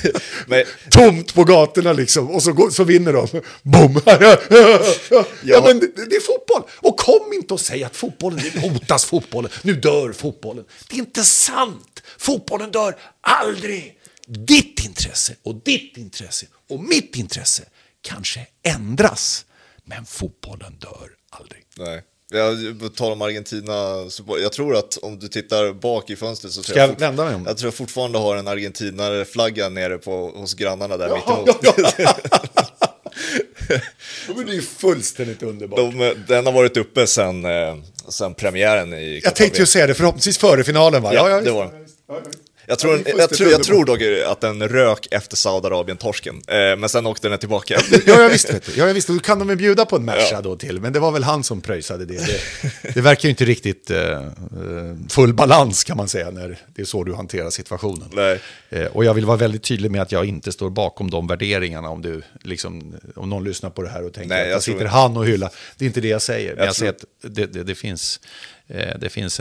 Men- 0.46 0.64
tomt 0.90 1.34
på 1.34 1.44
gatorna 1.44 1.92
liksom, 1.92 2.30
och 2.30 2.42
så, 2.42 2.52
går, 2.52 2.70
så 2.70 2.84
vinner 2.84 3.12
de. 3.12 3.26
Boom! 3.62 4.00
ja, 5.42 5.62
men 5.64 5.78
det, 5.80 5.86
det 6.10 6.16
är 6.16 6.20
fotboll! 6.20 6.70
Och 6.76 6.98
kom 6.98 7.32
inte 7.32 7.54
och 7.54 7.60
säg 7.60 7.84
att 7.84 7.96
fotbollen, 7.96 8.40
nu 8.54 8.60
hotas 8.60 9.04
fotbollen, 9.04 9.50
nu 9.62 9.74
dör 9.74 10.12
fotbollen. 10.12 10.64
Det 10.90 10.96
är 10.96 11.00
inte 11.00 11.24
sant! 11.24 12.02
Fotbollen 12.18 12.70
dör 12.70 12.96
aldrig! 13.20 13.94
Ditt 14.26 14.84
intresse 14.84 15.34
och 15.42 15.54
ditt 15.64 15.96
intresse 15.96 16.46
och 16.70 16.80
mitt 16.82 17.16
intresse 17.16 17.62
kanske 18.02 18.46
ändras, 18.62 19.44
men 19.88 20.04
fotbollen 20.04 20.78
dör 20.78 21.08
aldrig. 21.30 21.62
Nej. 21.76 22.02
Jag 22.30 22.80
på 22.80 22.88
tal 22.88 23.12
om 23.12 23.22
Argentina, 23.22 23.94
jag 24.42 24.52
tror 24.52 24.76
att 24.76 24.96
om 24.96 25.18
du 25.18 25.28
tittar 25.28 25.72
bak 25.72 26.10
i 26.10 26.16
fönstret 26.16 26.52
så 26.52 26.62
tror 26.62 26.72
Ska 26.74 26.80
jag 26.80 26.90
fort- 26.90 27.00
vända 27.00 27.24
mig 27.24 27.34
om? 27.34 27.44
Jag 27.46 27.58
tror 27.58 27.66
jag 27.66 27.74
fortfarande 27.74 28.18
har 28.18 28.36
en 28.36 28.48
argentinare-flagga 28.48 29.68
nere 29.68 29.98
på, 29.98 30.28
hos 30.36 30.54
grannarna 30.54 30.96
där 30.96 31.08
Ja, 31.08 31.16
mittemot. 31.16 31.58
ja, 31.62 31.72
det 34.46 34.52
är 34.52 34.54
ju 34.54 34.62
fullständigt 34.62 35.42
underbart. 35.42 35.78
De, 35.78 36.14
den 36.28 36.46
har 36.46 36.52
varit 36.52 36.76
uppe 36.76 37.06
sen, 37.06 37.44
eh, 37.44 37.76
sen 38.08 38.34
premiären 38.34 38.94
i 38.94 39.20
Jag 39.24 39.34
tänkte 39.36 39.60
ju 39.60 39.66
säga 39.66 39.86
det, 39.86 39.94
förhoppningsvis 39.94 40.38
före 40.38 40.64
finalen 40.64 41.02
va? 41.02 41.14
Ja, 41.14 41.28
det 41.28 41.40
visst. 41.40 41.52
var 41.54 41.64
den. 41.64 41.86
Jag 42.68 42.78
tror, 42.78 43.02
Ja, 43.06 43.12
jag, 43.18 43.30
tror, 43.30 43.50
jag 43.50 43.62
tror 43.62 43.84
dock 43.84 44.00
att 44.26 44.40
den 44.40 44.68
rök 44.68 45.08
efter 45.10 45.36
Saudiarabien-torsken, 45.36 46.42
eh, 46.48 46.54
men 46.78 46.88
sen 46.88 47.06
åkte 47.06 47.28
den 47.28 47.38
tillbaka. 47.38 47.80
Ja, 48.06 48.20
jag 48.22 48.28
visste, 48.28 48.52
vet 48.52 48.66
du. 48.66 48.72
Ja, 48.76 48.86
jag 48.86 48.94
visste. 48.94 49.12
Då 49.12 49.18
kan 49.18 49.38
de 49.38 49.48
väl 49.48 49.56
bjuda 49.56 49.84
på 49.84 49.96
en 49.96 50.04
Merca 50.04 50.28
Ja. 50.30 50.40
då 50.40 50.56
till, 50.56 50.80
men 50.80 50.92
det 50.92 50.98
var 51.00 51.12
väl 51.12 51.24
han 51.24 51.44
som 51.44 51.60
pröjsade 51.60 52.04
det. 52.04 52.14
Det, 52.26 52.94
det 52.94 53.00
verkar 53.00 53.24
ju 53.24 53.30
inte 53.30 53.44
riktigt 53.44 53.90
eh, 53.90 54.00
eh, 54.00 54.20
full 55.08 55.34
balans 55.34 55.84
kan 55.84 55.96
man 55.96 56.08
säga, 56.08 56.30
när 56.30 56.58
det 56.74 56.82
är 56.82 56.86
så 56.86 57.04
du 57.04 57.14
hanterar 57.14 57.50
situationen. 57.50 58.08
Nej. 58.12 58.40
Eh, 58.70 58.86
och 58.86 59.04
jag 59.04 59.14
vill 59.14 59.24
vara 59.24 59.36
väldigt 59.36 59.62
tydlig 59.62 59.90
med 59.90 60.02
att 60.02 60.12
jag 60.12 60.24
inte 60.24 60.52
står 60.52 60.70
bakom 60.70 61.10
de 61.10 61.26
värderingarna 61.26 61.88
om, 61.88 62.02
du, 62.02 62.22
liksom, 62.42 62.94
om 63.16 63.30
någon 63.30 63.44
lyssnar 63.44 63.70
på 63.70 63.82
det 63.82 63.88
här 63.88 64.04
och 64.06 64.12
tänker 64.12 64.28
Nej, 64.28 64.42
att 64.44 64.50
jag 64.50 64.62
sitter 64.62 64.84
han 64.84 65.16
och 65.16 65.26
hyllar. 65.26 65.50
Det 65.76 65.84
är 65.84 65.86
inte 65.86 66.00
det 66.00 66.08
jag 66.08 66.22
säger, 66.22 66.48
men 66.48 66.58
Jag 66.58 66.66
jag, 66.66 66.76
säger 66.76 66.92
att 66.92 67.04
det, 67.22 67.46
det, 67.46 67.62
det 67.62 67.74
finns, 67.74 68.20
eh, 68.68 68.98
det 69.00 69.08
finns 69.08 69.40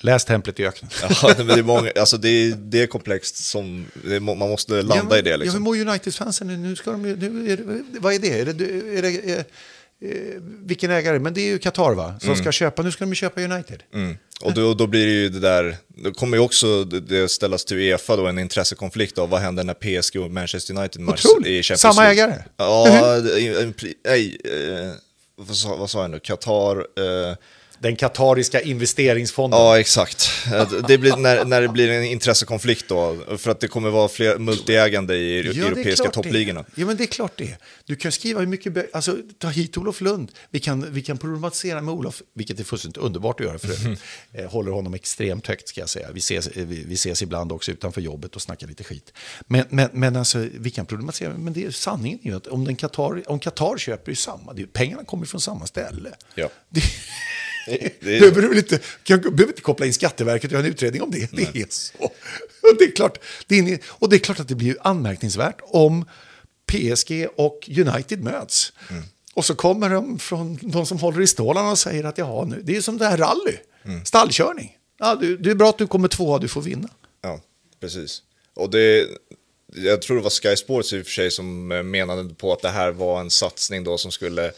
läs 0.00 0.24
templet 0.24 0.60
i 0.60 0.66
öknen. 0.66 0.90
ja, 1.22 1.34
men 1.38 1.46
det 1.46 1.54
är 1.54 1.62
många, 1.62 1.92
alltså 2.00 2.16
det 2.16 2.28
är, 2.28 2.54
det 2.56 2.82
är 2.82 2.86
komplext 2.86 3.36
som, 3.36 3.86
det 4.04 4.16
är, 4.16 4.20
man 4.20 4.38
måste 4.38 4.72
landa 4.72 4.96
Ja, 4.96 5.02
men- 5.08 5.18
i 5.18 5.22
det 5.22 5.30
Ja, 5.30 5.36
hur 5.36 5.44
liksom. 5.44 5.62
mår 5.62 5.76
United-fansen 5.80 6.46
nu? 6.46 6.56
nu, 6.56 6.76
ska 6.76 6.90
de, 6.90 7.02
nu 7.02 7.52
är 7.52 7.56
det, 7.56 7.84
vad 8.00 8.14
är 8.14 8.18
det? 8.18 8.40
Är 8.40 8.44
det, 8.44 8.64
är 8.98 9.02
det 9.02 9.30
är, 9.32 9.38
eh, 9.38 10.40
vilken 10.64 10.90
ägare? 10.90 11.18
Men 11.18 11.34
det 11.34 11.40
är 11.40 11.46
ju 11.46 11.58
Qatar 11.58 11.94
va? 11.94 12.14
Som 12.20 12.36
ska 12.36 12.52
köpa, 12.52 12.82
nu 12.82 12.92
ska 12.92 13.04
de 13.04 13.08
ju 13.10 13.14
köpa 13.14 13.40
United. 13.40 13.82
Mm. 13.94 14.16
Och 14.42 14.54
då, 14.54 14.74
då 14.74 14.86
blir 14.86 15.06
det 15.06 15.12
ju 15.12 15.28
det 15.28 15.40
där, 15.40 15.76
då 15.88 16.12
kommer 16.12 16.36
ju 16.36 16.42
också 16.42 16.84
det- 16.84 17.28
ställas 17.30 17.64
till 17.64 17.76
Uefa 17.76 18.16
då 18.16 18.26
en 18.26 18.38
intressekonflikt 18.38 19.18
av 19.18 19.28
vad 19.28 19.40
händer 19.40 19.64
när 19.64 19.74
PSG 19.74 20.16
och 20.20 20.30
Manchester 20.30 20.74
United 20.78 21.00
match 21.02 21.24
Otroligt. 21.24 21.46
i 21.46 21.62
Champions 21.62 21.80
Samma 21.80 22.02
League. 22.02 22.24
ägare. 22.24 22.42
Ja, 22.56 22.86
pri- 23.78 23.94
nej, 24.04 24.40
eh, 24.44 24.92
vad, 25.36 25.56
sa, 25.56 25.76
vad 25.76 25.90
sa 25.90 26.00
jag 26.02 26.10
nu, 26.10 26.18
Qatar, 26.20 26.76
eh, 26.78 27.36
Den 27.82 27.96
katariska 27.96 28.60
investeringsfonden. 28.60 29.60
Ja, 29.60 29.78
exakt. 29.80 30.30
Eh, 30.52 30.70
Det 30.88 30.98
blir, 30.98 31.16
när, 31.16 31.44
när 31.44 31.60
det 31.60 31.68
blir 31.68 31.88
en 31.90 32.04
intressekonflikt 32.04 32.88
då, 32.88 33.16
för 33.38 33.50
att 33.50 33.60
det 33.60 33.68
kommer 33.68 33.90
vara 33.90 34.08
fler 34.08 34.38
multiägande 34.38 35.16
i 35.16 35.42
Ja, 35.54 35.66
europeiska 35.66 36.10
toppligorna. 36.10 36.64
Ja, 36.74 36.86
men 36.86 36.96
det 36.96 37.04
är 37.04 37.06
klart 37.06 37.32
det. 37.36 37.56
Du 37.84 37.96
kan 37.96 38.12
skriva 38.12 38.40
hur 38.40 38.46
mycket... 38.46 38.94
Alltså, 38.94 39.16
ta 39.38 39.48
hit 39.48 39.76
Olof 39.78 40.00
Lund. 40.00 40.32
Vi 40.50 40.60
kan, 40.60 40.92
vi 40.92 41.02
kan 41.02 41.18
problematisera 41.18 41.80
med 41.80 41.94
Olof, 41.94 42.22
vilket 42.34 42.60
är 42.60 42.64
fullständigt 42.64 42.96
underbart 43.02 43.40
att 43.40 43.46
göra 43.46 43.58
för 43.58 43.68
övrigt. 43.72 44.00
Eh, 44.32 44.50
Håller 44.50 44.72
honom 44.72 44.94
extremt 44.94 45.46
högt, 45.46 45.68
ska 45.68 45.80
jag 45.80 45.88
säga. 45.88 46.08
Vi 46.12 46.18
ses, 46.18 46.46
eh, 46.48 46.64
vi, 46.66 46.84
vi 46.84 46.94
ses 46.94 47.22
ibland 47.22 47.52
också 47.52 47.72
utanför 47.72 48.00
jobbet 48.00 48.36
och 48.36 48.42
snackar 48.42 48.66
lite 48.66 48.84
skit. 48.84 49.12
Men, 49.46 49.64
men, 49.68 49.88
men 49.92 50.16
alltså, 50.16 50.46
vi 50.58 50.70
kan 50.70 50.86
problematisera, 50.86 51.34
men 51.38 51.52
det 51.52 51.64
är, 51.66 51.70
sanningen 51.70 52.18
är 52.22 52.26
ju 52.30 52.36
att 52.36 52.46
om, 52.46 52.64
den 52.64 52.76
Qatar, 52.76 53.30
om 53.30 53.38
Qatar 53.38 53.78
köper 53.78 54.14
samma, 54.14 54.52
det 54.52 54.58
är, 54.58 54.62
ju- 54.62 54.66
pengarna 54.72 55.04
kommer 55.04 55.26
från 55.26 55.40
samma 55.40 55.66
ställe. 55.66 56.10
Ja. 56.34 56.48
Det, 56.68 56.82
Det 57.70 58.00
behöver 58.00 58.42
är, 58.42 58.48
väl 58.48 58.58
inte, 58.58 58.78
kan, 59.02 59.20
behöver 59.20 59.46
inte 59.46 59.62
koppla 59.62 59.86
in 59.86 59.94
Skatteverket 59.94 60.44
och 60.50 60.52
göra 60.52 60.64
en 60.66 60.70
utredning 60.70 61.02
om 61.02 61.10
det. 61.10 61.30
Det 61.52 61.60
är 61.60 61.66
så. 61.68 62.04
Och 62.62 62.76
det 62.78 62.84
är, 62.84 62.90
klart, 62.90 63.18
det 63.46 63.58
är, 63.58 63.78
och 63.86 64.08
det 64.08 64.16
är 64.16 64.18
klart 64.18 64.40
att 64.40 64.48
det 64.48 64.54
blir 64.54 64.76
anmärkningsvärt 64.80 65.60
om 65.60 66.04
PSG 66.66 67.26
och 67.36 67.68
United 67.68 68.24
möts. 68.24 68.72
Och 69.34 69.44
så 69.44 69.54
kommer 69.54 69.90
de 69.90 70.18
från 70.18 70.58
de 70.62 70.86
som 70.86 70.98
håller 70.98 71.20
i 71.20 71.26
stålarna 71.26 71.70
och 71.70 71.78
säger 71.78 72.04
att 72.04 72.18
jaha, 72.18 72.44
nu, 72.44 72.62
det 72.62 72.76
är 72.76 72.80
som 72.80 72.98
det 72.98 73.06
här 73.06 73.16
rally, 73.16 73.56
stallkörning. 74.04 74.76
Ja, 74.98 75.14
du, 75.14 75.36
det 75.36 75.50
är 75.50 75.54
bra 75.54 75.68
att 75.68 75.78
du 75.78 75.86
kommer 75.86 76.08
tvåa, 76.08 76.38
du 76.38 76.48
får 76.48 76.62
vinna. 76.62 76.88
ja, 77.22 77.40
precis. 77.80 78.22
Och 78.54 78.70
det, 78.70 79.06
jag 79.74 80.02
tror 80.02 80.16
det 80.16 80.22
var 80.22 80.30
Sky 80.30 80.56
Sports 80.56 80.92
i 80.92 81.00
och 81.02 81.04
för 81.06 81.12
sig 81.12 81.30
som 81.30 81.72
eh, 81.72 81.82
menade 81.82 82.34
på 82.34 82.52
att 82.52 82.62
det 82.62 82.68
här 82.68 82.90
var 82.90 83.20
en 83.20 83.30
satsning 83.30 83.84
då 83.84 83.98
som 83.98 84.12
skulle 84.12 84.52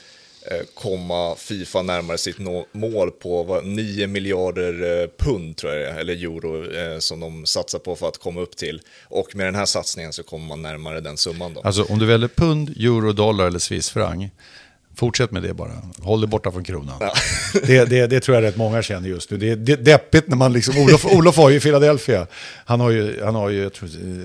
Eh, 0.50 0.66
komma 0.74 1.34
Fifa 1.36 1.82
närmare 1.82 2.18
sitt 2.18 2.38
mål 2.72 3.10
på 3.10 3.42
vad, 3.42 3.64
9 3.66 4.06
miljarder 4.06 5.00
eh, 5.02 5.08
pund 5.18 5.56
tror 5.56 5.72
jag 5.72 6.00
eller 6.00 6.12
euro 6.12 6.72
eh, 6.74 6.98
som 6.98 7.20
de 7.20 7.46
satsar 7.46 7.78
på 7.78 7.96
för 7.96 8.08
att 8.08 8.18
komma 8.18 8.40
upp 8.40 8.56
till. 8.56 8.80
Och 9.04 9.36
med 9.36 9.46
den 9.46 9.54
här 9.54 9.64
satsningen 9.64 10.12
så 10.12 10.22
kommer 10.22 10.46
man 10.46 10.62
närmare 10.62 11.00
den 11.00 11.16
summan 11.16 11.54
då. 11.54 11.60
Alltså 11.60 11.82
om 11.82 11.98
du 11.98 12.06
väljer 12.06 12.28
pund, 12.28 12.68
euro, 12.68 13.12
dollar 13.12 13.46
eller 13.46 13.58
swissfranc, 13.58 14.30
fortsätt 14.96 15.30
med 15.30 15.42
det 15.42 15.54
bara. 15.54 15.70
Håll 15.98 16.20
dig 16.20 16.28
borta 16.28 16.52
från 16.52 16.64
kronan. 16.64 17.00
Det, 17.66 17.84
det, 17.84 18.06
det 18.06 18.20
tror 18.20 18.34
jag 18.34 18.42
rätt 18.44 18.56
många 18.56 18.82
känner 18.82 19.08
just 19.08 19.30
nu. 19.30 19.36
Det 19.36 19.50
är 19.50 19.56
det 19.56 19.72
är 19.72 19.76
deppigt 19.76 20.28
när 20.28 20.36
man 20.36 20.52
liksom, 20.52 20.78
Olof, 20.78 21.04
Olof 21.06 21.36
har 21.36 21.50
ju 21.50 21.56
i 21.56 21.60
Philadelphia, 21.60 22.26
han 22.64 22.80
har 22.80 22.90
ju, 22.90 23.22
han 23.24 23.34
har 23.34 23.48
ju 23.50 23.62
jag 23.62 23.72
tror, 23.72 23.88
eh, 23.88 24.24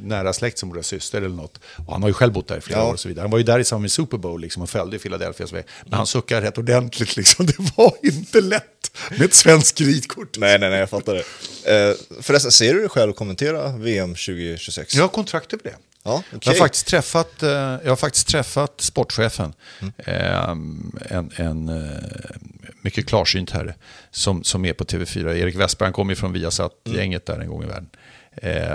nära 0.00 0.32
släkt 0.32 0.58
som 0.58 0.68
våra 0.68 0.82
syster 0.82 1.18
eller 1.18 1.36
något. 1.36 1.60
Och 1.86 1.92
han 1.92 2.02
har 2.02 2.08
ju 2.08 2.12
själv 2.14 2.32
bott 2.32 2.48
där 2.48 2.58
i 2.58 2.60
flera 2.60 2.78
Ja. 2.80 2.86
år 2.88 2.92
och 2.92 3.00
så 3.00 3.08
vidare. 3.08 3.22
Han 3.22 3.30
var 3.30 3.38
ju 3.38 3.44
där 3.44 3.58
i 3.58 3.64
samband 3.64 3.82
med 3.82 3.90
Super 3.90 4.16
Bowl 4.18 4.40
liksom, 4.40 4.62
och 4.62 4.70
följde 4.70 4.98
Philadelphias 4.98 5.52
väg. 5.52 5.64
Men 5.84 5.92
han 5.92 6.06
suckar 6.06 6.40
rätt 6.42 6.58
ordentligt 6.58 7.16
liksom. 7.16 7.46
Det 7.46 7.58
var 7.76 7.92
inte 8.02 8.40
lätt 8.40 8.64
med 9.10 9.22
ett 9.22 9.34
svenskt 9.34 9.78
kreditkort. 9.78 10.36
Nej, 10.38 10.58
nej, 10.58 10.70
nej, 10.70 10.78
jag 10.78 10.90
fattar 10.90 11.14
det. 11.14 11.88
Eh, 11.88 11.94
förresten, 12.22 12.52
ser 12.52 12.74
du 12.74 12.80
dig 12.80 12.88
själv 12.88 13.12
kommentera 13.12 13.68
VM 13.76 14.14
2026? 14.14 14.94
Jag 14.94 15.02
har 15.02 15.08
kontrakt 15.08 15.52
över 15.52 15.64
det. 15.64 15.76
Ja, 16.08 16.22
Jag, 16.30 16.36
okej. 16.36 16.52
har 16.52 16.58
faktiskt 16.58 16.86
träffat, 16.86 17.42
eh, 17.42 17.50
jag 17.50 17.88
har 17.88 17.96
faktiskt 17.96 18.28
träffat 18.28 18.80
sportchefen, 18.80 19.54
eh, 19.96 20.48
en, 20.48 21.30
en 21.36 21.68
eh, 21.68 22.36
mycket 22.82 23.06
klarsynt 23.06 23.50
herre, 23.50 23.74
som, 24.10 24.44
som 24.44 24.64
är 24.64 24.72
på 24.72 24.84
TV4. 24.84 25.34
Erik 25.34 25.56
Westberg 25.56 25.92
kommer 25.92 26.12
ju 26.12 26.16
från 26.16 26.32
Viasat-gänget 26.32 27.26
där 27.26 27.40
en 27.40 27.48
gång 27.48 27.62
i 27.62 27.66
världen. 27.66 27.90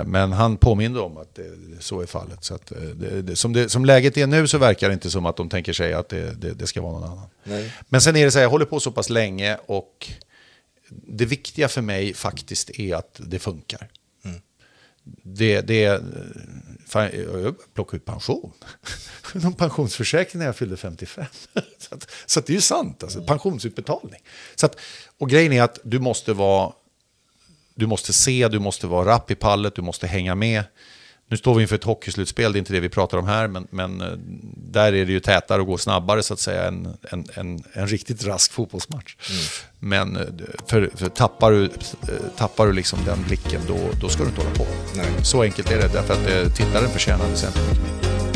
Men 0.06 0.32
han 0.32 0.56
påminde 0.56 1.00
om 1.00 1.16
att 1.16 1.38
så 1.80 2.00
är 2.00 2.06
fallet. 2.06 2.44
Så 2.44 2.54
att, 2.54 2.72
det, 2.94 3.22
det, 3.22 3.36
som, 3.36 3.52
det, 3.52 3.68
som 3.68 3.84
läget 3.84 4.16
är 4.16 4.26
nu 4.26 4.48
så 4.48 4.58
verkar 4.58 4.88
det 4.88 4.94
inte 4.94 5.10
som 5.10 5.26
att 5.26 5.36
de 5.36 5.48
tänker 5.48 5.72
sig 5.72 5.92
att 5.94 6.08
det, 6.08 6.66
ska 6.66 6.82
vara 6.82 6.92
någon 6.92 7.10
annan. 7.10 7.26
Nej. 7.44 7.72
Men 7.88 8.00
sen 8.00 8.16
är 8.16 8.24
det 8.24 8.30
så 8.30 8.38
här, 8.38 8.44
jag 8.44 8.50
håller 8.50 8.64
på 8.64 8.80
så 8.80 8.92
pass 8.92 9.10
länge 9.10 9.58
och 9.66 10.10
det 10.88 11.24
viktiga 11.24 11.68
för 11.68 11.82
mig 11.82 12.14
faktiskt 12.14 12.70
är 12.70 12.94
att 12.94 13.20
det 13.26 13.38
funkar. 13.38 13.88
Det, 15.22 15.60
det, 15.60 16.02
fan, 16.94 17.10
jag 17.42 17.74
plockade 17.74 17.96
ut 17.96 18.04
pension. 18.04 18.52
Någon 19.32 19.54
pensionsförsäkring 19.54 20.38
när 20.38 20.46
jag 20.46 20.56
fyllde 20.56 20.76
55. 20.76 21.24
Så, 21.78 21.94
att, 21.94 22.10
så 22.26 22.38
att 22.38 22.46
det 22.46 22.52
är 22.52 22.54
ju 22.54 22.60
sant, 22.60 23.02
alltså, 23.02 23.22
pensionsutbetalning. 23.22 24.20
Så 24.54 24.66
att, 24.66 24.80
och 25.18 25.30
grejen 25.30 25.52
är 25.52 25.62
att 25.62 25.78
du 25.84 25.98
måste 25.98 26.32
vara, 26.32 26.72
du 27.74 27.86
måste 27.86 28.12
se, 28.12 28.48
du 28.48 28.58
måste 28.58 28.86
vara 28.86 29.08
rapp 29.08 29.30
i 29.30 29.34
pallet, 29.34 29.74
du 29.74 29.82
måste 29.82 30.06
hänga 30.06 30.34
med. 30.34 30.64
Nu 31.28 31.36
står 31.36 31.54
vi 31.54 31.62
inför 31.62 31.76
ett 31.76 31.84
hockeyslutspel, 31.84 32.52
det 32.52 32.56
är 32.56 32.58
inte 32.58 32.72
det 32.72 32.80
vi 32.80 32.88
pratar 32.88 33.18
om 33.18 33.26
här, 33.26 33.48
men, 33.48 33.66
men 33.70 34.00
eh, 34.00 34.08
där 34.56 34.92
är 34.92 35.06
det 35.06 35.12
ju 35.12 35.20
tätare 35.20 35.60
och 35.60 35.66
går 35.66 35.76
snabbare 35.76 36.22
så 36.22 36.34
att 36.34 36.40
säga 36.40 36.64
än 36.68 36.88
en, 37.10 37.26
en, 37.34 37.64
en 37.72 37.86
riktigt 37.86 38.24
rask 38.24 38.52
fotbollsmatch. 38.52 39.16
Men 39.78 40.16
eh, 40.16 40.22
för, 40.66 40.90
för 40.94 41.08
tappar, 41.08 41.50
du, 41.50 41.64
eh, 41.64 41.70
tappar 42.36 42.66
du 42.66 42.72
liksom 42.72 42.98
den 43.06 43.18
blicken, 43.26 43.60
då, 43.68 43.76
då 44.00 44.08
ska 44.08 44.22
du 44.22 44.28
inte 44.28 44.40
hålla 44.40 44.54
på. 44.54 44.66
Nej. 44.96 45.06
Så 45.22 45.42
enkelt 45.42 45.70
är 45.70 45.76
det, 45.76 45.88
därför 45.92 46.14
att 46.14 46.56
tittaren 46.56 46.90
förtjänar 46.90 47.28
väsentligt 47.28 47.68
mycket 47.68 47.82
mer. 47.82 48.33